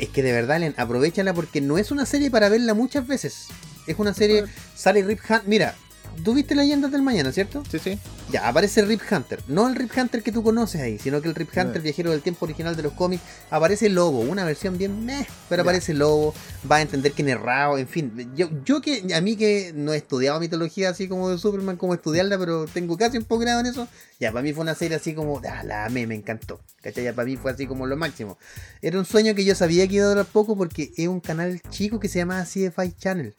Es 0.00 0.08
que 0.08 0.22
de 0.22 0.32
verdad, 0.32 0.56
Alien, 0.56 0.74
aprovechala 0.78 1.34
porque 1.34 1.60
no 1.60 1.76
es 1.76 1.90
una 1.90 2.06
serie 2.06 2.30
para 2.30 2.48
verla 2.48 2.72
muchas 2.72 3.06
veces. 3.06 3.48
Es 3.86 3.98
una 3.98 4.14
serie. 4.14 4.44
Sale 4.74 5.02
Rip 5.02 5.20
Hunter. 5.20 5.42
Mira, 5.46 5.76
tú 6.22 6.34
viste 6.34 6.54
Leyendas 6.54 6.92
del 6.92 7.02
Mañana, 7.02 7.32
¿cierto? 7.32 7.62
Sí, 7.70 7.78
sí. 7.78 7.98
Ya, 8.32 8.48
aparece 8.48 8.82
Rip 8.82 9.00
Hunter. 9.10 9.40
No 9.48 9.68
el 9.68 9.74
Rip 9.74 9.90
Hunter 9.96 10.22
que 10.22 10.32
tú 10.32 10.42
conoces 10.42 10.80
ahí, 10.80 10.98
sino 10.98 11.20
que 11.20 11.28
el 11.28 11.34
Rip 11.34 11.48
Hunter, 11.50 11.76
No. 11.76 11.82
viajero 11.82 12.10
del 12.10 12.22
tiempo 12.22 12.44
original 12.46 12.74
de 12.76 12.82
los 12.82 12.92
cómics, 12.92 13.22
aparece 13.50 13.88
Lobo, 13.88 14.20
una 14.20 14.44
versión 14.44 14.78
bien 14.78 15.04
meh, 15.04 15.26
pero 15.48 15.62
Ya. 15.62 15.62
aparece 15.70 15.94
Lobo, 15.94 16.34
va 16.70 16.76
a 16.76 16.82
entender 16.82 17.12
quién 17.12 17.28
es 17.28 17.38
Rao, 17.40 17.78
en 17.78 17.88
fin. 17.88 18.32
Yo, 18.36 18.48
yo 18.64 18.80
que, 18.80 19.14
a 19.14 19.20
mí 19.20 19.36
que 19.36 19.72
no 19.74 19.92
he 19.92 19.96
estudiado 19.96 20.40
mitología 20.40 20.90
así 20.90 21.08
como 21.08 21.28
de 21.30 21.38
Superman, 21.38 21.76
como 21.76 21.94
estudiarla, 21.94 22.38
pero 22.38 22.66
tengo 22.66 22.96
casi 22.96 23.18
un 23.18 23.24
posgrado 23.24 23.60
en 23.60 23.66
eso, 23.66 23.86
ya, 24.18 24.32
para 24.32 24.42
mí 24.42 24.52
fue 24.52 24.62
una 24.62 24.74
serie 24.74 24.96
así 24.96 25.14
como, 25.14 25.40
ah, 25.48 25.62
la 25.64 25.84
amé, 25.84 26.06
me 26.06 26.14
encantó. 26.14 26.60
¿Cachai? 26.82 27.04
Ya 27.04 27.14
para 27.14 27.24
mí 27.26 27.36
fue 27.36 27.50
así 27.50 27.66
como 27.66 27.86
lo 27.86 27.96
máximo. 27.96 28.36
Era 28.82 28.98
un 28.98 29.06
sueño 29.06 29.34
que 29.34 29.44
yo 29.44 29.54
sabía 29.54 29.88
que 29.88 29.94
iba 29.94 30.04
a 30.04 30.08
durar 30.08 30.26
poco 30.26 30.54
porque 30.54 30.92
es 30.96 31.08
un 31.08 31.20
canal 31.20 31.62
chico 31.70 31.98
que 31.98 32.08
se 32.10 32.18
llamaba 32.18 32.44
CFI 32.44 32.92
Channel. 32.98 33.34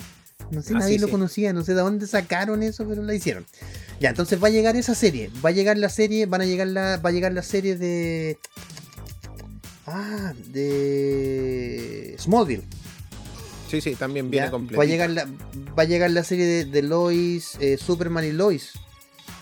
No 0.51 0.61
sé, 0.61 0.73
Ah, 0.75 0.79
nadie 0.79 0.95
sí, 0.95 0.99
lo 0.99 1.07
sí. 1.07 1.11
conocía, 1.11 1.53
no 1.53 1.63
sé 1.63 1.73
de 1.73 1.81
dónde 1.81 2.07
sacaron 2.07 2.61
eso, 2.63 2.85
pero 2.87 3.01
la 3.03 3.13
hicieron. 3.15 3.45
Ya, 3.99 4.09
entonces 4.09 4.41
va 4.43 4.47
a 4.47 4.51
llegar 4.51 4.75
esa 4.75 4.93
serie. 4.95 5.29
Va 5.43 5.49
a 5.49 5.51
llegar 5.53 5.77
la 5.77 5.89
serie, 5.89 6.25
van 6.25 6.41
a 6.41 6.45
llegar 6.45 6.67
la, 6.67 6.97
va 6.97 7.09
a 7.09 7.11
llegar 7.11 7.33
la 7.33 7.43
serie 7.43 7.75
de. 7.77 8.37
Ah, 9.87 10.33
de 10.47 12.15
Smallville. 12.19 12.63
Sí, 13.69 13.81
sí, 13.81 13.95
también 13.95 14.29
viene 14.29 14.47
¿ya? 14.47 14.51
completo. 14.51 14.77
Va 14.77 14.83
a 14.83 14.87
llegar 14.87 15.09
la, 15.09 15.25
va 15.77 15.83
a 15.83 15.85
llegar 15.85 16.11
la 16.11 16.23
serie 16.23 16.45
de, 16.45 16.65
de 16.65 16.81
Lois, 16.81 17.57
eh, 17.59 17.77
Superman 17.77 18.25
y 18.25 18.31
Lois. 18.31 18.71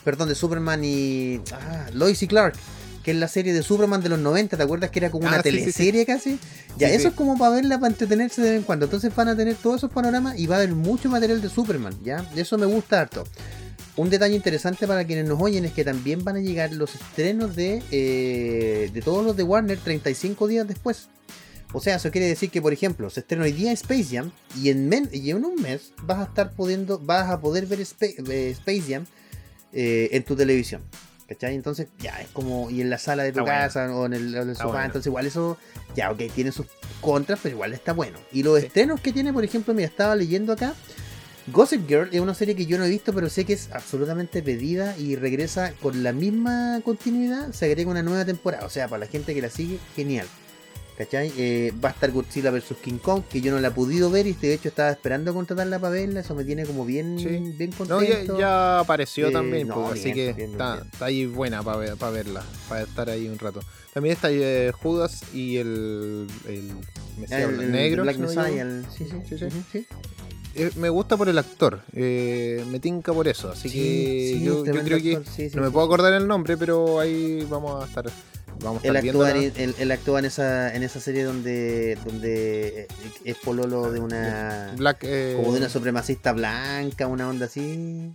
Perdón, 0.04 0.30
de 0.30 0.36
Superman 0.36 0.84
y. 0.84 1.39
Ah, 1.54 1.88
Lois 1.93 2.22
y 2.24 2.28
Clark. 2.28 2.56
Que 3.04 3.12
es 3.12 3.18
la 3.18 3.28
serie 3.28 3.54
de 3.54 3.62
Superman 3.64 4.01
de 4.01 4.10
los 4.10 4.20
90, 4.20 4.56
¿te 4.58 4.64
acuerdas 4.64 4.89
que 4.89 4.99
era 4.99 5.12
como 5.12 5.28
una 5.28 5.38
Ah, 5.38 5.41
sí, 5.43 5.49
sí, 5.51 5.58
sí. 5.58 5.64
teleserie 5.64 6.06
casi? 6.06 6.39
Ya, 6.78 6.89
eso 6.89 7.10
es 7.10 7.14
como 7.14 7.38
para 7.38 7.56
verla, 7.56 7.78
para 7.80 7.91
entretenerse 7.91 8.41
de 8.41 8.49
vez 8.51 8.58
en 8.60 8.64
cuando. 8.64 8.86
Entonces 8.86 9.14
van 9.16 9.28
a 9.28 9.36
tener 9.36 9.56
todos 9.56 9.78
esos 9.78 9.91
panoramas 9.91 10.39
y 10.39 10.47
va 10.47 10.56
a 10.56 10.60
haber 10.60 10.72
mucho 10.74 11.10
material 11.10 11.41
de 11.41 11.49
Superman, 11.49 11.93
¿ya? 12.04 12.26
Eso 12.36 12.58
me 12.58 12.66
gusta 12.66 13.01
harto. 13.01 13.26
Un 13.95 14.10
detalle 14.10 14.36
interesante 14.36 14.88
para 14.88 15.06
quienes 15.06 15.28
nos 15.28 15.39
oyen 15.39 15.66
es 15.66 15.72
que 15.74 15.84
también 15.84 16.24
van 16.24 16.38
a 16.38 16.39
llegar 16.39 16.72
los 16.72 16.95
estrenos 16.95 17.56
de, 17.56 17.84
eh, 17.91 18.89
de 18.91 19.01
todos 19.01 19.24
los 19.24 19.36
de 19.38 19.43
Warner 19.43 19.78
35 19.78 20.47
días 20.47 20.68
después. 20.68 21.10
O 21.74 21.80
sea, 21.80 21.95
eso 21.95 22.10
quiere 22.12 22.28
decir 22.28 22.49
que, 22.51 22.62
por 22.62 22.72
ejemplo, 22.74 23.10
se 23.10 23.20
estrena 23.20 23.43
hoy 23.43 23.51
día 23.51 23.72
Space 23.72 24.06
Jam 24.12 24.32
y 24.62 24.70
en, 24.70 24.88
men- 24.89 25.10
y 25.12 25.30
en 25.32 25.43
un 25.43 25.62
mes 25.62 25.91
vas 26.04 26.20
a 26.20 26.24
estar 26.24 26.51
pudiendo, 26.54 26.99
vas 26.99 27.30
a 27.30 27.39
poder 27.41 27.66
ver 27.68 27.80
eh, 27.82 28.49
Space 28.51 28.84
Jam 28.88 29.06
eh, 29.74 30.10
en 30.12 30.24
tu 30.24 30.36
televisión. 30.36 30.82
¿Cachai? 31.34 31.56
Entonces, 31.56 31.88
ya, 32.00 32.20
es 32.22 32.28
como, 32.30 32.70
y 32.70 32.82
en 32.82 32.90
la 32.90 32.98
sala 32.98 33.24
de 33.24 33.32
tu 33.32 33.40
Está 33.40 33.52
bueno. 33.52 33.60
casa 33.66 33.96
o 33.96 34.06
en 34.06 34.14
el, 34.14 34.36
en 34.36 34.50
el 34.50 34.56
sofá, 34.56 34.68
bueno. 34.68 34.86
entonces 34.86 35.08
igual 35.08 35.26
eso, 35.26 35.58
ya, 35.96 36.12
ok, 36.12 36.22
tiene 36.34 36.52
sus 36.52 36.66
contras, 37.02 37.40
pero 37.44 37.56
igual 37.56 37.74
está 37.74 37.94
bueno. 37.94 38.18
Y 38.32 38.44
los 38.44 38.60
Sí. 38.60 38.68
estrenos 38.68 39.00
que 39.02 39.12
tiene, 39.14 39.34
por 39.34 39.44
ejemplo, 39.44 39.74
mira, 39.74 39.88
estaba 39.88 40.16
leyendo 40.16 40.54
acá, 40.54 40.74
Gossip 41.48 41.86
Girl 41.90 42.08
es 42.14 42.22
una 42.22 42.34
serie 42.34 42.56
que 42.56 42.66
yo 42.66 42.78
no 42.78 42.86
he 42.86 42.90
visto, 42.90 43.12
pero 43.14 43.30
sé 43.30 43.44
que 43.44 43.52
es 43.54 43.70
absolutamente 43.74 44.42
pedida 44.42 44.98
y 44.98 45.18
regresa 45.18 45.74
con 45.82 46.02
la 46.02 46.14
misma 46.14 46.80
continuidad. 46.86 47.52
Se 47.52 47.66
agrega 47.66 47.92
una 47.92 48.02
nueva 48.02 48.24
temporada. 48.24 48.66
O 48.66 48.70
sea, 48.70 48.88
para 48.88 49.02
la 49.02 49.08
gente 49.08 49.34
que 49.34 49.42
la 49.42 49.50
sigue, 49.50 49.78
genial. 49.94 50.26
¿Cachai? 50.98 51.34
Eh, 51.38 51.74
va 51.84 51.89
a 51.89 51.91
estar 51.91 52.12
Godzilla 52.12 52.52
vs. 52.52 52.76
King 52.82 53.00
Kong, 53.00 53.24
que 53.30 53.41
yo 53.41 53.52
no 53.52 53.60
la 53.60 53.70
he 53.70 53.72
podido 53.72 54.12
ver 54.12 54.28
y 54.28 54.34
de 54.34 54.54
hecho 54.54 54.70
estaba 54.70 54.91
esperando 54.91 55.34
contratarla 55.34 55.80
para 55.80 55.94
verla. 55.94 56.20
Eso 56.20 56.36
me 56.36 56.44
tiene 56.44 56.66
como 56.66 56.86
bien, 56.86 57.18
Sí. 57.18 57.26
bien 57.58 57.72
No, 57.88 58.02
ya, 58.04 58.10
contento. 58.10 58.38
ya 58.39 58.80
apareció 58.80 59.30
Eh, 59.30 59.32
también, 59.32 59.68
no, 59.68 59.76
pues, 59.88 60.00
así 60.00 60.14
que 60.14 60.34
bien, 60.34 60.52
está, 60.52 60.76
bien. 60.76 60.88
está 60.91 61.06
ahí 61.06 61.26
buena 61.26 61.64
para 61.64 62.12
verla, 62.12 62.44
para 62.70 62.84
estar 62.84 63.10
ahí 63.10 63.28
un 63.28 63.39
rato. 63.39 63.62
También 63.94 64.14
está 64.16 64.30
eh, 64.32 64.72
Judas 64.72 65.22
y 65.34 65.58
el, 65.58 66.28
el 66.48 66.72
Mesías 67.20 67.41
Ah, 67.41 67.44
el, 67.50 67.60
el 67.62 67.72
negro. 67.72 68.04
Black 68.04 68.16
si 68.16 68.22
no 68.22 68.28
me 68.28 68.36
Messiah, 68.36 68.62
el- 68.62 68.86
sí, 68.96 69.08
sí, 69.10 69.38
Sí, 69.38 69.50
sí. 69.72 69.88
Eh, 70.56 70.70
me 70.76 70.89
gusta 70.89 71.18
por 71.18 71.28
el 71.28 71.38
actor, 71.39 71.82
eh, 71.94 72.64
me 72.70 72.80
tinca 72.80 73.12
por 73.12 73.28
eso, 73.28 73.50
así 73.50 73.68
Sí, 73.70 73.80
que 73.80 74.32
sí, 74.38 74.44
yo, 74.44 74.64
creo 74.64 74.84
que 75.02 75.16
actor, 75.16 75.26
sí, 75.34 75.50
sí, 75.50 75.56
no 75.58 75.64
me 75.64 75.72
puedo 75.72 75.88
acordar 75.88 76.14
el 76.14 76.28
nombre, 76.28 76.56
pero 76.58 77.00
ahí 77.00 77.44
vamos 77.50 77.84
a 77.84 77.88
estar, 77.88 78.06
vamos 78.64 78.84
a 78.84 78.88
Él 78.88 78.95
actúa, 78.95 79.32
en, 79.32 79.51
él, 79.55 79.76
él 79.78 79.91
actúa 79.91 80.20
en 80.20 80.26
esa 80.26 80.74
en 80.76 80.84
esa 80.84 80.99
serie 80.99 81.24
donde 81.24 81.97
donde 82.05 82.88
es 83.24 83.38
pololo 83.38 83.91
de 83.91 83.99
una 83.99 84.74
Black, 84.78 84.99
eh, 85.03 85.34
como 85.38 85.51
de 85.51 85.59
una 85.59 85.70
supremacista 85.70 86.32
blanca, 86.32 87.07
una 87.07 87.28
onda 87.30 87.45
así. 87.45 88.11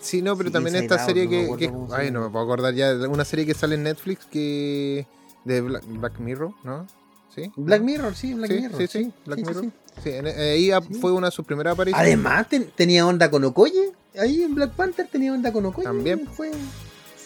Sí, 0.00 0.22
no, 0.22 0.36
pero 0.36 0.50
Sí, 0.50 0.52
también 0.52 0.76
esta 0.76 1.04
serie 1.04 1.28
que, 1.28 1.48
ay, 1.92 2.10
no 2.12 2.22
me 2.22 2.30
puedo 2.30 2.44
acordar 2.44 2.72
ya, 2.74 2.92
una 3.08 3.24
serie 3.24 3.44
que 3.44 3.54
sale 3.54 3.74
en 3.74 3.82
Netflix 3.82 4.24
que 4.26 5.06
de 5.44 5.60
Black, 5.60 5.84
Black 5.86 6.18
Mirror, 6.20 6.52
¿no? 6.64 6.86
¿Sí? 7.34 7.50
Black. 7.56 7.82
Mirror, 7.82 8.14
sí, 8.14 8.32
Black 8.34 8.50
sí, 8.50 8.60
Mirror. 8.60 8.78
sí, 8.80 8.86
sí, 8.86 9.12
Black 9.26 9.38
sí, 9.40 9.44
Mirror. 9.44 9.64
sí. 9.64 9.70
Eh, 10.04 10.52
ahí 10.54 10.94
fue 11.00 11.12
una 11.12 11.26
de 11.28 11.32
sus 11.32 11.44
primeras 11.44 11.74
apariciones. 11.74 12.06
Además 12.06 12.48
ten- 12.48 12.70
tenía 12.74 13.06
onda 13.06 13.30
con 13.30 13.42
Okoye, 13.44 13.90
ahí 14.18 14.42
en 14.42 14.54
Black 14.54 14.72
Panther 14.72 15.08
tenía 15.10 15.32
onda 15.32 15.52
con 15.52 15.66
Okoye. 15.66 15.84
También. 15.84 16.26
Fue, 16.28 16.50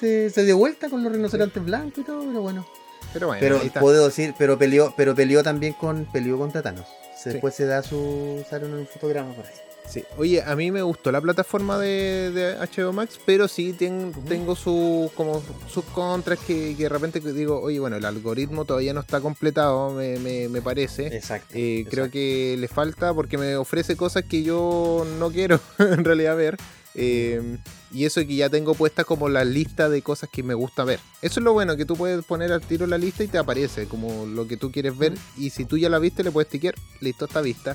se, 0.00 0.30
se 0.30 0.44
dio 0.44 0.56
vuelta 0.56 0.88
con 0.88 1.02
los 1.04 1.12
rinocerontes 1.12 1.64
blancos 1.64 1.98
y 1.98 2.02
todo, 2.04 2.24
pero 2.26 2.40
bueno. 2.42 2.66
pero 3.12 3.26
bueno, 3.28 3.40
Pero 3.40 3.80
puedo 3.80 4.06
decir, 4.06 4.34
pero 4.38 4.58
peleó, 4.58 4.92
pero 4.96 5.14
peleó 5.14 5.42
también 5.42 5.74
con, 5.74 6.06
peleó 6.12 6.38
contra 6.38 6.62
Thanos. 6.62 6.86
Sí. 7.22 7.30
Después 7.30 7.54
se 7.54 7.66
da 7.66 7.82
su, 7.82 8.44
sale 8.48 8.64
un 8.66 8.86
fotograma 8.86 9.32
por 9.34 9.44
ahí. 9.46 9.52
Sí. 9.88 10.04
Oye, 10.18 10.40
a 10.40 10.54
mí 10.54 10.70
me 10.70 10.82
gustó 10.82 11.10
la 11.10 11.20
plataforma 11.20 11.76
de, 11.76 12.30
de 12.30 12.54
HBO 12.56 12.92
Max, 12.92 13.18
pero 13.26 13.48
sí 13.48 13.72
ten- 13.72 14.12
tengo 14.28 14.54
su, 14.54 15.10
como 15.16 15.42
sus 15.68 15.84
contras 15.86 16.38
que, 16.38 16.76
que 16.76 16.84
de 16.84 16.88
repente 16.88 17.18
digo, 17.20 17.60
oye, 17.60 17.80
bueno, 17.80 17.96
el 17.96 18.04
algoritmo 18.04 18.64
todavía 18.64 18.94
no 18.94 19.00
está 19.00 19.20
completado, 19.20 19.90
me, 19.90 20.16
me, 20.20 20.48
me 20.48 20.62
parece. 20.62 21.08
Exacto. 21.08 21.54
Eh, 21.54 21.86
creo 21.90 22.08
que 22.08 22.54
le 22.56 22.68
falta 22.68 23.12
porque 23.12 23.36
me 23.36 23.56
ofrece 23.56 23.96
cosas 23.96 24.22
que 24.24 24.44
yo 24.44 25.04
no 25.18 25.30
quiero 25.32 25.58
en 25.80 26.04
realidad 26.04 26.36
ver. 26.36 26.56
Eh, 27.02 27.56
y 27.90 28.04
eso 28.04 28.20
que 28.20 28.36
ya 28.36 28.50
tengo 28.50 28.74
puesta 28.74 29.04
como 29.04 29.30
la 29.30 29.42
lista 29.42 29.88
de 29.88 30.02
cosas 30.02 30.28
que 30.30 30.42
me 30.42 30.52
gusta 30.52 30.84
ver. 30.84 31.00
Eso 31.22 31.40
es 31.40 31.44
lo 31.44 31.54
bueno, 31.54 31.74
que 31.74 31.86
tú 31.86 31.96
puedes 31.96 32.22
poner 32.26 32.52
al 32.52 32.60
tiro 32.60 32.86
la 32.86 32.98
lista 32.98 33.24
y 33.24 33.28
te 33.28 33.38
aparece 33.38 33.86
como 33.86 34.26
lo 34.26 34.46
que 34.46 34.58
tú 34.58 34.70
quieres 34.70 34.98
ver. 34.98 35.14
Y 35.38 35.48
si 35.48 35.64
tú 35.64 35.78
ya 35.78 35.88
la 35.88 35.98
viste, 35.98 36.22
le 36.22 36.30
puedes 36.30 36.50
tiquear, 36.50 36.74
listo, 37.00 37.24
está 37.24 37.40
vista. 37.40 37.74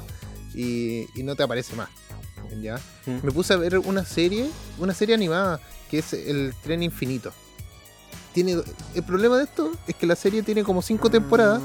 Y, 0.54 1.08
y 1.20 1.24
no 1.24 1.36
te 1.36 1.42
aparece 1.42 1.76
más. 1.76 1.90
¿Ya? 2.62 2.80
Mm. 3.08 3.26
Me 3.26 3.32
puse 3.32 3.54
a 3.54 3.58
ver 3.58 3.80
una 3.80 4.06
serie, 4.06 4.48
una 4.78 4.94
serie 4.94 5.16
animada, 5.16 5.60
que 5.90 5.98
es 6.00 6.14
El 6.14 6.54
Tren 6.62 6.84
Infinito. 6.84 7.34
Tiene, 8.32 8.62
el 8.94 9.04
problema 9.04 9.38
de 9.38 9.46
esto 9.46 9.72
es 9.88 9.96
que 9.96 10.06
la 10.06 10.16
serie 10.16 10.44
tiene 10.44 10.64
como 10.64 10.84
cinco 10.84 11.10
temporadas 11.10 11.62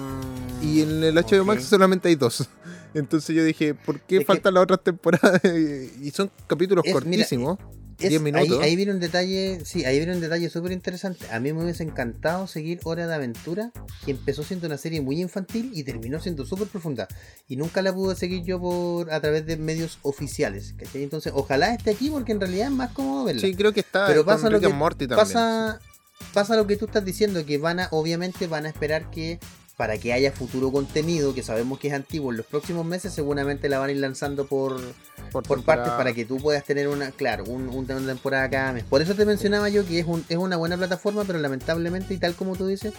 y 0.63 0.81
en 0.81 1.05
el 1.05 1.15
HBO 1.15 1.45
Max 1.45 1.65
solamente 1.65 2.09
hay 2.09 2.15
dos. 2.15 2.49
Entonces 2.95 3.35
yo 3.37 3.45
dije, 3.45 3.75
¿por 3.75 4.01
qué 4.01 4.17
Es 4.17 4.21
que- 4.21 4.27
faltan 4.27 4.55
las 4.55 4.63
otras 4.65 4.83
temporadas? 4.83 5.41
y 6.03 6.11
son 6.11 6.31
capítulos 6.47 6.85
Es- 6.85 6.95
mira, 6.95 7.05
cortísimos. 7.05 7.59
Es- 7.99 8.09
10 8.09 8.23
minutos. 8.23 8.61
Ahí, 8.63 8.71
ahí 8.71 8.77
viene 8.77 8.93
un 8.93 8.99
detalle, 9.01 9.61
sí, 9.67 9.85
ahí 9.85 9.99
viene 9.99 10.15
un 10.15 10.23
detalle 10.23 10.49
súper 10.49 10.73
interesante. 10.73 11.27
A 11.31 11.39
mí 11.39 11.53
me 11.53 11.63
hubiese 11.63 11.83
encantado 11.83 12.47
seguir 12.47 12.81
Hora 12.85 13.07
de 13.07 13.15
Aventura, 13.15 13.73
que 14.07 14.13
empezó 14.13 14.43
siendo 14.43 14.67
una 14.67 14.79
serie 14.79 15.03
muy 15.03 15.21
infantil 15.21 15.71
y 15.75 15.85
terminó 15.85 16.19
siendo 16.19 16.47
súper 16.47 16.67
profunda. 16.69 17.09
Y 17.47 17.57
nunca 17.57 17.83
la 17.83 17.93
pude 17.93 18.17
seguir 18.17 18.43
yo 18.43 18.59
por 18.59 19.13
a 19.13 19.21
través 19.21 19.45
de 19.45 19.59
medios 19.59 19.99
oficiales. 20.01 20.75
¿cachai? 20.79 21.03
Entonces, 21.03 21.31
ojalá 21.37 21.75
esté 21.75 21.91
aquí 21.91 22.09
porque 22.09 22.33
en 22.33 22.41
realidad 22.41 22.69
es 22.69 22.73
más 22.73 22.91
cómodo 22.93 23.25
verla. 23.25 23.43
Sí, 23.43 23.55
creo 23.55 23.75
que 23.75 23.81
está 23.81 24.07
Pero 24.07 24.25
pasa 24.25 24.49
lo 24.49 24.61
que 24.61 24.69
Morty 24.69 25.07
también. 25.07 25.19
pasa, 25.27 25.79
pasa 26.33 26.57
lo 26.57 26.67
que 26.67 26.79
tú 26.79 26.87
estás 26.87 27.05
diciendo, 27.05 27.45
que 27.45 27.59
van 27.59 27.81
a, 27.81 27.89
obviamente 27.91 28.47
van 28.47 28.65
a 28.65 28.71
esperar 28.71 29.11
que 29.11 29.39
para 29.81 29.97
que 29.97 30.13
haya 30.13 30.31
futuro 30.31 30.71
contenido, 30.71 31.33
que 31.35 31.43
sabemos 31.43 31.79
que 31.79 31.89
es 31.89 31.95
antiguo, 31.95 32.33
en 32.33 32.37
los 32.37 32.45
próximos 32.45 32.85
meses 32.85 33.15
seguramente 33.15 33.67
la 33.71 33.79
van 33.79 33.89
a 33.89 33.93
ir 33.93 33.97
lanzando 33.99 34.45
por, 34.47 34.79
por 35.33 35.65
partes 35.65 35.91
para 35.95 36.13
que 36.13 36.27
tú 36.27 36.37
puedas 36.37 36.65
tener 36.65 36.87
una, 36.89 37.13
claro, 37.13 37.45
un, 37.45 37.67
un- 37.71 37.91
una 37.91 38.07
temporada 38.07 38.51
cada 38.51 38.75
mes. 38.75 38.85
Por 38.85 39.01
eso 39.01 39.15
te 39.15 39.25
mencionaba 39.25 39.71
yo 39.71 39.87
que 39.87 39.99
es, 40.01 40.07
un, 40.07 40.23
es 40.29 40.37
una 40.37 40.59
buena 40.59 40.77
plataforma, 40.77 41.25
pero 41.25 41.39
lamentablemente, 41.39 42.13
y 42.13 42.19
tal 42.19 42.35
como 42.35 42.57
tú 42.57 42.67
dices, 42.67 42.93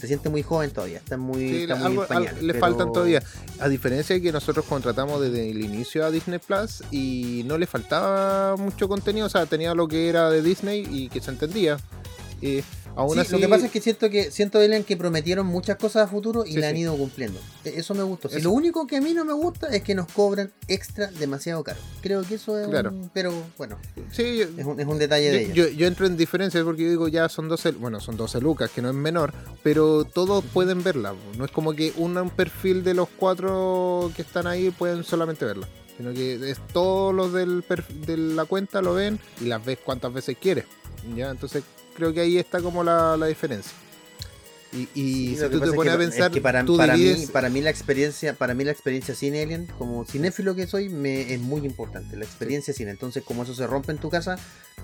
se 0.00 0.08
siente 0.08 0.28
muy 0.28 0.42
joven 0.42 0.72
todavía, 0.72 0.98
está 0.98 1.16
muy, 1.16 1.48
Sí, 1.50 1.62
está 1.62 1.76
muy 1.76 1.86
algo- 2.08 2.24
le 2.40 2.52
pero- 2.52 2.58
faltan 2.58 2.92
todavía. 2.92 3.22
A 3.60 3.68
diferencia 3.68 4.16
de 4.16 4.20
que 4.20 4.32
nosotros 4.32 4.64
contratamos 4.64 5.20
desde 5.20 5.48
el 5.48 5.60
inicio 5.64 6.04
a 6.04 6.10
Disney 6.10 6.40
Plus 6.40 6.82
y 6.90 7.44
no 7.46 7.58
le 7.58 7.68
faltaba 7.68 8.56
mucho 8.56 8.88
contenido, 8.88 9.26
o 9.26 9.30
sea, 9.30 9.46
tenía 9.46 9.72
lo 9.72 9.86
que 9.86 10.08
era 10.08 10.30
de 10.30 10.42
Disney 10.42 10.84
y 10.90 11.10
que 11.10 11.20
se 11.20 11.30
entendía. 11.30 11.76
Eh, 12.42 12.64
aún 12.98 13.14
Sí, 13.14 13.20
así, 13.20 13.32
lo 13.32 13.38
que 13.38 13.48
pasa 13.48 13.66
es 13.66 13.72
que 13.72 13.80
siento 13.80 14.10
que 14.10 14.30
siento 14.30 14.60
Elian 14.60 14.84
que 14.84 14.96
prometieron 14.96 15.46
muchas 15.46 15.76
cosas 15.76 16.04
a 16.04 16.08
futuro 16.08 16.44
y 16.44 16.52
Sí, 16.52 16.58
la 16.58 16.68
han 16.68 16.76
ido 16.76 16.96
cumpliendo. 16.96 17.38
E- 17.64 17.74
Eso 17.76 17.94
me 17.94 18.02
gustó. 18.02 18.28
Eso. 18.28 18.38
lo 18.40 18.50
único 18.50 18.86
que 18.86 18.96
a 18.96 19.00
mí 19.00 19.14
no 19.14 19.24
me 19.24 19.32
gusta 19.32 19.68
es 19.68 19.82
que 19.82 19.94
nos 19.94 20.06
cobran 20.12 20.52
extra 20.66 21.06
demasiado 21.12 21.62
caro. 21.64 21.78
Creo 22.02 22.22
que 22.22 22.34
eso 22.34 22.58
es 22.58 22.68
Claro. 22.68 22.90
un, 22.90 23.10
pero 23.14 23.32
bueno, 23.56 23.78
sí, 24.12 24.38
yo- 24.38 24.48
es 24.58 24.64
un, 24.66 24.78
es 24.80 24.86
un 24.86 24.98
detalle 24.98 25.30
de 25.30 25.42
ellos. 25.44 25.54
yo, 25.54 25.68
yo 25.68 25.86
entro 25.86 26.06
en 26.06 26.16
diferencias 26.16 26.64
porque 26.64 26.82
yo 26.84 26.90
digo 26.90 27.08
ya 27.08 27.28
son 27.28 27.48
12, 27.48 27.72
bueno, 27.72 28.00
son 28.00 28.16
12 28.16 28.40
lucas, 28.40 28.70
que 28.70 28.82
no 28.82 28.88
es 28.88 28.94
menor, 28.94 29.32
pero 29.62 30.04
todos 30.04 30.44
pueden 30.52 30.82
verla. 30.82 31.14
No 31.36 31.44
es 31.44 31.50
como 31.50 31.72
que 31.74 31.92
un, 31.96 32.16
un 32.18 32.30
perfil 32.30 32.82
de 32.84 32.94
los 32.94 33.08
cuatro 33.16 34.10
que 34.16 34.22
están 34.22 34.46
ahí 34.46 34.70
pueden 34.70 35.04
solamente 35.04 35.44
verla. 35.44 35.68
Sino 35.96 36.12
que 36.12 36.34
es 36.50 36.58
todos 36.72 37.12
los 37.14 37.32
del 37.32 37.64
de 38.06 38.16
la 38.16 38.44
cuenta 38.44 38.80
lo 38.82 38.94
ven 38.94 39.18
y 39.40 39.46
las 39.46 39.64
ves 39.64 39.78
cuantas 39.84 40.12
veces 40.12 40.36
quieres. 40.40 40.64
¿ya? 41.16 41.30
Entonces 41.30 41.62
creo 41.98 42.14
que 42.14 42.20
ahí 42.20 42.38
está 42.38 42.60
como 42.62 42.84
la, 42.84 43.16
la 43.16 43.26
diferencia. 43.26 43.72
Y, 44.70 44.82
y 44.94 45.28
Sí, 45.28 45.36
si 45.36 45.48
tú 45.48 45.60
te 45.60 45.66
es 45.66 45.72
pones 45.72 45.94
a 45.94 45.96
es 45.96 46.10
pensar, 46.10 46.30
que 46.30 46.42
para, 46.42 46.62
tú 46.62 46.76
para 46.76 46.94
mí, 46.94 47.02
divides- 47.02 47.30
para 47.30 47.48
mí 47.48 47.62
la 47.62 47.70
experiencia, 47.70 48.34
para 48.34 48.52
mí 48.52 48.64
la 48.64 48.70
experiencia 48.70 49.14
cine 49.14 49.42
Alien, 49.42 49.66
como 49.78 50.04
cinéfilo 50.04 50.54
que 50.54 50.66
soy, 50.66 50.90
me 50.90 51.32
es 51.32 51.40
muy 51.40 51.62
importante. 51.64 52.16
La 52.18 52.26
experiencia 52.26 52.74
cine. 52.74 52.90
Entonces, 52.90 53.24
como 53.24 53.44
eso 53.44 53.54
se 53.54 53.66
rompe 53.66 53.92
en 53.92 53.98
tu 53.98 54.10
casa, 54.10 54.38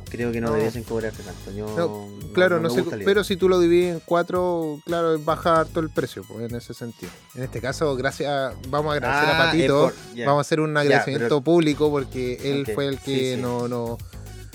creo 0.09 0.33
que 0.33 0.41
no, 0.41 0.49
No. 0.49 0.55
debiesen 0.55 0.85
cobrarte 0.85 1.23
tanto. 1.23 1.53
Yo, 1.55 1.67
No, 1.77 2.33
claro, 2.33 2.61
no, 2.61 2.71
sé, 2.71 2.83
pero 3.05 3.25
si 3.25 3.37
tú 3.37 3.47
lo 3.51 3.61
divides 3.61 3.97
en 3.97 4.01
cuatro, 4.07 4.81
claro, 4.87 5.19
baja 5.19 5.61
harto 5.61 5.81
el 5.81 5.91
precio, 5.91 6.25
pues 6.27 6.51
en 6.51 6.57
ese 6.57 6.73
sentido. 6.73 7.13
En 7.35 7.43
este 7.43 7.61
caso, 7.61 7.95
gracias, 7.95 8.55
vamos 8.71 8.91
a 8.91 8.95
agradecer 8.95 9.35
Ah, 9.35 9.43
a 9.43 9.47
Patito, 9.51 9.81
por- 10.15 10.25
vamos 10.25 10.39
a 10.39 10.41
hacer 10.41 10.61
un 10.61 10.75
agradecimiento 10.79 11.27
pero- 11.27 11.41
público 11.43 11.91
porque 11.91 12.39
él 12.43 12.67
fue 12.75 12.87
el 12.89 12.99
que 13.01 13.35
sí. 13.35 13.41
no, 13.43 13.69
no- 13.69 13.99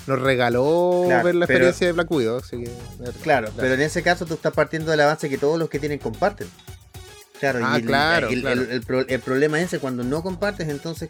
nos 0.10 0.20
regaló 0.22 1.04
Claro, 1.08 1.24
ver 1.24 1.36
la 1.36 1.48
pero- 1.48 1.58
experiencia 1.70 1.88
de 1.88 1.94
Black 1.94 2.12
Widow. 2.12 2.38
Así 2.40 2.64
que, 2.64 2.72
Claro, 3.24 3.50
pero 3.56 3.74
en 3.76 3.82
ese 3.82 4.04
caso 4.04 4.26
tú 4.26 4.34
estás 4.34 4.52
partiendo 4.54 4.92
del 4.92 5.00
avance 5.02 5.30
que 5.30 5.38
todos 5.38 5.58
los 5.58 5.70
que 5.70 5.80
tienen 5.80 6.00
comparten. 6.00 6.48
Claro, 7.40 7.60
Ah, 7.64 7.76
y 7.78 7.82
el, 7.82 7.86
claro, 7.88 8.28
el- 8.28 8.42
claro. 8.42 8.62
el- 8.62 8.72
el 8.72 8.82
pro- 8.82 9.08
el 9.08 9.20
problema 9.22 9.60
es 9.62 9.68
ese 9.68 9.80
cuando 9.80 10.04
no 10.04 10.22
compartes, 10.22 10.68
entonces, 10.68 11.08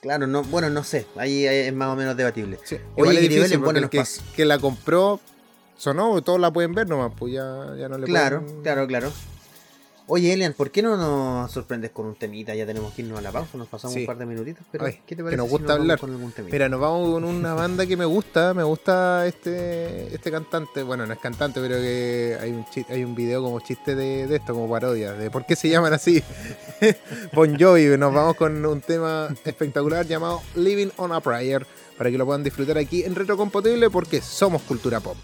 claro, 0.00 0.26
no, 0.26 0.42
bueno, 0.44 0.70
no 0.70 0.82
sé, 0.82 1.06
ahí 1.16 1.44
es 1.44 1.74
más 1.74 1.88
o 1.88 1.96
menos 1.96 2.16
debatible. 2.16 2.58
Sí, 2.64 2.78
Oye, 2.96 3.14
es 3.22 3.28
difícil 3.28 3.58
bueno, 3.58 3.78
el 3.80 3.90
que, 3.90 4.44
la 4.46 4.58
compró 4.58 5.20
sonó, 5.76 6.22
todos 6.22 6.40
la 6.40 6.50
pueden 6.52 6.72
ver 6.72 6.88
nomás, 6.88 7.12
pues 7.18 7.34
ya, 7.34 7.74
ya 7.78 7.88
no 7.90 7.98
le 7.98 8.06
Claro, 8.06 8.40
pueden- 8.42 8.62
claro, 8.62 8.86
claro. 8.86 9.12
Oye, 10.14 10.30
Elian, 10.34 10.52
¿por 10.52 10.70
qué 10.70 10.82
no 10.82 10.94
nos 10.98 11.50
sorprendes 11.50 11.90
con 11.90 12.04
un 12.04 12.14
temita? 12.14 12.54
Ya 12.54 12.66
tenemos 12.66 12.92
que 12.92 13.00
irnos 13.00 13.18
a 13.18 13.22
la 13.22 13.32
pausa, 13.32 13.56
nos 13.56 13.66
pasamos 13.66 13.94
Sí. 13.94 14.00
un 14.00 14.06
par 14.06 14.18
de 14.18 14.26
minutitos, 14.26 14.62
pero 14.70 14.84
Ay, 14.84 15.00
¿qué 15.06 15.16
te 15.16 15.16
que 15.16 15.22
parece 15.22 15.36
nos 15.38 15.46
si 15.46 15.50
gusta 15.52 15.72
hablar. 15.72 15.98
con 15.98 16.10
algún 16.10 16.32
temita? 16.32 16.52
Mira, 16.52 16.68
nos 16.68 16.80
vamos 16.80 17.12
con 17.12 17.24
una 17.24 17.54
banda 17.54 17.86
que 17.86 17.96
me 17.96 18.04
gusta, 18.04 18.52
me 18.52 18.62
gusta 18.62 19.26
este 19.26 20.14
este 20.14 20.30
cantante, 20.30 20.82
bueno, 20.82 21.06
no 21.06 21.14
es 21.14 21.18
cantante, 21.18 21.62
pero 21.62 21.76
que 21.76 22.36
hay 22.38 22.50
un 22.50 22.66
hay 22.90 23.04
un 23.04 23.14
video 23.14 23.42
como 23.42 23.58
chiste 23.60 23.94
de, 23.94 24.26
de 24.26 24.36
esto, 24.36 24.52
como 24.52 24.68
parodia, 24.68 25.14
de 25.14 25.30
por 25.30 25.46
qué 25.46 25.56
se 25.56 25.70
llaman 25.70 25.94
así. 25.94 26.22
bon 27.32 27.58
Jovi, 27.58 27.96
nos 27.96 28.12
vamos 28.12 28.36
con 28.36 28.66
un 28.66 28.82
tema 28.82 29.28
espectacular 29.46 30.06
llamado 30.06 30.42
Living 30.56 30.90
on 30.98 31.12
a 31.12 31.20
Prayer, 31.22 31.66
para 31.96 32.10
que 32.10 32.18
lo 32.18 32.26
puedan 32.26 32.44
disfrutar 32.44 32.76
aquí 32.76 33.02
en 33.02 33.14
Retrocompatible 33.14 33.88
porque 33.88 34.20
somos 34.20 34.60
cultura 34.60 35.00
pop. 35.00 35.16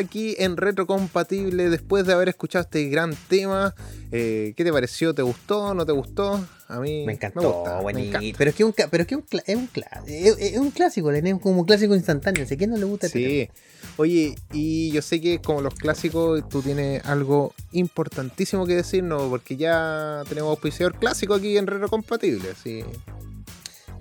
Aquí 0.00 0.34
en 0.38 0.56
Retrocompatible 0.56 1.70
después 1.70 2.06
de 2.06 2.12
haber 2.12 2.28
escuchado 2.28 2.62
este 2.62 2.88
gran 2.88 3.14
tema. 3.28 3.74
Eh, 4.12 4.54
¿Qué 4.56 4.64
te 4.64 4.72
pareció? 4.72 5.14
¿Te 5.14 5.22
gustó? 5.22 5.74
¿No 5.74 5.86
te 5.86 5.92
gustó? 5.92 6.44
A 6.68 6.80
mí 6.80 7.04
Me 7.06 7.14
encantó, 7.14 7.40
gusta, 7.40 7.80
me 7.82 8.08
encanta. 8.08 8.36
Pero 8.36 8.50
es 8.50 8.56
que, 8.56 8.64
un, 8.64 8.72
pero 8.72 9.02
es, 9.02 9.06
que 9.06 9.16
un, 9.16 9.24
es, 9.46 9.56
un, 9.56 9.68
es, 10.06 10.38
es 10.38 10.58
un 10.58 10.70
clásico, 10.70 11.10
es 11.10 11.34
como 11.40 11.60
un 11.60 11.66
clásico 11.66 11.94
instantáneo. 11.94 12.44
Así 12.44 12.56
que 12.56 12.66
no 12.66 12.76
le 12.76 12.84
gusta 12.84 13.06
este 13.06 13.20
tema? 13.20 13.30
Sí. 13.30 13.50
Oye, 13.96 14.34
y 14.52 14.90
yo 14.92 15.02
sé 15.02 15.20
que 15.20 15.40
como 15.40 15.60
los 15.60 15.74
clásicos, 15.74 16.48
tú 16.48 16.62
tienes 16.62 17.04
algo 17.04 17.54
importantísimo 17.72 18.66
que 18.66 18.76
decirnos, 18.76 19.28
porque 19.28 19.56
ya 19.56 20.22
tenemos 20.28 20.50
auspiciador 20.50 20.98
clásico 20.98 21.34
aquí 21.34 21.56
en 21.56 21.66
Retrocompatible. 21.66 22.54
Sí. 22.62 22.84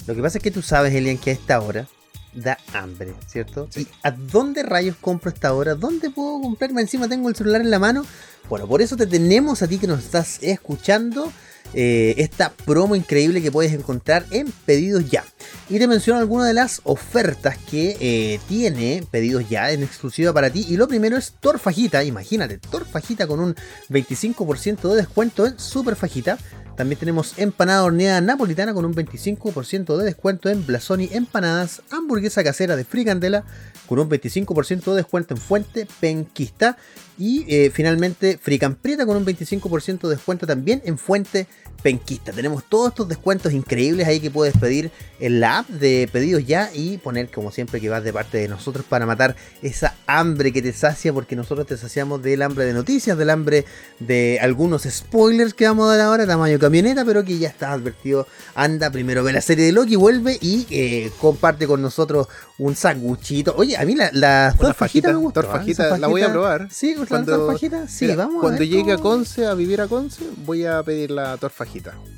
Lo 0.08 0.16
que 0.16 0.22
pasa 0.22 0.38
es 0.38 0.44
que 0.44 0.52
tú 0.52 0.62
sabes, 0.62 0.94
Elian, 0.94 1.18
que 1.18 1.32
a 1.32 1.34
esta 1.34 1.60
hora 1.62 1.88
da 2.34 2.58
hambre, 2.74 3.14
¿cierto? 3.28 3.68
Sí. 3.72 3.82
¿Y 3.82 3.88
a 4.04 4.12
dónde 4.12 4.64
rayos 4.64 4.96
compro 5.00 5.32
esta 5.32 5.54
hora? 5.54 5.76
¿Dónde 5.76 6.10
puedo 6.10 6.42
comprarme? 6.42 6.82
Encima 6.82 7.08
tengo 7.08 7.30
el 7.30 7.36
celular 7.36 7.62
en 7.62 7.72
la 7.72 7.80
mano. 7.80 8.06
Bueno, 8.50 8.68
por 8.68 8.82
eso 8.82 8.96
te 8.98 9.08
tenemos 9.08 9.62
a 9.62 9.68
ti 9.68 9.78
que 9.78 9.88
nos 9.88 10.00
estás 10.04 10.40
escuchando. 10.42 11.32
eh, 11.74 12.16
esta 12.18 12.52
promo 12.66 12.96
increíble 12.96 13.42
que 13.42 13.52
puedes 13.52 13.74
encontrar 13.74 14.26
en 14.32 14.52
Pedidos 14.66 15.10
Ya. 15.10 15.24
Y 15.70 15.78
te 15.78 15.88
menciono 15.88 16.20
algunas 16.20 16.48
de 16.48 16.54
las 16.54 16.82
ofertas 16.84 17.58
que 17.58 17.96
eh, 18.00 18.40
tiene 18.48 19.04
Pedidos 19.12 19.48
Ya 19.50 19.72
en 19.72 19.84
exclusiva 19.84 20.34
para 20.34 20.50
ti. 20.50 20.66
Y 20.68 20.78
lo 20.78 20.88
primero 20.88 21.18
es 21.18 21.34
Torfajita. 21.40 22.04
Imagínate, 22.04 22.58
Torfajita 22.58 23.28
con 23.28 23.40
un 23.40 23.56
25% 23.90 24.90
de 24.90 24.96
descuento 24.96 25.46
en 25.46 25.60
Super 25.60 25.96
Fajita. 25.96 26.38
También 26.80 26.98
tenemos 26.98 27.38
empanada 27.38 27.84
horneada 27.84 28.22
napolitana 28.22 28.74
con 28.74 28.86
un 28.86 28.96
25% 28.96 29.98
de 29.98 30.06
descuento 30.06 30.48
en 30.48 30.66
Blasoni 30.66 31.10
Empanadas, 31.12 31.82
hamburguesa 31.92 32.42
casera 32.42 32.78
de 32.78 32.86
Fricandela 32.86 33.44
con 33.86 34.00
un 34.00 34.10
25% 34.10 34.92
de 34.92 34.96
descuento 34.96 35.34
en 35.34 35.42
Fuente 35.42 35.86
Penquista 36.00 36.78
y 37.18 37.44
eh, 37.54 37.70
finalmente 37.70 38.40
Fricamprieta 38.42 39.06
con 39.06 39.18
un 39.18 39.26
25% 39.26 40.04
de 40.04 40.16
descuento 40.16 40.48
también 40.48 40.82
en 40.86 40.98
Fuente 40.98 41.48
Penquista. 41.82 42.34
Tenemos 42.34 42.64
todos 42.68 42.90
estos 42.90 43.08
descuentos 43.08 43.54
increíbles 43.54 44.06
ahí 44.06 44.20
que 44.20 44.30
puedes 44.30 44.56
pedir 44.58 44.92
en 45.22 45.40
la 45.40 45.60
app 45.60 45.70
de 45.70 46.10
pedidos 46.12 46.46
ya 46.46 46.70
y 46.74 46.98
poner 46.98 47.30
como 47.32 47.52
siempre 47.52 47.80
que 47.80 47.88
vas 47.90 48.04
de 48.04 48.12
parte 48.12 48.38
de 48.38 48.48
nosotros 48.50 48.86
para 48.88 49.06
matar 49.06 49.36
esa 49.62 49.96
hambre 50.06 50.52
que 50.52 50.62
te 50.62 50.74
sacia 50.74 51.14
porque 51.14 51.36
nosotros 51.38 51.68
te 51.68 51.78
saciamos 51.78 52.22
del 52.22 52.42
hambre 52.42 52.66
de 52.66 52.74
noticias, 52.74 53.18
del 53.18 53.30
hambre 53.30 53.64
de 54.00 54.40
algunos 54.42 54.84
spoilers 54.84 55.54
que 55.54 55.66
vamos 55.68 55.90
a 55.90 55.96
dar 55.96 56.08
ahora, 56.08 56.28
tamaño 56.28 56.60
camioneta, 56.60 57.06
pero 57.06 57.24
que 57.24 57.38
ya 57.38 57.48
está 57.48 57.72
advertido. 57.72 58.28
Anda, 58.56 58.92
primero 58.92 59.24
ve 59.24 59.32
la 59.32 59.42
serie 59.42 59.66
de 59.66 59.72
Loki, 59.72 59.96
vuelve 59.96 60.38
y 60.42 60.68
eh, 60.72 61.12
comparte 61.22 61.66
con 61.66 61.82
nosotros 61.82 62.28
un 62.58 62.76
sanguchito. 62.76 63.54
Oye, 63.56 63.78
a 63.78 63.86
mí 63.86 63.96
la, 63.96 64.10
la 64.12 64.54
torfajita 64.58 64.74
fajita, 64.74 65.08
me 65.10 65.16
gustó. 65.16 65.40
¿eh? 65.40 65.44
torfajita, 65.44 65.86
Esa 65.88 65.98
la 65.98 66.08
voy 66.08 66.24
a 66.24 66.32
probar. 66.32 66.68
Sí, 66.72 66.96
la 66.96 67.06
Cuando- 67.06 67.38
torfajita. 67.38 67.88
Sí, 67.88 68.06
Mira, 68.06 68.18
vamos 68.18 68.44
a 68.44 68.50
ver 68.50 68.68
llegue 68.68 68.92
a 68.92 68.98
Conce, 68.98 69.46
a 69.46 69.54
vivir 69.54 69.80
a 69.80 69.88
Conce, 69.88 70.24
voy 70.46 70.66
a 70.66 70.84
pedir 70.84 71.12
la 71.12 71.38
torfajita 71.38 71.69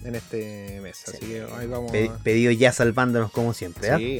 en 0.03 0.15
este 0.15 0.79
mes. 0.81 1.03
Así 1.07 1.17
que 1.25 1.45
ahí 1.57 1.67
vamos. 1.67 1.91
Pe- 1.91 2.11
pedido 2.23 2.51
ya 2.51 2.71
salvándonos 2.71 3.31
como 3.31 3.53
siempre. 3.53 3.89
¿ah? 3.91 3.97
Sí. 3.97 4.19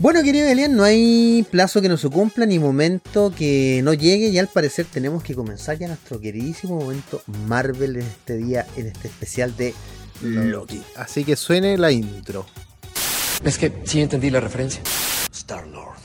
Bueno, 0.00 0.22
querido 0.22 0.48
Elian, 0.48 0.74
no 0.76 0.84
hay 0.84 1.46
plazo 1.50 1.82
que 1.82 1.88
no 1.88 1.96
se 1.96 2.08
cumpla 2.08 2.46
ni 2.46 2.58
momento 2.58 3.32
que 3.36 3.80
no 3.84 3.92
llegue 3.92 4.28
y 4.28 4.38
al 4.38 4.48
parecer 4.48 4.86
tenemos 4.86 5.22
que 5.22 5.34
comenzar 5.34 5.78
ya 5.78 5.86
nuestro 5.88 6.18
queridísimo 6.20 6.76
momento 6.80 7.22
Marvel 7.46 7.96
en 7.96 8.02
este 8.02 8.36
día, 8.36 8.66
en 8.76 8.86
este 8.86 9.08
especial 9.08 9.54
de 9.56 9.74
Loki. 10.22 10.82
Así 10.96 11.24
que 11.24 11.36
suene 11.36 11.76
la 11.76 11.90
intro. 11.92 12.46
Es 13.44 13.58
que 13.58 13.72
sí 13.84 14.00
entendí 14.00 14.30
la 14.30 14.40
referencia. 14.40 14.80
Star-Lord. 15.32 15.98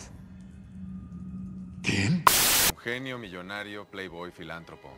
Un 1.87 2.77
genio, 2.83 3.17
millonario, 3.17 3.85
playboy, 3.85 4.31
filántropo. 4.31 4.89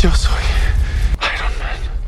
Yo 0.00 0.10
soy 0.14 0.42
Iron 1.20 1.58
Man. 1.58 2.01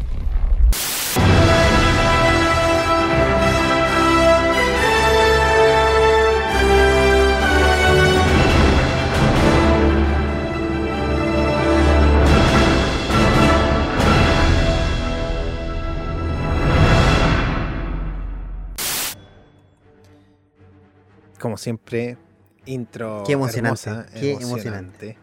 Como 21.44 21.58
siempre, 21.58 22.16
intro. 22.64 23.22
Qué 23.26 23.34
emocionante, 23.34 23.90
hermosa, 23.90 24.06
qué 24.18 24.32
emocionante. 24.32 25.18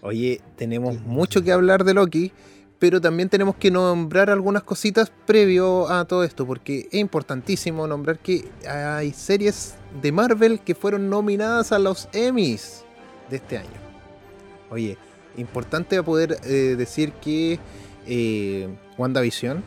Oye, 0.00 0.40
tenemos 0.56 0.98
mucho 1.02 1.42
que 1.42 1.52
hablar 1.52 1.84
de 1.84 1.92
Loki, 1.92 2.32
pero 2.78 3.02
también 3.02 3.28
tenemos 3.28 3.54
que 3.56 3.70
nombrar 3.70 4.30
algunas 4.30 4.62
cositas 4.62 5.12
previo 5.26 5.86
a 5.90 6.06
todo 6.06 6.24
esto, 6.24 6.46
porque 6.46 6.88
es 6.90 6.98
importantísimo 6.98 7.86
nombrar 7.86 8.18
que 8.18 8.48
hay 8.66 9.12
series 9.12 9.74
de 10.00 10.10
Marvel 10.10 10.60
que 10.60 10.74
fueron 10.74 11.10
nominadas 11.10 11.70
a 11.72 11.78
los 11.78 12.08
Emmys 12.14 12.82
de 13.28 13.36
este 13.36 13.58
año. 13.58 13.68
Oye, 14.70 14.96
importante 15.36 16.02
poder 16.02 16.38
eh, 16.44 16.76
decir 16.78 17.12
que 17.12 17.58
eh, 18.06 18.70
WandaVision 18.96 19.62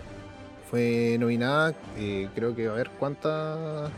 fue 0.68 1.18
nominada, 1.20 1.76
eh, 1.95 2.28
creo 2.34 2.56
que 2.56 2.68
a 2.70 2.72
ver 2.72 2.89
cuántas 2.97 3.91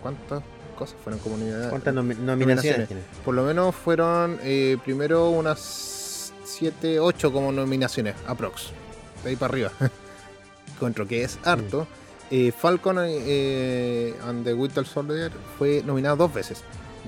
cuántas 0.00 0.44
cosas 0.76 0.96
fueron 1.02 1.18
como 1.20 1.36
nominadas. 1.36 1.68
¿Cuántas 1.70 1.94
nomi- 1.94 2.16
nominaciones 2.16 2.26
Nominaciones. 2.28 2.88
tiene? 2.88 3.02
Por 3.24 3.34
lo 3.34 3.42
menos 3.44 3.74
fueron 3.74 4.38
eh, 4.42 4.76
primero 4.84 5.30
unas 5.30 6.32
7, 6.44 7.00
8 7.00 7.32
como 7.32 7.50
nominaciones, 7.52 8.14
aprox. 8.26 8.70
De 9.24 9.30
ahí 9.30 9.36
para 9.36 9.52
arriba. 9.52 9.72
Encuentro 10.74 11.06
que 11.08 11.24
es 11.24 11.38
harto. 11.44 11.86
Eh, 12.30 12.52
Falcon 12.52 12.96
eh, 13.00 14.14
and 14.26 14.44
the 14.44 14.52
Winter 14.54 14.84
Soldier 14.86 15.30
fue 15.58 15.82
nominado 15.84 16.16
dos 16.16 16.32
veces. 16.34 16.62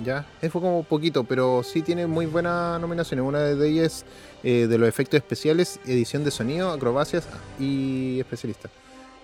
Ya, 0.05 0.25
Eh, 0.41 0.49
fue 0.49 0.61
como 0.61 0.85
poquito, 0.85 1.25
pero 1.25 1.63
sí 1.65 1.83
tiene 1.83 2.07
muy 2.07 2.27
buenas 2.27 2.81
nominaciones. 2.81 3.25
Una 3.27 3.41
de 3.41 3.69
ellas 3.69 4.05
eh, 4.45 4.67
de 4.69 4.79
los 4.79 4.89
efectos 4.89 5.19
especiales, 5.19 5.81
edición 5.87 6.23
de 6.25 6.31
sonido, 6.31 6.71
acrobacias 6.71 7.27
y 7.59 8.21
especialista. 8.21 8.69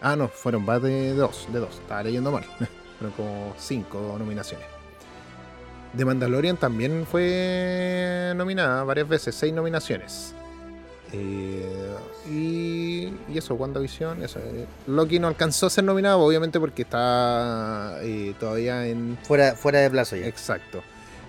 Ah, 0.00 0.16
no, 0.16 0.26
fueron 0.28 0.64
más 0.64 0.82
de 0.82 1.14
dos, 1.14 1.46
de 1.52 1.60
dos. 1.60 1.76
Estaba 1.76 2.02
leyendo 2.02 2.32
mal. 2.32 2.44
como 3.12 3.54
cinco 3.58 4.16
nominaciones. 4.18 4.66
The 5.96 6.04
Mandalorian 6.04 6.56
también 6.56 7.06
fue 7.06 8.32
nominada 8.36 8.82
varias 8.84 9.08
veces, 9.08 9.34
seis 9.34 9.52
nominaciones. 9.52 10.34
Eh, 11.12 11.94
y, 12.28 13.12
y 13.32 13.38
eso, 13.38 13.54
WandaVision, 13.54 14.22
eso. 14.24 14.40
eh, 14.40 14.66
Loki 14.88 15.20
no 15.20 15.28
alcanzó 15.28 15.66
a 15.66 15.70
ser 15.70 15.84
nominado, 15.84 16.18
obviamente 16.18 16.58
porque 16.58 16.82
está 16.82 17.98
eh, 18.02 18.34
todavía 18.40 18.86
en... 18.88 19.16
Fuera, 19.22 19.54
fuera 19.54 19.78
de 19.78 19.90
plazo 19.90 20.16
ya. 20.16 20.26
Exacto. 20.26 20.82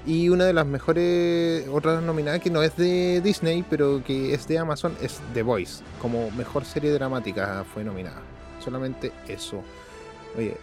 Y 0.07 0.29
una 0.29 0.45
de 0.45 0.53
las 0.53 0.65
mejores, 0.65 1.67
otras 1.71 2.01
nominadas 2.01 2.39
que 2.39 2.49
no 2.49 2.63
es 2.63 2.75
de 2.77 3.21
Disney, 3.21 3.63
pero 3.69 4.03
que 4.03 4.33
es 4.33 4.47
de 4.47 4.57
Amazon, 4.57 4.95
es 5.01 5.19
The 5.35 5.43
Voice. 5.43 5.83
Como 6.01 6.31
mejor 6.31 6.65
serie 6.65 6.91
dramática 6.91 7.63
fue 7.71 7.83
nominada. 7.83 8.21
Solamente 8.63 9.11
eso. 9.27 9.61
Oye, 10.37 10.57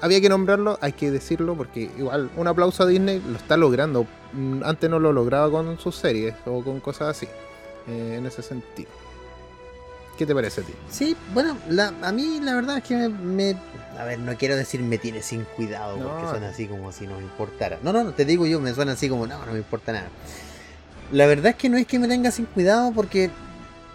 había 0.00 0.20
que 0.20 0.28
nombrarlo, 0.28 0.78
hay 0.80 0.92
que 0.92 1.10
decirlo, 1.10 1.54
porque 1.56 1.90
igual 1.98 2.30
un 2.36 2.46
aplauso 2.48 2.82
a 2.82 2.86
Disney 2.86 3.20
lo 3.26 3.36
está 3.36 3.56
logrando. 3.56 4.06
Mm, 4.32 4.62
Antes 4.64 4.90
no 4.90 4.98
lo 4.98 5.12
lograba 5.12 5.50
con 5.50 5.78
sus 5.78 5.96
series 5.96 6.34
o 6.44 6.62
con 6.62 6.80
cosas 6.80 7.08
así. 7.16 7.26
eh, 7.88 8.16
en 8.18 8.26
ese 8.26 8.42
sentido. 8.42 8.90
¿Qué 10.18 10.26
te 10.26 10.34
parece 10.34 10.62
a 10.62 10.64
ti? 10.64 10.72
Sí, 10.90 11.16
bueno, 11.34 11.56
la- 11.68 11.92
a 12.02 12.10
mí 12.10 12.40
la 12.42 12.54
verdad 12.54 12.78
es 12.78 12.82
que 12.84 12.96
me, 12.96 13.08
me- 13.08 13.56
A 13.98 14.04
ver, 14.04 14.18
no 14.18 14.34
quiero 14.36 14.56
decir 14.56 14.80
me 14.82 14.98
tiene 14.98 15.22
sin 15.22 15.44
cuidado, 15.44 15.96
No. 15.96 16.08
porque 16.08 16.28
suena 16.30 16.48
así 16.48 16.66
como 16.66 16.90
si 16.90 17.06
no 17.06 17.16
me 17.16 17.22
importara. 17.22 17.78
No, 17.82 17.92
no, 17.92 18.02
no, 18.02 18.12
te 18.12 18.24
digo 18.24 18.44
yo, 18.46 18.58
me 18.60 18.74
suena 18.74 18.92
así 18.92 19.08
como, 19.08 19.26
no, 19.26 19.38
no 19.46 19.52
me 19.52 19.58
importa 19.58 19.92
nada. 19.92 20.08
La 21.12 21.26
verdad 21.26 21.46
es 21.50 21.54
que 21.56 21.68
no 21.68 21.76
es 21.78 21.86
que 21.86 21.98
me 21.98 22.08
tenga 22.08 22.30
sin 22.30 22.46
cuidado, 22.46 22.92
porque, 22.92 23.30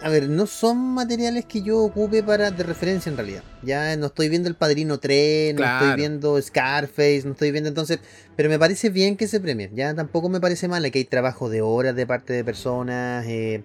a 0.04 0.10
ver, 0.10 0.28
no 0.30 0.46
son 0.48 0.78
materiales 0.94 1.46
que 1.46 1.62
yo 1.62 1.80
ocupe 1.80 2.24
para 2.24 2.50
de 2.52 2.64
referencia 2.64 3.10
en 3.10 3.18
realidad. 3.18 3.44
Ya 3.62 3.96
no 3.98 4.08
estoy 4.08 4.30
viendo 4.30 4.50
El 4.50 4.56
Padrino 4.56 5.00
3, 5.00 5.54
no 5.54 5.58
Claro. 5.58 5.86
estoy 5.86 5.96
viendo 5.98 6.42
Scarface, 6.42 7.22
no 7.26 7.32
estoy 7.32 7.52
viendo 7.52 7.70
entonces... 7.70 8.00
Pero 8.36 8.50
me 8.50 8.58
parece 8.58 8.90
bien 8.90 9.16
que 9.18 9.28
se 9.28 9.40
premien, 9.40 9.76
ya 9.76 9.94
tampoco 9.94 10.28
me 10.30 10.40
parece 10.42 10.68
mal, 10.68 10.90
que 10.92 11.00
hay 11.00 11.06
trabajo 11.06 11.50
de 11.50 11.62
horas 11.62 11.96
de 11.96 12.08
parte 12.08 12.34
de 12.34 12.44
personas, 12.44 13.26
eh, 13.28 13.64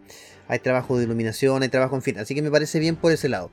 hay 0.49 0.59
trabajo 0.59 0.99
de 0.99 1.05
iluminación, 1.05 1.63
hay 1.63 1.69
trabajo 1.71 1.97
en 1.97 2.03
fin, 2.03 2.19
así 2.19 2.35
que 2.35 2.43
me 2.43 2.51
parece 2.51 2.79
bien 2.79 2.97
por 2.97 3.13
ese 3.13 3.29
lado. 3.29 3.51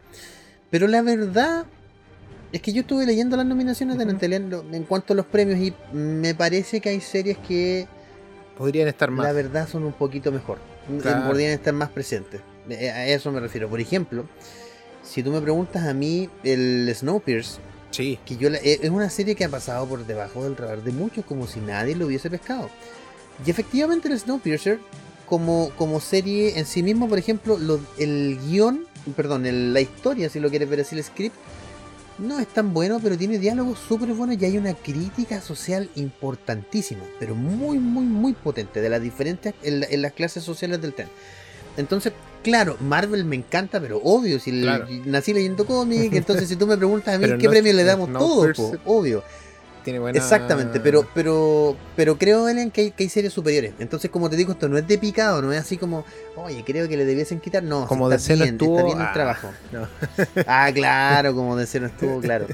Pero 0.69 0.87
la 0.87 1.01
verdad 1.01 1.65
es 2.51 2.61
que 2.61 2.73
yo 2.73 2.81
estuve 2.81 3.05
leyendo 3.05 3.37
las 3.37 3.45
nominaciones 3.45 3.97
de. 3.97 4.05
Nantelian 4.05 4.51
en 4.73 4.83
cuanto 4.83 5.13
a 5.13 5.15
los 5.15 5.25
premios 5.25 5.59
y 5.59 5.73
me 5.95 6.35
parece 6.35 6.81
que 6.81 6.89
hay 6.89 6.99
series 7.01 7.37
que 7.37 7.87
Podrían 8.57 8.87
estar 8.87 9.09
más. 9.09 9.25
la 9.25 9.31
verdad 9.33 9.67
son 9.67 9.83
un 9.85 9.93
poquito 9.93 10.31
mejor, 10.31 10.57
Claro. 11.01 11.27
podrían 11.29 11.51
estar 11.51 11.73
más 11.73 11.89
presentes. 11.89 12.41
Eh, 12.69 12.89
A 12.89 13.07
eso 13.07 13.31
me 13.31 13.39
refiero. 13.39 13.69
Por 13.69 13.79
ejemplo, 13.79 14.25
si 15.03 15.21
tú 15.23 15.31
me 15.31 15.41
preguntas 15.41 15.83
a 15.85 15.93
mí, 15.93 16.29
el 16.43 16.91
Snowpiercer, 16.95 17.61
Sí. 17.91 18.17
que 18.25 18.37
yo 18.37 18.49
la- 18.49 18.57
eh, 18.57 18.79
es 18.81 18.89
una 18.89 19.09
serie 19.09 19.35
que 19.35 19.43
ha 19.45 19.49
pasado 19.49 19.85
por 19.87 20.05
debajo 20.05 20.43
del 20.43 20.55
radar 20.57 20.81
de 20.83 20.91
muchos 20.91 21.25
como 21.25 21.45
si 21.47 21.59
nadie 21.59 21.95
lo 21.95 22.07
hubiese 22.07 22.29
pescado. 22.29 22.69
Y 23.45 23.49
efectivamente 23.51 24.07
el 24.07 24.17
Snowpiercer, 24.19 24.79
como, 25.27 25.71
como 25.77 25.99
serie 25.99 26.57
en 26.59 26.65
sí 26.65 26.83
mismo, 26.83 27.07
por 27.07 27.17
ejemplo, 27.19 27.57
lo- 27.57 27.79
el 27.97 28.39
guion, 28.47 28.85
perdón, 29.15 29.45
el- 29.45 29.73
la 29.73 29.81
historia, 29.81 30.29
si 30.29 30.39
lo 30.39 30.49
quieres 30.49 30.69
ver 30.69 30.81
así, 30.81 30.95
el 30.95 31.03
script, 31.03 31.35
no 32.19 32.39
es 32.39 32.47
tan 32.47 32.73
bueno, 32.73 32.99
pero 33.01 33.17
tiene 33.17 33.39
diálogos 33.39 33.79
súper 33.79 34.09
buenos 34.13 34.37
y 34.39 34.45
hay 34.45 34.57
una 34.57 34.73
crítica 34.75 35.41
social 35.41 35.89
importantísima, 35.95 37.01
pero 37.19 37.33
muy, 37.35 37.79
muy, 37.79 38.05
muy 38.05 38.33
potente 38.33 38.81
de 38.81 38.89
las 38.89 39.01
diferentes, 39.01 39.53
en, 39.63 39.79
la- 39.81 39.87
en 39.87 40.01
las 40.01 40.13
clases 40.13 40.43
sociales 40.43 40.79
del 40.81 40.93
tren. 40.93 41.09
Entonces, 41.77 42.13
claro, 42.43 42.77
Marvel 42.79 43.25
me 43.25 43.35
encanta, 43.37 43.79
pero 43.79 43.99
obvio, 44.03 44.39
si 44.39 44.51
nací 45.05 45.33
leyendo 45.33 45.65
cómics, 45.65 46.15
entonces 46.15 46.47
si 46.47 46.55
tú 46.55 46.67
me 46.67 46.77
preguntas 46.77 47.15
a 47.15 47.17
mí 47.17 47.25
Pero 47.25 47.37
qué 47.39 47.45
no- 47.45 47.51
premio 47.51 47.73
le 47.73 47.83
damos 47.83 48.09
no 48.09 48.19
todos, 48.19 48.55
po, 48.55 48.75
obvio. 48.85 49.23
tiene 49.83 49.99
buena... 49.99 50.17
Exactamente, 50.17 50.79
pero, 50.79 51.07
pero, 51.13 51.75
pero 51.95 52.17
creo, 52.17 52.47
Ellen, 52.47 52.71
que 52.71 52.81
hay, 52.81 52.91
que 52.91 53.03
hay 53.03 53.09
series 53.09 53.33
superiores. 53.33 53.73
Entonces, 53.79 54.09
como 54.11 54.29
te 54.29 54.35
digo, 54.35 54.51
esto 54.53 54.69
no 54.69 54.77
es 54.77 54.87
de 54.87 54.97
picado, 54.97 55.41
no 55.41 55.51
es 55.51 55.59
así 55.59 55.77
como, 55.77 56.05
oye, 56.35 56.63
creo 56.65 56.87
que 56.87 56.95
le 56.97 57.05
debiesen 57.05 57.39
quitar. 57.39 57.63
No, 57.63 57.87
Como 57.87 58.05
si 58.05 58.11
de 58.11 58.15
está 58.15 58.33
bien, 58.35 58.55
estuvo... 58.55 58.77
está 58.77 58.85
bien 58.85 58.99
el 59.01 59.05
ah, 59.07 59.13
trabajo. 59.13 59.49
no. 59.71 59.87
Ah, 60.47 60.69
claro, 60.73 61.33
como 61.35 61.55
de 61.57 61.65
cena 61.65 61.87
estuvo, 61.93 62.21
claro. 62.21 62.47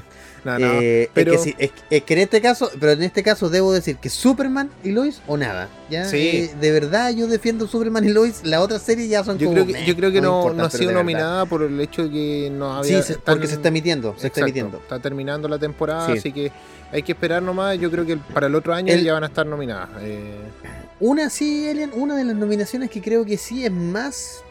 No, 0.44 0.58
no, 0.58 0.66
Eh, 0.80 1.10
pero 1.12 1.32
es, 1.34 1.38
que 1.40 1.44
sí, 1.50 1.56
es, 1.58 1.70
es 1.90 2.02
que 2.02 2.14
en 2.14 2.20
este 2.20 2.40
caso, 2.40 2.70
pero 2.80 2.92
en 2.92 3.02
este 3.02 3.22
caso 3.22 3.48
debo 3.50 3.72
decir 3.72 3.96
que 3.96 4.08
Superman 4.08 4.70
y 4.84 4.90
Lois 4.92 5.20
o 5.26 5.36
nada. 5.36 5.68
¿ya? 5.90 6.04
Sí. 6.06 6.16
Eh, 6.16 6.54
de 6.60 6.70
verdad 6.72 7.10
yo 7.12 7.26
defiendo 7.26 7.66
Superman 7.66 8.04
y 8.04 8.08
Lois, 8.08 8.40
la 8.44 8.60
otra 8.60 8.78
serie 8.78 9.06
ya 9.08 9.22
son 9.24 9.38
yo 9.38 9.46
como... 9.48 9.54
creo 9.56 9.66
que, 9.66 9.72
meh, 9.74 9.84
yo 9.86 9.96
creo 9.96 10.10
que 10.12 10.20
no, 10.20 10.52
no 10.52 10.64
ha 10.64 10.70
sido 10.70 10.92
nominada 10.92 11.44
por 11.46 11.62
el 11.62 11.80
hecho 11.80 12.04
de 12.04 12.10
que 12.10 12.50
no 12.52 12.82
Sí, 12.84 12.92
había... 12.94 13.02
se- 13.04 13.12
están- 13.14 13.34
porque 13.34 13.46
se 13.48 13.54
está 13.54 13.68
emitiendo, 13.68 14.14
se 14.16 14.28
está 14.28 14.40
emitiendo. 14.40 14.78
Está 14.78 14.98
terminando 14.98 15.48
la 15.48 15.58
temporada, 15.58 16.06
Sí. 16.06 16.18
así 16.18 16.32
que 16.32 16.52
hay 16.92 17.02
que 17.02 17.12
esperar 17.12 17.42
nomás. 17.42 17.78
Yo 17.78 17.90
creo 17.90 18.06
que 18.06 18.16
para 18.16 18.46
el 18.46 18.54
otro 18.54 18.72
año 18.74 18.92
El- 18.92 19.04
ya 19.04 19.12
van 19.12 19.24
a 19.24 19.26
estar 19.26 19.46
nominadas. 19.46 19.88
Eh, 20.00 20.36
Una 21.00 21.30
sí, 21.30 21.66
Elian, 21.68 21.90
una 21.94 22.14
de 22.16 22.24
las 22.24 22.36
nominaciones 22.36 22.90
que 22.90 23.00
creo 23.00 23.24
que 23.24 23.36
sí 23.38 23.64
es 23.64 23.72
más 23.72 24.42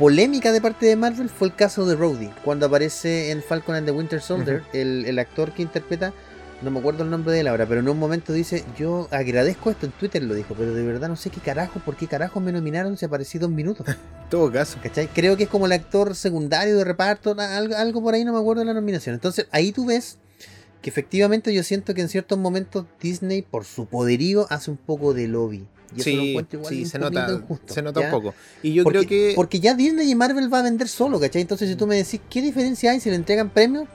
polémica 0.00 0.50
de 0.50 0.62
parte 0.62 0.86
de 0.86 0.96
Marvel 0.96 1.28
fue 1.28 1.48
el 1.48 1.54
caso 1.54 1.84
de 1.84 1.94
Rhodey, 1.94 2.32
cuando 2.42 2.64
aparece 2.64 3.32
en 3.32 3.42
Falcon 3.42 3.74
and 3.74 3.86
the 3.86 3.92
Winter 3.92 4.22
Soldier, 4.22 4.62
el, 4.72 5.04
el 5.04 5.18
actor 5.18 5.52
que 5.52 5.60
interpreta, 5.60 6.14
no 6.62 6.70
me 6.70 6.78
acuerdo 6.78 7.04
el 7.04 7.10
nombre 7.10 7.34
de 7.34 7.40
él 7.40 7.48
ahora, 7.48 7.66
pero 7.66 7.80
en 7.80 7.88
un 7.90 7.98
momento 7.98 8.32
dice, 8.32 8.64
yo 8.78 9.08
agradezco 9.10 9.70
esto, 9.70 9.84
en 9.84 9.92
Twitter 9.92 10.22
lo 10.22 10.32
dijo, 10.32 10.54
pero 10.56 10.72
de 10.72 10.82
verdad 10.84 11.10
no 11.10 11.16
sé 11.16 11.28
qué 11.28 11.40
carajo, 11.40 11.80
por 11.80 11.96
qué 11.96 12.06
carajo 12.06 12.40
me 12.40 12.50
nominaron 12.50 12.96
si 12.96 13.04
aparecí 13.04 13.36
dos 13.36 13.50
minutos. 13.50 13.86
todo 14.30 14.50
caso. 14.50 14.78
¿Cachai? 14.82 15.06
Creo 15.08 15.36
que 15.36 15.42
es 15.42 15.50
como 15.50 15.66
el 15.66 15.72
actor 15.72 16.14
secundario 16.14 16.78
de 16.78 16.84
reparto, 16.84 17.36
algo, 17.38 17.76
algo 17.76 18.02
por 18.02 18.14
ahí, 18.14 18.24
no 18.24 18.32
me 18.32 18.38
acuerdo 18.38 18.60
de 18.60 18.68
la 18.68 18.74
nominación. 18.74 19.14
Entonces 19.14 19.48
ahí 19.50 19.70
tú 19.70 19.84
ves 19.84 20.16
que 20.80 20.88
efectivamente 20.88 21.52
yo 21.52 21.62
siento 21.62 21.92
que 21.92 22.00
en 22.00 22.08
ciertos 22.08 22.38
momentos 22.38 22.86
Disney, 23.02 23.42
por 23.42 23.66
su 23.66 23.84
poderío, 23.84 24.46
hace 24.48 24.70
un 24.70 24.78
poco 24.78 25.12
de 25.12 25.28
lobby. 25.28 25.66
Y 25.96 26.00
eso 26.00 26.12
lo 26.14 26.22
Sí, 26.22 26.30
encuentro 26.30 26.58
igual 26.58 26.74
sí, 26.74 26.84
se 26.86 26.98
nota, 26.98 27.32
injusto, 27.32 27.74
se 27.74 27.82
nota 27.82 28.00
¿ya? 28.00 28.06
un 28.06 28.12
poco. 28.12 28.34
Y 28.62 28.72
yo 28.74 28.84
porque, 28.84 28.98
creo 29.06 29.08
que... 29.08 29.32
porque 29.34 29.60
ya 29.60 29.74
Disney 29.74 30.10
y 30.10 30.14
Marvel 30.14 30.52
va 30.52 30.60
a 30.60 30.62
vender 30.62 30.88
solo, 30.88 31.18
¿cachai? 31.18 31.42
Entonces 31.42 31.68
si 31.68 31.76
tú 31.76 31.86
me 31.86 31.96
decís, 31.96 32.20
¿qué 32.30 32.40
diferencia 32.42 32.92
hay 32.92 33.00
si 33.00 33.10
le 33.10 33.16
entregan 33.16 33.50
premios? 33.50 33.88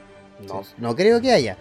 No, 0.47 0.63
no 0.77 0.95
creo 0.95 1.21
que 1.21 1.31
haya. 1.31 1.57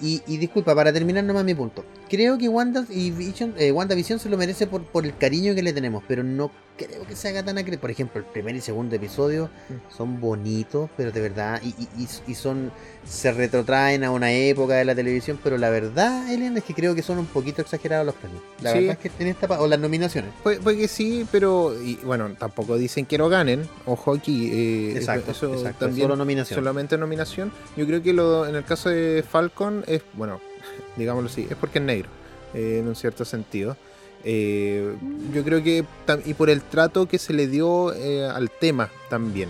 Y, 0.00 0.22
y 0.26 0.36
disculpa, 0.36 0.74
para 0.74 0.92
terminar 0.92 1.22
nomás 1.24 1.44
mi 1.44 1.54
punto. 1.54 1.84
Creo 2.08 2.36
que 2.38 2.48
Wanda 2.48 2.84
y 2.90 3.10
Vision, 3.12 3.54
eh, 3.56 3.70
WandaVision 3.72 4.18
se 4.18 4.28
lo 4.28 4.36
merece 4.36 4.66
por, 4.66 4.82
por 4.84 5.04
el 5.04 5.16
cariño 5.16 5.54
que 5.54 5.62
le 5.62 5.72
tenemos, 5.72 6.02
pero 6.08 6.22
no 6.24 6.50
creo 6.76 7.06
que 7.06 7.14
se 7.16 7.28
haga 7.28 7.42
tan 7.44 7.58
acre. 7.58 7.78
Por 7.78 7.90
ejemplo, 7.90 8.18
el 8.20 8.26
primer 8.26 8.54
y 8.56 8.60
segundo 8.60 8.96
episodio 8.96 9.50
Mm. 9.68 9.94
son 9.96 10.20
bonitos, 10.20 10.88
pero 10.96 11.12
de 11.12 11.20
verdad, 11.20 11.60
y, 11.62 11.68
y- 11.68 12.08
y- 12.26 12.34
son 12.34 12.72
se 13.04 13.32
retrotraen 13.32 14.04
a 14.04 14.10
una 14.12 14.32
época 14.32 14.74
de 14.74 14.84
la 14.84 14.94
televisión, 14.94 15.38
pero 15.42 15.58
la 15.58 15.70
verdad, 15.70 16.32
Elian, 16.32 16.56
es 16.56 16.62
que 16.64 16.72
creo 16.72 16.94
que 16.94 17.02
son 17.02 17.18
un 17.18 17.26
poquito 17.26 17.60
exagerados 17.60 18.06
los 18.06 18.14
premios. 18.14 18.42
La 18.60 18.72
Sí. 18.72 18.78
verdad 18.78 18.98
es 19.02 19.10
que 19.12 19.22
en 19.22 19.28
esta 19.28 19.60
o 19.60 19.66
las 19.66 19.78
nominaciones. 19.80 20.30
Puede, 20.42 20.60
puede 20.60 20.76
que 20.78 20.88
sí, 20.88 21.26
pero 21.32 21.74
y, 21.82 21.96
bueno, 21.96 22.30
tampoco 22.38 22.76
dicen 22.78 23.04
que 23.06 23.18
lo 23.18 23.28
ganen. 23.28 23.68
Ojo 23.86 24.14
aquí, 24.14 24.50
eh, 24.52 24.96
Exacto, 24.96 25.32
eso, 25.32 25.52
exacto, 25.52 25.86
también 25.86 26.04
solo 26.04 26.16
nominación. 26.16 26.58
solamente 26.58 26.96
nominación. 26.96 27.52
Yo 27.76 27.86
creo 27.86 28.02
que 28.02 28.12
lo, 28.12 28.46
en 28.46 28.54
el 28.54 28.64
caso 28.64 28.88
de 28.88 29.24
Falcon 29.28 29.84
es, 29.88 30.02
bueno, 30.14 30.40
digámoslo 30.96 31.28
así, 31.28 31.46
es 31.50 31.56
porque 31.56 31.80
es 31.80 31.84
negro, 31.84 32.08
eh, 32.54 32.78
en 32.80 32.88
un 32.88 32.94
cierto 32.94 33.24
sentido. 33.24 33.76
Eh, 34.24 34.94
yo 35.34 35.42
creo 35.44 35.62
que 35.62 35.84
y 36.24 36.34
por 36.34 36.48
el 36.50 36.62
trato 36.62 37.06
que 37.06 37.18
se 37.18 37.32
le 37.32 37.46
dio 37.48 37.92
eh, 37.94 38.24
al 38.24 38.50
tema 38.50 38.88
también, 39.10 39.48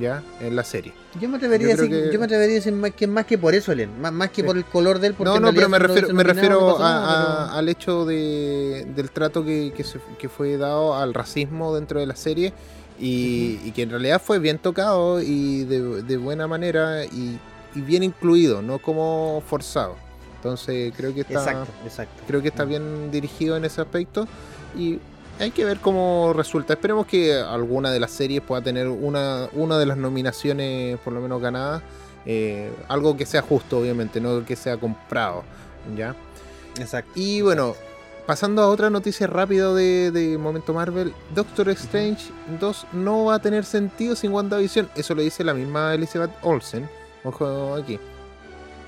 ya 0.00 0.22
en 0.40 0.54
la 0.54 0.62
serie. 0.64 0.92
Yo 1.20 1.28
me 1.28 1.38
atrevería, 1.38 1.68
Yo 1.68 1.72
a 1.72 1.76
decir, 1.76 1.90
que- 1.90 2.12
yo 2.12 2.18
me 2.18 2.26
atrevería 2.26 2.52
a 2.52 2.58
decir 2.58 2.72
más 2.72 2.90
que, 2.92 3.06
más 3.06 3.24
que 3.26 3.38
por 3.38 3.54
eso, 3.54 3.72
Elian, 3.72 4.00
más, 4.00 4.12
más 4.12 4.30
que 4.30 4.44
por 4.44 4.56
el 4.56 4.64
color 4.64 4.98
de 5.00 5.08
él. 5.08 5.14
porque 5.14 5.30
No, 5.32 5.40
no, 5.40 5.52
pero 5.54 5.68
me 5.68 5.78
refiero, 5.78 6.12
me 6.12 6.22
refiero 6.22 6.76
a- 6.76 6.78
nada, 6.78 7.52
al 7.58 7.68
hecho 7.68 8.04
de, 8.04 8.86
del 8.94 9.10
trato 9.10 9.44
que, 9.44 9.72
que, 9.76 9.82
se- 9.82 9.98
que 10.18 10.28
fue 10.28 10.56
dado 10.58 10.94
al 10.94 11.12
racismo 11.14 11.74
dentro 11.74 11.98
de 11.98 12.06
la 12.06 12.14
serie 12.16 12.52
y, 13.00 13.58
y 13.64 13.72
que 13.72 13.82
en 13.82 13.90
realidad 13.90 14.20
fue 14.24 14.38
bien 14.38 14.58
tocado 14.58 15.20
y 15.22 15.64
de, 15.64 16.02
de 16.02 16.16
buena 16.16 16.46
manera 16.46 17.04
y, 17.06 17.38
y 17.74 17.80
bien 17.80 18.02
incluido, 18.02 18.60
no 18.62 18.78
como 18.78 19.42
forzado. 19.46 19.96
Entonces 20.46 20.92
creo 20.96 21.12
que 21.12 21.22
está, 21.22 21.34
Exacto, 21.34 21.72
exacto. 21.84 22.22
creo 22.26 22.40
que 22.40 22.48
está 22.48 22.64
bien 22.64 23.10
dirigido 23.10 23.56
en 23.56 23.64
ese 23.64 23.80
aspecto 23.80 24.28
y 24.76 25.00
hay 25.40 25.50
que 25.50 25.64
ver 25.64 25.78
cómo 25.78 26.32
resulta. 26.34 26.74
Esperemos 26.74 27.06
que 27.06 27.34
alguna 27.34 27.90
de 27.90 27.98
las 27.98 28.12
series 28.12 28.42
pueda 28.42 28.62
tener 28.62 28.88
una, 28.88 29.48
una 29.52 29.76
de 29.76 29.86
las 29.86 29.96
nominaciones 29.96 30.98
por 31.00 31.12
lo 31.12 31.20
menos 31.20 31.42
ganadas. 31.42 31.82
Eh, 32.24 32.72
algo 32.88 33.16
que 33.16 33.26
sea 33.26 33.42
justo, 33.42 33.78
obviamente, 33.80 34.20
no 34.20 34.44
que 34.44 34.54
sea 34.54 34.76
comprado. 34.76 35.42
¿Ya? 35.96 36.14
Exacto. 36.78 37.10
Y 37.16 37.42
bueno, 37.42 37.74
pasando 38.24 38.62
a 38.62 38.68
otra 38.68 38.88
noticia 38.88 39.26
rápida 39.26 39.74
de, 39.74 40.10
de 40.10 40.38
Momento 40.38 40.72
Marvel, 40.72 41.12
Doctor 41.34 41.68
Strange 41.70 42.30
2 42.60 42.86
no 42.92 43.26
va 43.26 43.34
a 43.34 43.38
tener 43.40 43.64
sentido 43.64 44.14
sin 44.14 44.32
WandaVision. 44.32 44.88
Eso 44.94 45.14
lo 45.14 45.22
dice 45.22 45.44
la 45.44 45.54
misma 45.54 45.92
Elizabeth 45.94 46.30
Olsen. 46.42 46.88
Ojo 47.24 47.74
aquí. 47.74 47.98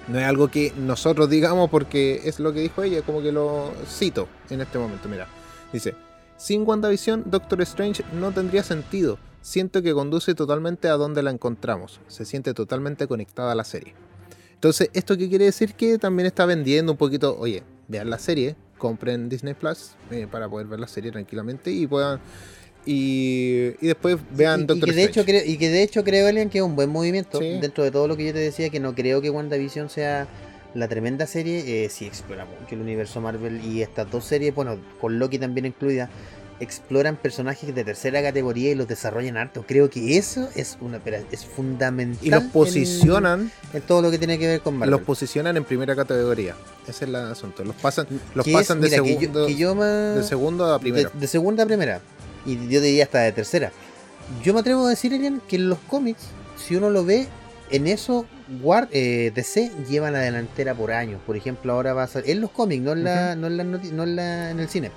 No 0.08 0.18
es 0.18 0.24
algo 0.24 0.48
que 0.48 0.72
nosotros 0.76 1.28
digamos 1.28 1.68
porque 1.70 2.22
es 2.24 2.40
lo 2.40 2.52
que 2.52 2.60
dijo 2.60 2.82
ella, 2.82 3.02
como 3.02 3.20
que 3.22 3.30
lo 3.30 3.72
cito 3.86 4.28
en 4.48 4.60
este 4.60 4.78
momento. 4.78 5.08
Mira, 5.08 5.26
dice: 5.72 5.94
Sin 6.36 6.66
WandaVision, 6.66 7.24
Doctor 7.26 7.60
Strange 7.62 8.02
no 8.14 8.32
tendría 8.32 8.62
sentido. 8.62 9.18
Siento 9.42 9.82
que 9.82 9.94
conduce 9.94 10.34
totalmente 10.34 10.88
a 10.88 10.94
donde 10.94 11.22
la 11.22 11.30
encontramos. 11.30 12.00
Se 12.08 12.24
siente 12.24 12.54
totalmente 12.54 13.06
conectada 13.06 13.52
a 13.52 13.54
la 13.54 13.64
serie. 13.64 13.94
Entonces, 14.54 14.90
¿esto 14.92 15.16
qué 15.16 15.28
quiere 15.28 15.44
decir? 15.44 15.74
Que 15.74 15.98
también 15.98 16.26
está 16.26 16.44
vendiendo 16.44 16.92
un 16.92 16.98
poquito, 16.98 17.38
oye, 17.38 17.62
vean 17.86 18.10
la 18.10 18.18
serie, 18.18 18.56
compren 18.76 19.28
Disney 19.28 19.54
Plus 19.54 19.92
eh, 20.10 20.26
para 20.30 20.48
poder 20.48 20.66
ver 20.66 20.80
la 20.80 20.88
serie 20.88 21.12
tranquilamente 21.12 21.70
y 21.70 21.86
puedan... 21.86 22.20
Y, 22.90 23.74
y 23.82 23.86
después 23.88 24.16
vean 24.30 24.60
y, 24.60 24.62
y 24.62 24.66
Doctor 24.66 24.88
que 24.88 24.94
de 24.94 25.04
hecho 25.04 25.20
y 25.20 25.58
que 25.58 25.68
de 25.68 25.82
hecho 25.82 26.04
creo, 26.04 26.26
Elian, 26.26 26.48
que 26.48 26.56
es 26.58 26.64
un 26.64 26.74
buen 26.74 26.88
movimiento. 26.88 27.38
Sí. 27.38 27.58
Dentro 27.60 27.84
de 27.84 27.90
todo 27.90 28.08
lo 28.08 28.16
que 28.16 28.24
yo 28.24 28.32
te 28.32 28.38
decía, 28.38 28.70
que 28.70 28.80
no 28.80 28.94
creo 28.94 29.20
que 29.20 29.28
WandaVision 29.28 29.90
sea 29.90 30.26
la 30.72 30.88
tremenda 30.88 31.26
serie. 31.26 31.84
Eh, 31.84 31.90
sí 31.90 32.06
explora 32.06 32.46
mucho 32.46 32.74
el 32.74 32.80
universo 32.80 33.20
Marvel 33.20 33.62
y 33.62 33.82
estas 33.82 34.10
dos 34.10 34.24
series, 34.24 34.54
bueno, 34.54 34.78
con 35.02 35.18
Loki 35.18 35.38
también 35.38 35.66
incluida, 35.66 36.08
exploran 36.60 37.16
personajes 37.16 37.74
de 37.74 37.84
tercera 37.84 38.22
categoría 38.22 38.70
y 38.70 38.74
los 38.74 38.88
desarrollan 38.88 39.36
harto. 39.36 39.64
Creo 39.68 39.90
que 39.90 40.16
eso 40.16 40.48
es 40.56 40.78
una 40.80 40.98
pero 40.98 41.18
es 41.30 41.44
fundamental. 41.44 42.26
Y 42.26 42.30
los 42.30 42.44
posicionan, 42.44 43.52
en, 43.74 43.82
todo 43.82 44.00
lo 44.00 44.10
que 44.10 44.16
tiene 44.16 44.38
que 44.38 44.46
ver 44.46 44.60
con 44.62 44.78
Marvel. 44.78 44.92
los 44.92 45.02
posicionan 45.02 45.58
en 45.58 45.64
primera 45.64 45.94
categoría. 45.94 46.54
Ese 46.84 46.90
es 46.92 47.02
el 47.02 47.14
asunto. 47.16 47.64
Los 47.64 47.76
pasan, 47.76 48.06
los 48.34 48.48
pasan 48.48 48.82
es, 48.82 48.90
de, 48.92 49.00
mira, 49.02 49.02
que 49.02 49.12
yo- 49.12 49.20
segundo, 49.20 49.46
que 49.46 49.54
yo 49.56 49.74
más- 49.74 50.14
de 50.16 50.22
segundo 50.22 50.72
a 50.72 50.78
primero. 50.78 51.10
De, 51.12 51.20
de 51.20 51.26
segunda 51.26 51.64
a 51.64 51.66
primera. 51.66 52.00
Y 52.48 52.68
yo 52.68 52.80
diría 52.80 53.04
hasta 53.04 53.20
de 53.20 53.32
tercera. 53.32 53.72
Yo 54.42 54.54
me 54.54 54.60
atrevo 54.60 54.86
a 54.86 54.90
decir, 54.90 55.12
Elian, 55.12 55.40
que 55.48 55.56
en 55.56 55.68
los 55.68 55.78
cómics, 55.80 56.22
si 56.56 56.76
uno 56.76 56.90
lo 56.90 57.04
ve, 57.04 57.26
en 57.70 57.86
eso 57.86 58.26
War, 58.62 58.88
eh, 58.92 59.30
DC 59.34 59.70
lleva 59.90 60.10
la 60.10 60.20
delantera 60.20 60.74
por 60.74 60.90
años. 60.90 61.20
Por 61.26 61.36
ejemplo, 61.36 61.72
ahora 61.72 61.92
va 61.92 62.04
a 62.04 62.06
salir. 62.08 62.30
En 62.30 62.40
los 62.40 62.50
cómics, 62.50 62.82
no 62.82 62.92
en, 62.92 63.04
la, 63.04 63.36
no 63.36 63.46
en, 63.48 63.56
la 63.58 63.64
no 63.64 64.02
en, 64.02 64.16
la- 64.16 64.50
en 64.50 64.60
el 64.60 64.68
cine. 64.68 64.90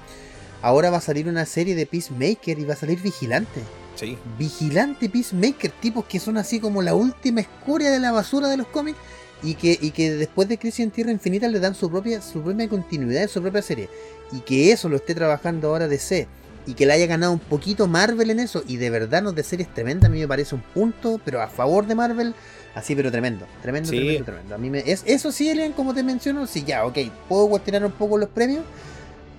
Ahora 0.61 0.89
va 0.89 0.97
a 0.97 1.01
salir 1.01 1.27
una 1.27 1.45
serie 1.45 1.75
de 1.75 1.85
Peacemaker 1.85 2.57
y 2.59 2.63
va 2.63 2.73
a 2.73 2.77
salir 2.77 3.01
Vigilante. 3.01 3.61
Sí. 3.95 4.17
Vigilante 4.37 5.09
Peacemaker, 5.09 5.71
tipos 5.81 6.05
que 6.05 6.19
son 6.19 6.37
así 6.37 6.59
como 6.61 6.81
la 6.81 6.95
última 6.95 7.41
escoria 7.41 7.91
de 7.91 7.99
la 7.99 8.11
basura 8.13 8.47
de 8.47 8.57
los 8.57 8.67
cómics 8.67 8.97
y 9.43 9.55
que, 9.55 9.77
y 9.81 9.91
que 9.91 10.11
después 10.11 10.47
de 10.47 10.57
Crisis 10.57 10.81
en 10.81 10.91
Tierra 10.91 11.11
Infinita 11.11 11.47
le 11.47 11.59
dan 11.59 11.75
su 11.75 11.89
propia, 11.89 12.21
su 12.21 12.41
propia 12.41 12.69
continuidad, 12.69 13.27
su 13.27 13.41
propia 13.41 13.61
serie. 13.61 13.89
Y 14.31 14.39
que 14.41 14.71
eso 14.71 14.87
lo 14.87 14.95
esté 14.97 15.13
trabajando 15.15 15.67
ahora 15.69 15.87
DC 15.87 16.27
y 16.65 16.73
que 16.73 16.85
le 16.85 16.93
haya 16.93 17.05
ganado 17.07 17.31
un 17.33 17.39
poquito 17.39 17.87
Marvel 17.87 18.29
en 18.29 18.39
eso 18.39 18.63
y 18.67 18.77
de 18.77 18.89
verdad 18.89 19.21
nos 19.21 19.35
de 19.35 19.43
series 19.43 19.73
tremenda, 19.73 20.07
a 20.07 20.09
mí 20.09 20.19
me 20.19 20.27
parece 20.27 20.55
un 20.55 20.61
punto, 20.61 21.19
pero 21.25 21.41
a 21.41 21.47
favor 21.47 21.87
de 21.87 21.95
Marvel, 21.95 22.33
así 22.75 22.95
pero 22.95 23.11
tremendo, 23.11 23.45
tremendo, 23.61 23.89
Sí. 23.89 23.97
tremendo, 23.97 24.25
tremendo. 24.25 24.55
A 24.55 24.57
mí 24.57 24.69
me, 24.69 24.79
es, 24.79 25.03
eso 25.05 25.31
sí, 25.31 25.49
Elian, 25.49 25.73
como 25.73 25.93
te 25.93 26.03
menciono, 26.03 26.45
sí, 26.47 26.63
ya, 26.65 26.85
ok, 26.85 26.97
puedo 27.27 27.47
cuestionar 27.49 27.83
un 27.85 27.91
poco 27.91 28.17
los 28.17 28.29
premios. 28.29 28.63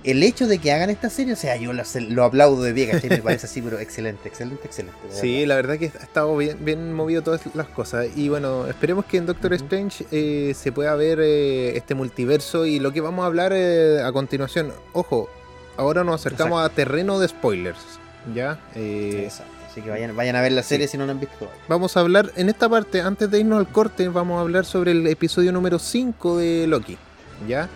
El 0.04 0.20
hecho 0.24 0.48
de 0.48 0.58
que 0.58 0.72
hagan 0.72 0.90
esta 0.90 1.08
serie, 1.08 1.32
o 1.32 1.36
sea, 1.36 1.54
yo 1.54 1.72
lo, 1.72 1.84
lo 2.08 2.24
aplaudo 2.24 2.60
de 2.64 2.74
pie, 2.74 2.90
¿cachai? 2.90 3.08
Me 3.08 3.18
parece 3.18 3.46
así, 3.46 3.62
pero 3.62 3.78
excelente, 3.78 4.28
excelente, 4.28 4.66
excelente. 4.66 4.98
Sí, 5.10 5.46
la 5.46 5.54
verdad 5.54 5.78
que 5.78 5.92
ha 5.96 6.02
estado 6.02 6.36
bien, 6.36 6.56
bien 6.64 6.92
movido 6.92 7.22
todas 7.22 7.40
las 7.54 7.68
cosas. 7.68 8.08
Y 8.16 8.28
bueno, 8.28 8.66
esperemos 8.66 9.04
que 9.04 9.18
en 9.18 9.26
Doctor. 9.26 9.52
Strange 9.54 10.04
eh, 10.10 10.54
se 10.56 10.72
pueda 10.72 10.96
ver 10.96 11.20
eh, 11.22 11.76
este 11.76 11.94
multiverso 11.94 12.66
y 12.66 12.80
lo 12.80 12.92
que 12.92 13.00
vamos 13.00 13.22
a 13.22 13.26
hablar 13.26 13.52
eh, 13.54 14.02
a 14.04 14.10
continuación. 14.10 14.72
Ojo, 14.92 15.30
ahora 15.76 16.04
nos 16.04 16.20
acercamos 16.20 16.62
a 16.64 16.68
terreno 16.68 17.18
de 17.18 17.28
spoilers. 17.28 17.78
¿Ya? 18.34 18.58
Eh, 18.74 19.22
Exacto. 19.24 19.52
Así 19.70 19.80
que 19.80 19.88
vayan, 19.90 20.14
vayan 20.14 20.36
a 20.36 20.42
ver 20.42 20.52
la 20.52 20.62
Sí. 20.62 20.68
serie 20.70 20.86
si 20.86 20.98
no 20.98 21.06
la 21.06 21.12
han 21.12 21.20
visto 21.20 21.50
vamos 21.66 21.96
a 21.96 22.00
hablar, 22.00 22.30
en 22.36 22.50
esta 22.50 22.68
parte, 22.68 23.00
antes 23.00 23.30
de 23.30 23.40
irnos 23.40 23.58
al 23.58 23.68
corte, 23.72 24.08
vamos 24.08 24.36
a 24.38 24.42
hablar 24.42 24.66
sobre 24.66 24.92
el 24.92 25.06
episodio 25.06 25.50
número 25.50 25.78
5 25.78 26.36
de 26.36 26.66
Loki. 26.66 26.98
¿Ya? 27.48 27.68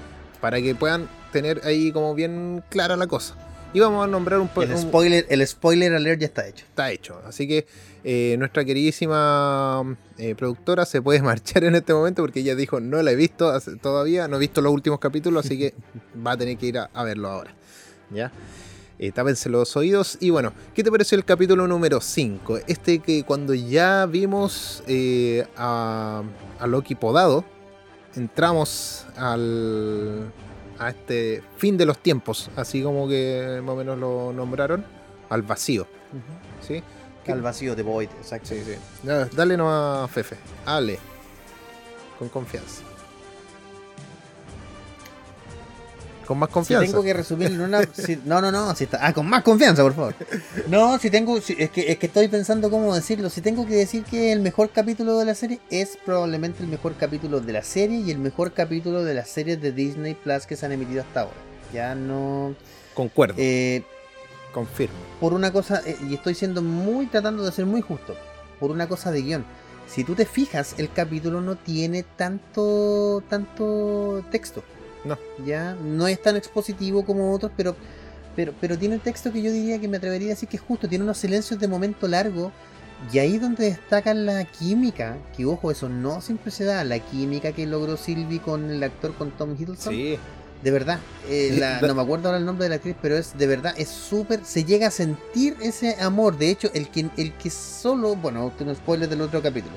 Para 0.42 0.60
que 0.60 0.74
puedan 0.74 1.08
tener 1.32 1.62
ahí 1.64 1.90
como 1.92 2.14
bien 2.14 2.62
clara 2.68 2.96
la 2.96 3.06
cosa. 3.06 3.34
Y 3.72 3.80
vamos 3.80 4.04
a 4.04 4.06
nombrar 4.06 4.38
un 4.40 4.48
poco. 4.48 4.62
El 4.62 4.76
spoiler, 4.78 5.26
el 5.28 5.46
spoiler 5.46 5.94
alert 5.94 6.20
ya 6.20 6.26
está 6.26 6.46
hecho. 6.46 6.64
Está 6.68 6.90
hecho. 6.92 7.20
Así 7.26 7.48
que 7.48 7.66
eh, 8.04 8.36
nuestra 8.38 8.64
queridísima 8.64 9.96
eh, 10.18 10.34
productora 10.34 10.84
se 10.84 11.02
puede 11.02 11.20
marchar 11.22 11.64
en 11.64 11.74
este 11.74 11.92
momento 11.94 12.22
porque 12.22 12.40
ella 12.40 12.54
dijo 12.54 12.78
no 12.80 13.02
la 13.02 13.10
he 13.10 13.16
visto 13.16 13.58
todavía, 13.82 14.28
no 14.28 14.36
he 14.36 14.40
visto 14.40 14.60
los 14.60 14.72
últimos 14.72 14.98
capítulos, 15.00 15.44
así 15.46 15.58
que 15.58 15.74
va 16.26 16.32
a 16.32 16.36
tener 16.36 16.56
que 16.58 16.66
ir 16.66 16.78
a, 16.78 16.90
a 16.94 17.04
verlo 17.04 17.28
ahora. 17.28 17.54
¿Ya? 18.10 18.30
Eh, 18.98 19.12
tápense 19.12 19.48
los 19.50 19.76
oídos. 19.76 20.16
Y 20.20 20.30
bueno, 20.30 20.52
¿qué 20.74 20.82
te 20.82 20.90
pareció 20.90 21.18
el 21.18 21.24
capítulo 21.24 21.66
número 21.66 22.00
5? 22.00 22.60
Este 22.66 23.00
que 23.00 23.24
cuando 23.24 23.52
ya 23.54 24.06
vimos 24.06 24.82
eh, 24.86 25.46
a, 25.56 26.22
a 26.58 26.66
Loki 26.66 26.94
podado, 26.94 27.44
entramos 28.14 29.06
al, 29.16 30.32
a 30.78 30.88
este 30.90 31.42
fin 31.58 31.76
de 31.76 31.84
los 31.84 31.98
tiempos, 31.98 32.50
así 32.56 32.82
como 32.82 33.06
que 33.08 33.60
más 33.62 33.74
o 33.74 33.76
menos 33.76 33.98
lo 33.98 34.32
nombraron, 34.32 34.84
al 35.28 35.42
vacío. 35.42 35.86
¿Sí? 36.66 36.82
¿Qué- 37.24 37.32
Al 37.32 37.42
vacío 37.42 37.74
de 37.76 37.82
Void, 37.82 38.08
exacto. 38.18 38.48
Sí, 38.50 38.62
sí. 38.64 38.76
Ya, 39.02 39.26
Dale 39.26 39.56
nomás, 39.56 40.10
Fefe. 40.10 40.36
Hable. 40.64 40.98
Con 42.18 42.28
confianza. 42.30 42.82
Con 46.26 46.38
más 46.38 46.48
Si 46.48 46.54
confianza. 46.54 46.86
tengo 46.90 47.02
que 47.04 47.12
resumir 47.14 47.48
en 47.52 47.60
una. 47.60 47.82
si- 47.92 48.18
no, 48.24 48.40
no, 48.40 48.50
no. 48.50 48.74
si 48.74 48.84
está- 48.84 48.98
ah, 49.06 49.12
con 49.12 49.26
más 49.28 49.42
confianza, 49.42 49.82
por 49.82 49.94
favor. 49.94 50.14
No, 50.68 50.98
si 50.98 51.08
tengo. 51.10 51.40
si- 51.40 51.54
es, 51.58 51.70
que, 51.70 51.90
es 51.92 51.98
que 51.98 52.06
estoy 52.06 52.28
pensando 52.28 52.70
cómo 52.70 52.94
decirlo. 52.94 53.30
Si 53.30 53.40
tengo 53.40 53.64
que 53.66 53.74
decir 53.76 54.02
que 54.04 54.32
el 54.32 54.40
mejor 54.40 54.70
capítulo 54.70 55.18
de 55.18 55.24
la 55.24 55.34
serie 55.34 55.60
es 55.70 55.96
probablemente 56.04 56.62
el 56.62 56.68
mejor 56.68 56.94
capítulo 56.96 57.40
de 57.40 57.52
la 57.52 57.62
serie 57.62 58.00
y 58.00 58.10
el 58.10 58.18
mejor 58.18 58.52
capítulo 58.52 59.04
de 59.04 59.14
las 59.14 59.28
series 59.28 59.60
de 59.62 59.72
Disney 59.72 60.14
Plus 60.14 60.46
que 60.46 60.56
se 60.56 60.66
han 60.66 60.72
emitido 60.72 61.02
hasta 61.02 61.20
ahora. 61.20 61.34
Ya 61.72 61.94
no. 61.94 62.54
Concuerdo. 62.94 63.34
eh, 63.38 63.82
confirmo. 64.52 64.96
por 65.20 65.32
una 65.34 65.52
cosa, 65.52 65.82
eh, 65.86 65.96
y 66.08 66.14
estoy 66.14 66.34
siendo 66.34 66.62
muy 66.62 67.06
tratando 67.06 67.44
de 67.44 67.52
ser 67.52 67.66
muy 67.66 67.82
justo, 67.82 68.14
por 68.58 68.70
una 68.70 68.88
cosa 68.88 69.10
de 69.10 69.20
guion. 69.22 69.44
Si 69.86 70.02
tú 70.02 70.14
te 70.14 70.24
fijas, 70.26 70.74
el 70.78 70.90
capítulo 70.90 71.40
no 71.40 71.54
tiene 71.56 72.02
tanto 72.02 73.22
tanto 73.28 74.24
texto. 74.32 74.62
No. 75.06 75.18
Ya, 75.44 75.74
no 75.74 76.06
es 76.08 76.20
tan 76.20 76.36
expositivo 76.36 77.04
como 77.04 77.32
otros, 77.32 77.52
pero 77.56 77.76
pero 78.34 78.52
pero 78.60 78.76
tiene 78.76 78.98
texto 78.98 79.32
que 79.32 79.40
yo 79.42 79.50
diría 79.50 79.80
que 79.80 79.88
me 79.88 79.96
atrevería 79.96 80.28
a 80.28 80.30
decir 80.30 80.48
que 80.48 80.56
es 80.58 80.62
justo, 80.62 80.88
tiene 80.88 81.04
unos 81.04 81.16
silencios 81.18 81.58
de 81.58 81.68
momento 81.68 82.06
largo 82.06 82.52
y 83.12 83.18
ahí 83.18 83.38
donde 83.38 83.64
destaca 83.66 84.12
la 84.14 84.44
química, 84.44 85.16
que 85.36 85.44
ojo, 85.46 85.70
eso 85.70 85.88
no 85.88 86.20
siempre 86.20 86.50
se 86.50 86.64
da, 86.64 86.82
la 86.84 86.98
química 86.98 87.52
que 87.52 87.66
logró 87.66 87.96
Sylvie 87.96 88.40
con 88.40 88.70
el 88.70 88.82
actor 88.82 89.14
con 89.14 89.30
Tom 89.32 89.54
Hiddleston. 89.58 89.92
Sí. 89.94 90.18
De 90.62 90.70
verdad, 90.70 90.98
eh, 91.28 91.54
la- 91.58 91.80
no 91.86 91.94
me 91.94 92.02
acuerdo 92.02 92.28
ahora 92.28 92.38
el 92.38 92.46
nombre 92.46 92.64
de 92.64 92.70
la 92.70 92.76
actriz, 92.76 92.96
pero 93.00 93.16
es 93.16 93.36
de 93.36 93.46
verdad, 93.46 93.74
es 93.76 93.88
súper, 93.88 94.44
se 94.44 94.64
llega 94.64 94.86
a 94.88 94.90
sentir 94.90 95.56
ese 95.60 95.96
amor. 96.00 96.38
De 96.38 96.50
hecho, 96.50 96.70
el 96.74 96.88
que, 96.88 97.08
el 97.18 97.32
que 97.34 97.50
solo, 97.50 98.16
bueno, 98.16 98.50
no 98.58 98.74
spoiler 98.74 99.08
del 99.08 99.20
otro 99.20 99.42
capítulo, 99.42 99.76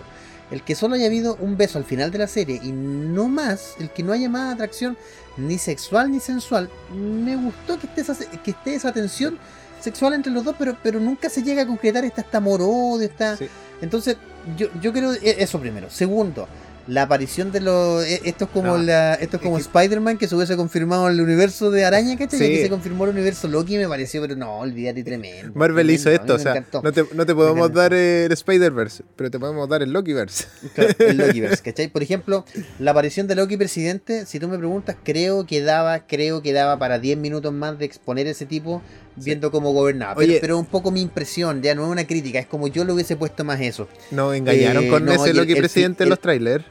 el 0.51 0.63
que 0.63 0.75
solo 0.75 0.95
haya 0.95 1.05
habido 1.05 1.35
un 1.39 1.57
beso 1.57 1.77
al 1.77 1.85
final 1.85 2.11
de 2.11 2.17
la 2.17 2.27
serie 2.27 2.59
y 2.63 2.71
no 2.71 3.27
más, 3.27 3.75
el 3.79 3.89
que 3.89 4.03
no 4.03 4.13
haya 4.13 4.29
más 4.29 4.53
atracción 4.53 4.97
ni 5.37 5.57
sexual 5.57 6.11
ni 6.11 6.19
sensual, 6.19 6.69
me 6.93 7.35
gustó 7.35 7.79
que 7.79 7.87
esté 7.87 8.01
esa, 8.01 8.15
que 8.15 8.51
esté 8.51 8.75
esa 8.75 8.91
tensión 8.91 9.37
sexual 9.79 10.13
entre 10.13 10.31
los 10.31 10.43
dos, 10.43 10.55
pero, 10.57 10.77
pero 10.83 10.99
nunca 10.99 11.29
se 11.29 11.43
llega 11.43 11.63
a 11.63 11.67
concretar 11.67 12.03
esta, 12.03 12.21
esta 12.21 12.37
amor-odio, 12.37 13.07
esta... 13.07 13.37
Sí. 13.37 13.47
Entonces, 13.81 14.17
yo, 14.57 14.67
yo 14.81 14.91
creo 14.91 15.13
e- 15.13 15.37
eso 15.39 15.59
primero. 15.59 15.89
Segundo, 15.89 16.47
la 16.89 17.03
aparición 17.03 17.51
de 17.51 17.61
los. 17.61 18.03
e- 18.05 18.21
Esto 18.25 18.45
es 18.45 18.49
como 18.51 18.75
No, 18.75 18.77
la, 18.77 19.13
esto 19.15 19.37
es 19.37 19.43
como 19.43 19.55
que- 19.55 19.61
Spider-Man 19.61 20.17
que 20.17 20.27
se 20.27 20.35
hubiese 20.35 20.57
confirmado 20.57 21.07
en 21.07 21.13
el 21.15 21.21
universo 21.21 21.71
de 21.71 21.85
Araña, 21.85 22.17
¿cachai? 22.17 22.39
Y 22.39 22.43
Sí. 22.45 22.53
aquí 22.53 22.61
se 22.63 22.69
confirmó 22.69 23.05
el 23.05 23.11
universo 23.11 23.47
Loki 23.47 23.77
me 23.77 23.87
pareció, 23.87 24.21
pero 24.21 24.35
no, 24.35 24.59
olvídate 24.59 25.03
tremendo. 25.03 25.53
Marvel 25.55 25.85
tremendo, 25.87 25.93
hizo 25.93 26.09
esto, 26.11 26.35
o 26.35 26.39
sea, 26.39 26.65
no 26.83 26.91
te, 26.91 27.05
no 27.13 27.25
te 27.25 27.35
podemos 27.35 27.71
dar 27.71 27.93
el 27.93 28.31
Spider-Verse, 28.31 29.03
pero 29.15 29.31
te 29.31 29.39
podemos 29.39 29.69
dar 29.69 29.81
el 29.83 29.91
Lokiverse. 29.93 30.45
Claro, 30.73 30.93
el 30.99 31.17
Lokiverse, 31.17 31.63
¿cachai? 31.63 31.87
Por 31.87 32.03
ejemplo, 32.03 32.43
la 32.79 32.91
aparición 32.91 33.27
de 33.27 33.35
Loki 33.35 33.55
presidente, 33.57 34.25
si 34.25 34.39
tú 34.39 34.47
me 34.47 34.57
preguntas, 34.57 34.95
creo 35.03 35.45
que 35.45 35.61
daba, 35.61 36.07
creo 36.07 36.41
que 36.41 36.53
daba 36.53 36.77
para 36.79 36.99
10 36.99 37.17
minutos 37.17 37.53
más 37.53 37.77
de 37.77 37.85
exponer 37.85 38.27
ese 38.27 38.45
tipo 38.45 38.81
viendo 39.15 39.51
cómo 39.51 39.71
gobernaba. 39.73 40.15
Pero, 40.15 40.31
Oye. 40.31 40.39
pero 40.41 40.57
un 40.57 40.65
poco 40.65 40.91
mi 40.91 41.01
impresión, 41.01 41.61
ya 41.61 41.75
no 41.75 41.85
es 41.85 41.91
una 41.91 42.07
crítica, 42.07 42.39
es 42.39 42.45
como 42.47 42.67
yo 42.67 42.83
le 42.85 42.93
hubiese 42.93 43.15
puesto 43.15 43.43
más 43.43 43.59
eso. 43.61 43.87
Nos 44.11 44.33
engañaron 44.35 44.85
Eh, 44.85 44.89
con 44.89 45.03
no, 45.05 45.11
ese 45.11 45.33
Loki 45.33 45.51
el- 45.53 45.57
presidente 45.59 46.03
en 46.03 46.09
los 46.09 46.19
trailers. 46.19 46.63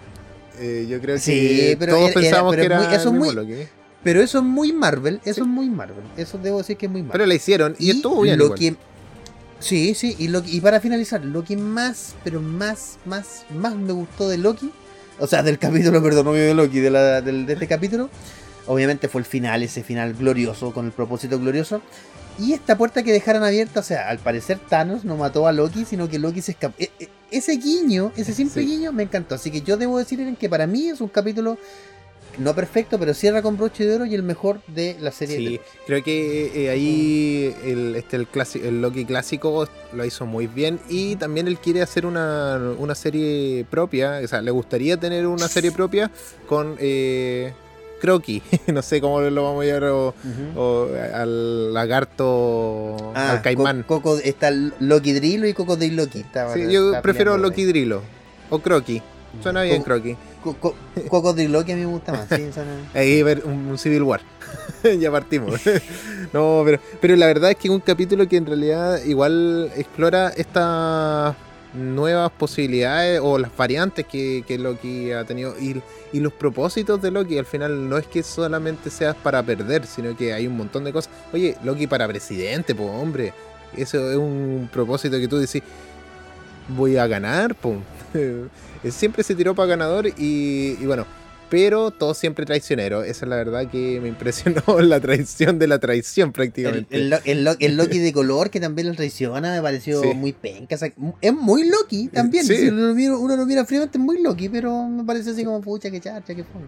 Eh, 0.61 0.87
yo 0.89 1.01
creo 1.01 1.17
que 1.17 1.21
Sí, 1.21 1.77
pero 1.79 1.93
todos 1.97 2.11
era- 2.11 2.15
pero 2.49 2.57
que 2.61 2.65
era 2.67 2.79
muy- 2.83 2.95
eso 2.95 3.13
muy-. 3.13 3.67
Pero 4.03 4.23
eso 4.23 4.39
es 4.39 4.45
muy 4.45 4.73
Marvel, 4.73 5.21
eso 5.25 5.43
es 5.43 5.47
muy 5.47 5.69
Marvel. 5.69 6.05
Eso 6.17 6.39
debo 6.39 6.59
decir 6.59 6.77
que 6.77 6.87
es 6.87 6.93
muy 6.93 7.03
Marvel. 7.03 7.13
Pero 7.13 7.27
la 7.27 7.35
hicieron 7.35 7.75
y, 7.79 7.91
estuvo 7.91 8.23
bien. 8.23 8.39
lo 8.39 8.45
igual. 8.47 8.59
que 8.59 8.77
sí 9.61 9.95
sí 9.95 10.15
y 10.21 10.29
lo 10.29 10.41
y 10.47 10.61
para 10.61 10.81
finalizar 10.81 11.25
lo 11.25 11.43
que 11.45 11.57
más 11.57 12.15
pero 12.23 12.41
más 12.41 12.97
más 13.05 13.45
más 13.53 13.75
me 13.75 13.93
gustó 13.93 14.29
de 14.29 14.39
Loki 14.39 14.71
o 15.19 15.27
sea 15.27 15.43
del 15.43 15.59
capítulo 15.59 16.01
perdón 16.03 16.27
no 16.27 16.33
de 16.33 16.55
Loki 16.55 16.79
de, 16.79 16.91
la- 16.91 17.21
del- 17.23 17.45
de 17.45 17.55
este 17.55 17.67
capítulo 17.67 18.09
obviamente 18.69 19.09
fue 19.09 19.21
el 19.21 19.25
final 19.25 19.65
ese 19.65 19.83
final 19.83 20.15
glorioso 20.15 20.73
con 20.73 20.87
el 20.87 20.93
propósito 20.93 21.41
glorioso 21.41 21.83
y 22.39 22.53
esta 22.53 22.77
puerta 22.79 23.03
que 23.03 23.13
dejaron 23.13 23.43
abierta 23.43 23.81
o 23.81 23.83
sea 23.83 24.09
al 24.09 24.19
parecer 24.19 24.59
Thanos 24.69 25.05
no 25.05 25.17
mató 25.17 25.47
a 25.47 25.53
Loki 25.53 25.85
sino 25.85 26.09
que 26.09 26.19
Loki 26.19 26.41
se 26.41 26.53
escapó. 26.53 26.75
E- 26.79 26.91
e- 27.01 27.09
ese 27.31 27.53
guiño 27.57 28.13
ese 28.17 28.33
simple 28.33 28.63
Sí. 28.63 28.69
guiño 28.69 28.93
me 28.93 29.03
encantó. 29.03 29.35
Así 29.35 29.51
que 29.51 29.61
yo 29.61 29.77
debo 29.77 29.99
decir 29.99 30.37
que 30.39 30.49
para 30.49 30.67
mí 30.67 30.89
es 30.89 31.01
un 31.01 31.09
capítulo 31.09 31.59
no 32.39 32.55
perfecto 32.55 32.99
pero 33.01 33.15
cierra 33.15 33.43
con 33.43 33.57
broche 33.57 33.85
de 33.85 33.97
oro 33.97 34.07
y 34.07 34.15
el 34.15 34.23
mejor 34.23 34.61
de 34.69 34.97
la 35.01 35.11
serie 35.11 35.37
de 35.39 35.43
Sí, 35.49 35.61
creo 35.87 36.05
que 36.05 36.67
eh, 36.67 36.71
ahí 36.71 37.55
el, 37.65 37.97
este, 37.97 38.17
el, 38.17 38.31
clasi- 38.31 38.63
el 38.65 38.81
Loki 38.81 39.05
clásico 39.05 39.67
lo 39.93 40.05
hizo 40.05 40.25
muy 40.25 40.47
bien 40.47 40.79
y 40.89 41.17
también 41.17 41.49
él 41.49 41.59
quiere 41.59 41.83
hacer 41.83 42.07
una, 42.07 42.59
una 42.79 42.95
serie 42.95 43.67
propia, 43.69 44.21
o 44.23 44.29
sea, 44.29 44.41
le 44.41 44.53
gustaría 44.53 44.97
tener 44.97 45.27
una 45.27 45.49
serie 45.49 45.73
propia 45.73 46.11
con 46.47 46.77
eh, 46.79 47.53
Croqui, 48.01 48.43
no 48.73 48.83
sé 48.83 49.01
cómo 49.01 49.21
lo 49.21 49.43
vamos 49.45 49.65
a 49.65 49.67
llamar, 49.67 49.85
o, 49.91 50.15
al 51.15 51.75
lagarto, 51.75 53.13
Ah, 53.15 53.33
al 53.33 53.43
caimán. 53.43 53.83
Co- 53.83 54.01
Coco, 54.03 54.19
está 54.19 54.51
Loki 54.51 55.13
Drilo 55.13 55.47
y 55.47 55.55
Cocodrilo 55.55 56.05
Loki. 56.05 56.21
Está- 56.21 56.53
Sí, 56.55 56.71
yo 56.71 56.93
prefiero 57.03 57.33
por 57.33 57.41
ahí. 57.41 57.43
Loki 57.51 57.65
Drilo 57.65 58.03
o 58.51 58.59
Croqui, 58.61 59.03
suena 59.43 59.63
bien 59.63 59.79
Co- 59.79 59.85
Croqui. 59.85 60.17
Co- 60.43 60.55
co- 60.61 60.75
a 61.73 61.77
mí 61.77 61.83
me 61.83 61.91
gusta 61.91 62.13
más. 62.13 62.29
sí, 62.29 62.47
suena- 62.53 62.71
Ahí 62.95 63.23
ver 63.23 63.43
un, 63.45 63.53
un 63.67 63.79
Civil 63.79 64.03
War. 64.03 64.21
ya 65.01 65.11
partimos. 65.11 65.61
no, 66.33 66.63
pero, 66.65 66.81
pero 67.01 67.17
la 67.17 67.27
verdad 67.27 67.51
es 67.51 67.57
que 67.57 67.69
es 67.69 67.75
un 67.75 67.81
capítulo 67.81 68.27
que 68.29 68.37
en 68.37 68.47
realidad 68.47 69.03
igual 69.05 69.71
explora 69.77 70.29
estas 70.37 71.35
nuevas 71.75 72.31
posibilidades 72.33 73.21
o 73.23 73.39
las 73.39 73.55
variantes 73.57 74.07
que, 74.07 74.45
que 74.47 74.59
Loki 74.59 75.13
ha 75.13 75.25
tenido 75.25 75.55
y, 75.59 75.81
y 76.13 76.21
los 76.21 76.33
propósitos 76.33 77.01
de 77.03 77.11
Loki. 77.11 77.39
Al 77.39 77.47
final 77.47 77.89
no 77.89 77.99
es 77.99 78.07
que 78.07 78.23
solamente 78.23 78.91
seas 78.91 79.15
para 79.17 79.43
perder, 79.43 79.87
sino 79.87 80.17
que 80.17 80.33
hay 80.33 80.47
un 80.47 80.57
montón 80.57 80.85
de 80.85 80.93
cosas. 80.93 81.13
Oye, 81.33 81.57
Loki 81.65 81.87
para 81.87 82.07
presidente, 82.09 82.75
pues 82.75 82.89
hombre. 82.91 83.33
Eso 83.77 84.11
es 84.11 84.17
un 84.17 84.69
propósito 84.73 85.19
que 85.19 85.29
tú 85.29 85.37
decís, 85.37 85.63
voy 86.69 86.97
a 86.97 87.07
ganar, 87.07 87.55
pum. 87.55 87.83
Siempre 88.91 89.23
se 89.23 89.35
tiró 89.35 89.55
para 89.55 89.69
ganador 89.69 90.07
y, 90.07 90.77
y 90.81 90.87
bueno, 90.87 91.07
pero 91.51 91.91
todo 91.91 92.15
siempre 92.15 92.45
traicionero. 92.47 93.03
Esa 93.03 93.25
es 93.25 93.29
la 93.29 93.37
verdad 93.37 93.71
que 93.71 94.01
me 94.01 94.09
impresionó 94.09 94.63
la 94.81 95.01
traición 95.01 95.59
de 95.59 95.67
la 95.67 95.79
traición 95.79 96.33
prácticamente. 96.33 96.95
el 96.97 97.11
Lo- 97.11 97.19
el 97.25 97.45
Lo- 97.45 97.57
el 97.59 97.77
Loki 97.77 97.99
de 97.99 98.13
color 98.13 98.51
que 98.51 98.61
también 98.61 98.89
lo 98.89 98.95
traiciona 98.95 99.53
me 99.55 99.63
pareció 99.63 100.03
Sí. 100.03 100.09
muy 100.15 100.33
penca. 100.33 100.75
o 100.75 100.79
sea, 100.79 100.93
es 101.21 101.33
muy 101.35 101.69
Loki 101.69 102.09
también. 102.09 102.45
Sí. 102.45 102.57
Si 102.57 102.69
uno 102.69 102.89
lo 102.89 102.95
mira, 102.95 103.17
uno 103.17 103.37
lo 103.37 103.47
mira 103.47 103.65
fríamente 103.65 103.99
es 103.99 104.05
muy 104.05 104.21
Loki, 104.23 104.49
pero 104.49 104.87
me 104.87 105.05
parece 105.05 105.31
así 105.31 105.45
como 105.45 105.61
pucha, 105.61 105.91
que 105.91 106.01
charcha, 106.01 106.35
que 106.35 106.45
fue. 106.45 106.61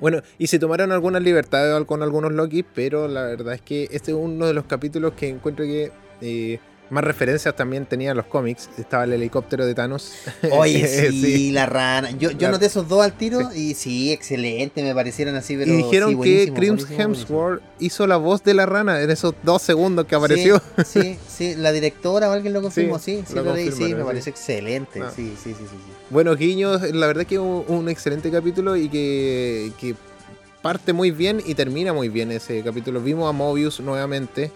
Bueno, 0.00 0.20
y 0.38 0.46
se 0.48 0.58
tomaron 0.58 0.92
algunas 0.92 1.22
libertades 1.22 1.82
con 1.86 2.02
algunos 2.02 2.32
Loki, 2.32 2.62
pero 2.62 3.08
la 3.08 3.22
verdad 3.22 3.54
es 3.54 3.62
que 3.62 3.84
este 3.90 4.10
es 4.12 4.16
uno 4.18 4.46
de 4.46 4.52
los 4.52 4.64
capítulos 4.66 5.14
que 5.14 5.28
encuentro 5.28 5.64
que 5.64 5.90
eh, 6.20 6.58
más 6.88 7.02
referencias 7.02 7.54
también 7.56 7.84
tenía 7.86 8.14
los 8.14 8.26
cómics. 8.26 8.68
Estaba 8.78 9.04
el 9.04 9.12
helicóptero 9.12 9.66
de 9.66 9.74
Thanos. 9.74 10.12
Oye, 10.52 10.86
sí, 11.10 11.20
Sí. 11.22 11.52
la 11.52 11.66
rana. 11.66 12.10
Yo, 12.12 12.30
yo 12.30 12.46
La- 12.48 12.52
noté 12.52 12.66
esos 12.66 12.88
dos 12.88 13.02
al 13.04 13.12
tiro 13.16 13.52
y 13.52 13.74
sí, 13.74 14.12
excelente, 14.12 14.82
me 14.82 14.94
parecieron 14.94 15.34
así, 15.36 15.56
pero. 15.56 15.72
y 15.72 15.76
dijeron 15.78 16.10
sí, 16.10 16.16
que 16.22 16.50
buenísimo. 16.52 17.00
Hemsworth 17.00 17.62
hizo 17.80 18.06
la 18.06 18.16
voz 18.16 18.42
de 18.44 18.54
la 18.54 18.66
rana 18.66 19.00
en 19.02 19.10
esos 19.10 19.34
dos 19.42 19.62
segundos 19.62 20.06
que 20.06 20.14
apareció. 20.14 20.62
Sí, 20.84 21.18
sí, 21.28 21.54
la 21.56 21.72
directora 21.72 22.28
o 22.30 22.32
alguien 22.32 22.52
lo 22.52 22.62
confirmó, 22.62 22.98
Sí, 22.98 23.16
sí, 23.18 23.24
sí, 23.28 23.34
lo 23.34 23.54
leí, 23.54 23.66
me 23.70 23.72
sí. 23.72 23.94
parece 24.04 24.30
excelente, 24.30 25.00
Ah. 25.02 25.12
sí, 25.14 25.34
sí, 25.42 25.54
sí. 25.58 25.64
Buenos 26.10 26.36
guiños, 26.38 26.82
la 26.94 27.06
verdad 27.08 27.26
que 27.26 27.38
un, 27.38 27.64
un 27.66 27.88
excelente 27.88 28.30
capítulo 28.30 28.76
y 28.76 28.88
que, 28.88 29.72
que 29.80 29.94
parte 30.62 30.92
muy 30.92 31.10
bien 31.10 31.42
y 31.44 31.54
termina 31.54 31.92
muy 31.92 32.08
bien 32.08 32.30
ese 32.32 32.62
capítulo. 32.62 33.00
Vimos 33.00 33.28
a 33.28 33.32
Mobius 33.32 33.80
nuevamente, 33.80 34.50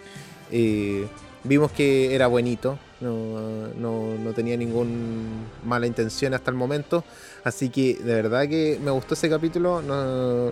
eh, 0.53 1.07
vimos 1.45 1.73
que 1.73 2.15
era 2.15 2.27
buenito, 2.27 2.79
no, 3.01 3.69
no, 3.79 4.15
no 4.19 4.33
tenía 4.33 4.57
ningún 4.57 5.47
mala 5.65 5.87
intención 5.87 6.35
hasta 6.35 6.51
el 6.51 6.57
momento, 6.57 7.05
así 7.45 7.71
que 7.71 7.95
de 7.95 8.15
verdad 8.15 8.49
que 8.49 8.79
me 8.83 8.91
gustó 8.91 9.15
ese 9.15 9.31
capítulo, 9.31 9.83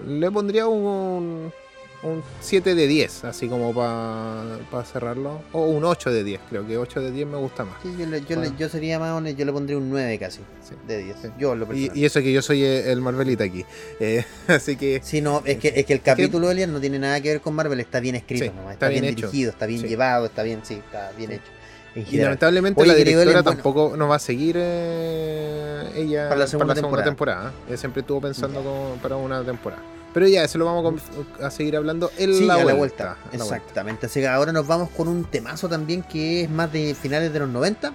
le 0.07 0.31
pondría 0.31 0.67
un 0.67 1.53
un 2.03 2.23
7 2.41 2.75
de 2.75 2.87
10, 2.87 3.25
así 3.25 3.49
como 3.49 3.75
para 3.75 4.59
pa 4.71 4.85
cerrarlo. 4.85 5.41
O 5.53 5.67
un 5.67 5.85
8 5.85 6.11
de 6.11 6.25
10, 6.25 6.41
creo 6.49 6.67
que 6.67 6.79
8 6.79 7.01
de 7.01 7.11
10 7.11 7.27
me 7.27 7.37
gusta 7.39 7.65
más. 7.65 7.83
Sí, 7.83 7.95
yo, 7.99 8.07
le, 8.07 8.21
yo, 8.21 8.37
bueno. 8.37 8.43
le, 8.43 8.57
yo, 8.57 8.69
sería 8.69 8.99
más 8.99 9.13
honesto, 9.13 9.39
yo 9.39 9.45
le 9.45 9.53
pondría 9.53 9.79
un 9.79 9.91
9 9.91 10.19
casi 10.19 10.41
sí. 10.63 10.75
de 10.87 11.05
10. 11.05 11.17
Sí. 11.21 11.29
Yo 11.39 11.55
lo 11.55 11.73
y, 11.75 11.91
y, 11.95 12.05
eso 12.05 12.21
que 12.21 12.33
yo 12.33 12.43
soy 12.43 12.63
el 12.65 13.01
Marvelita 13.01 13.45
aquí. 13.45 13.65
Eh, 14.01 14.25
así 14.47 14.77
que. 14.77 15.01
Sí, 15.03 15.21
no, 15.21 15.43
es 15.45 15.59
que, 15.59 15.73
es 15.75 15.85
que 15.85 15.93
el 15.93 16.01
capítulo 16.03 16.43
que, 16.43 16.47
de 16.47 16.51
Alien 16.53 16.73
no 16.73 16.81
tiene 16.81 16.99
nada 16.99 17.21
que 17.21 17.31
ver 17.31 17.41
con 17.41 17.55
Marvel, 17.55 17.81
está 17.81 17.99
bien 17.99 18.15
escrito, 18.15 18.45
sí, 18.45 18.51
está, 18.51 18.73
está, 18.73 18.89
bien, 18.89 19.03
bien 19.03 19.15
dirigido, 19.17 19.51
está 19.51 19.67
bien 19.67 19.83
llevado, 19.83 20.27
está 20.27 20.43
bien, 20.45 20.61
sí, 20.63 20.75
está 20.75 21.11
bien 21.17 21.33
hecho. 21.33 21.51
Y 21.97 22.17
lamentablemente 22.19 22.81
Oye, 22.81 22.93
la 22.93 22.95
directora 22.95 23.31
Alien, 23.31 23.45
tampoco 23.45 23.89
bueno, 23.89 23.97
nos 24.05 24.11
va 24.11 24.17
a 24.17 24.21
seguir 24.21 24.57
eh, 24.59 25.91
ella 25.97 26.29
para 26.29 26.41
la 26.41 26.47
segunda, 26.47 26.75
para 26.75 26.81
la 26.81 26.81
segunda 26.81 27.05
temporada. 27.05 27.05
temporada. 27.05 27.53
Ella 27.67 27.77
siempre 27.77 28.01
estuvo 28.03 28.21
pensando 28.21 28.61
okay. 28.61 28.71
como 28.71 28.95
para 29.03 29.17
una 29.17 29.43
temporada. 29.43 29.83
Pero 30.19 30.27
ya, 30.27 30.43
eso 30.43 30.59
lo 30.59 30.65
vamos 30.65 31.01
a, 31.41 31.49
seguir 31.49 31.77
hablando 31.77 32.11
en 32.19 32.35
sí, 32.35 32.45
la, 32.45 32.57
vuelta, 32.57 32.73
la, 32.73 32.75
vuelta, 32.75 33.17
Exactamente. 33.31 34.07
Así 34.07 34.19
que 34.19 34.27
ahora 34.27 34.51
nos 34.51 34.67
vamos 34.67 34.91
con 34.91 35.07
un 35.07 35.25
temazo 35.25 35.69
también 35.69 36.03
que 36.03 36.43
es 36.43 36.51
más 36.51 36.73
de 36.73 36.97
finales 36.97 37.33
de 37.33 37.39
los 37.39 37.49
90. 37.49 37.93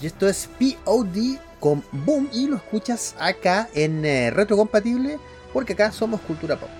Y 0.00 0.06
esto 0.06 0.26
es 0.26 0.48
POD 0.58 1.36
con 1.60 1.84
Boom. 1.92 2.30
Y 2.32 2.46
lo 2.46 2.56
escuchas 2.56 3.14
acá 3.18 3.68
en 3.74 4.06
eh, 4.06 4.30
Retrocompatible, 4.30 5.18
porque 5.52 5.74
acá 5.74 5.92
somos 5.92 6.22
cultura 6.22 6.58
pop. 6.58 6.70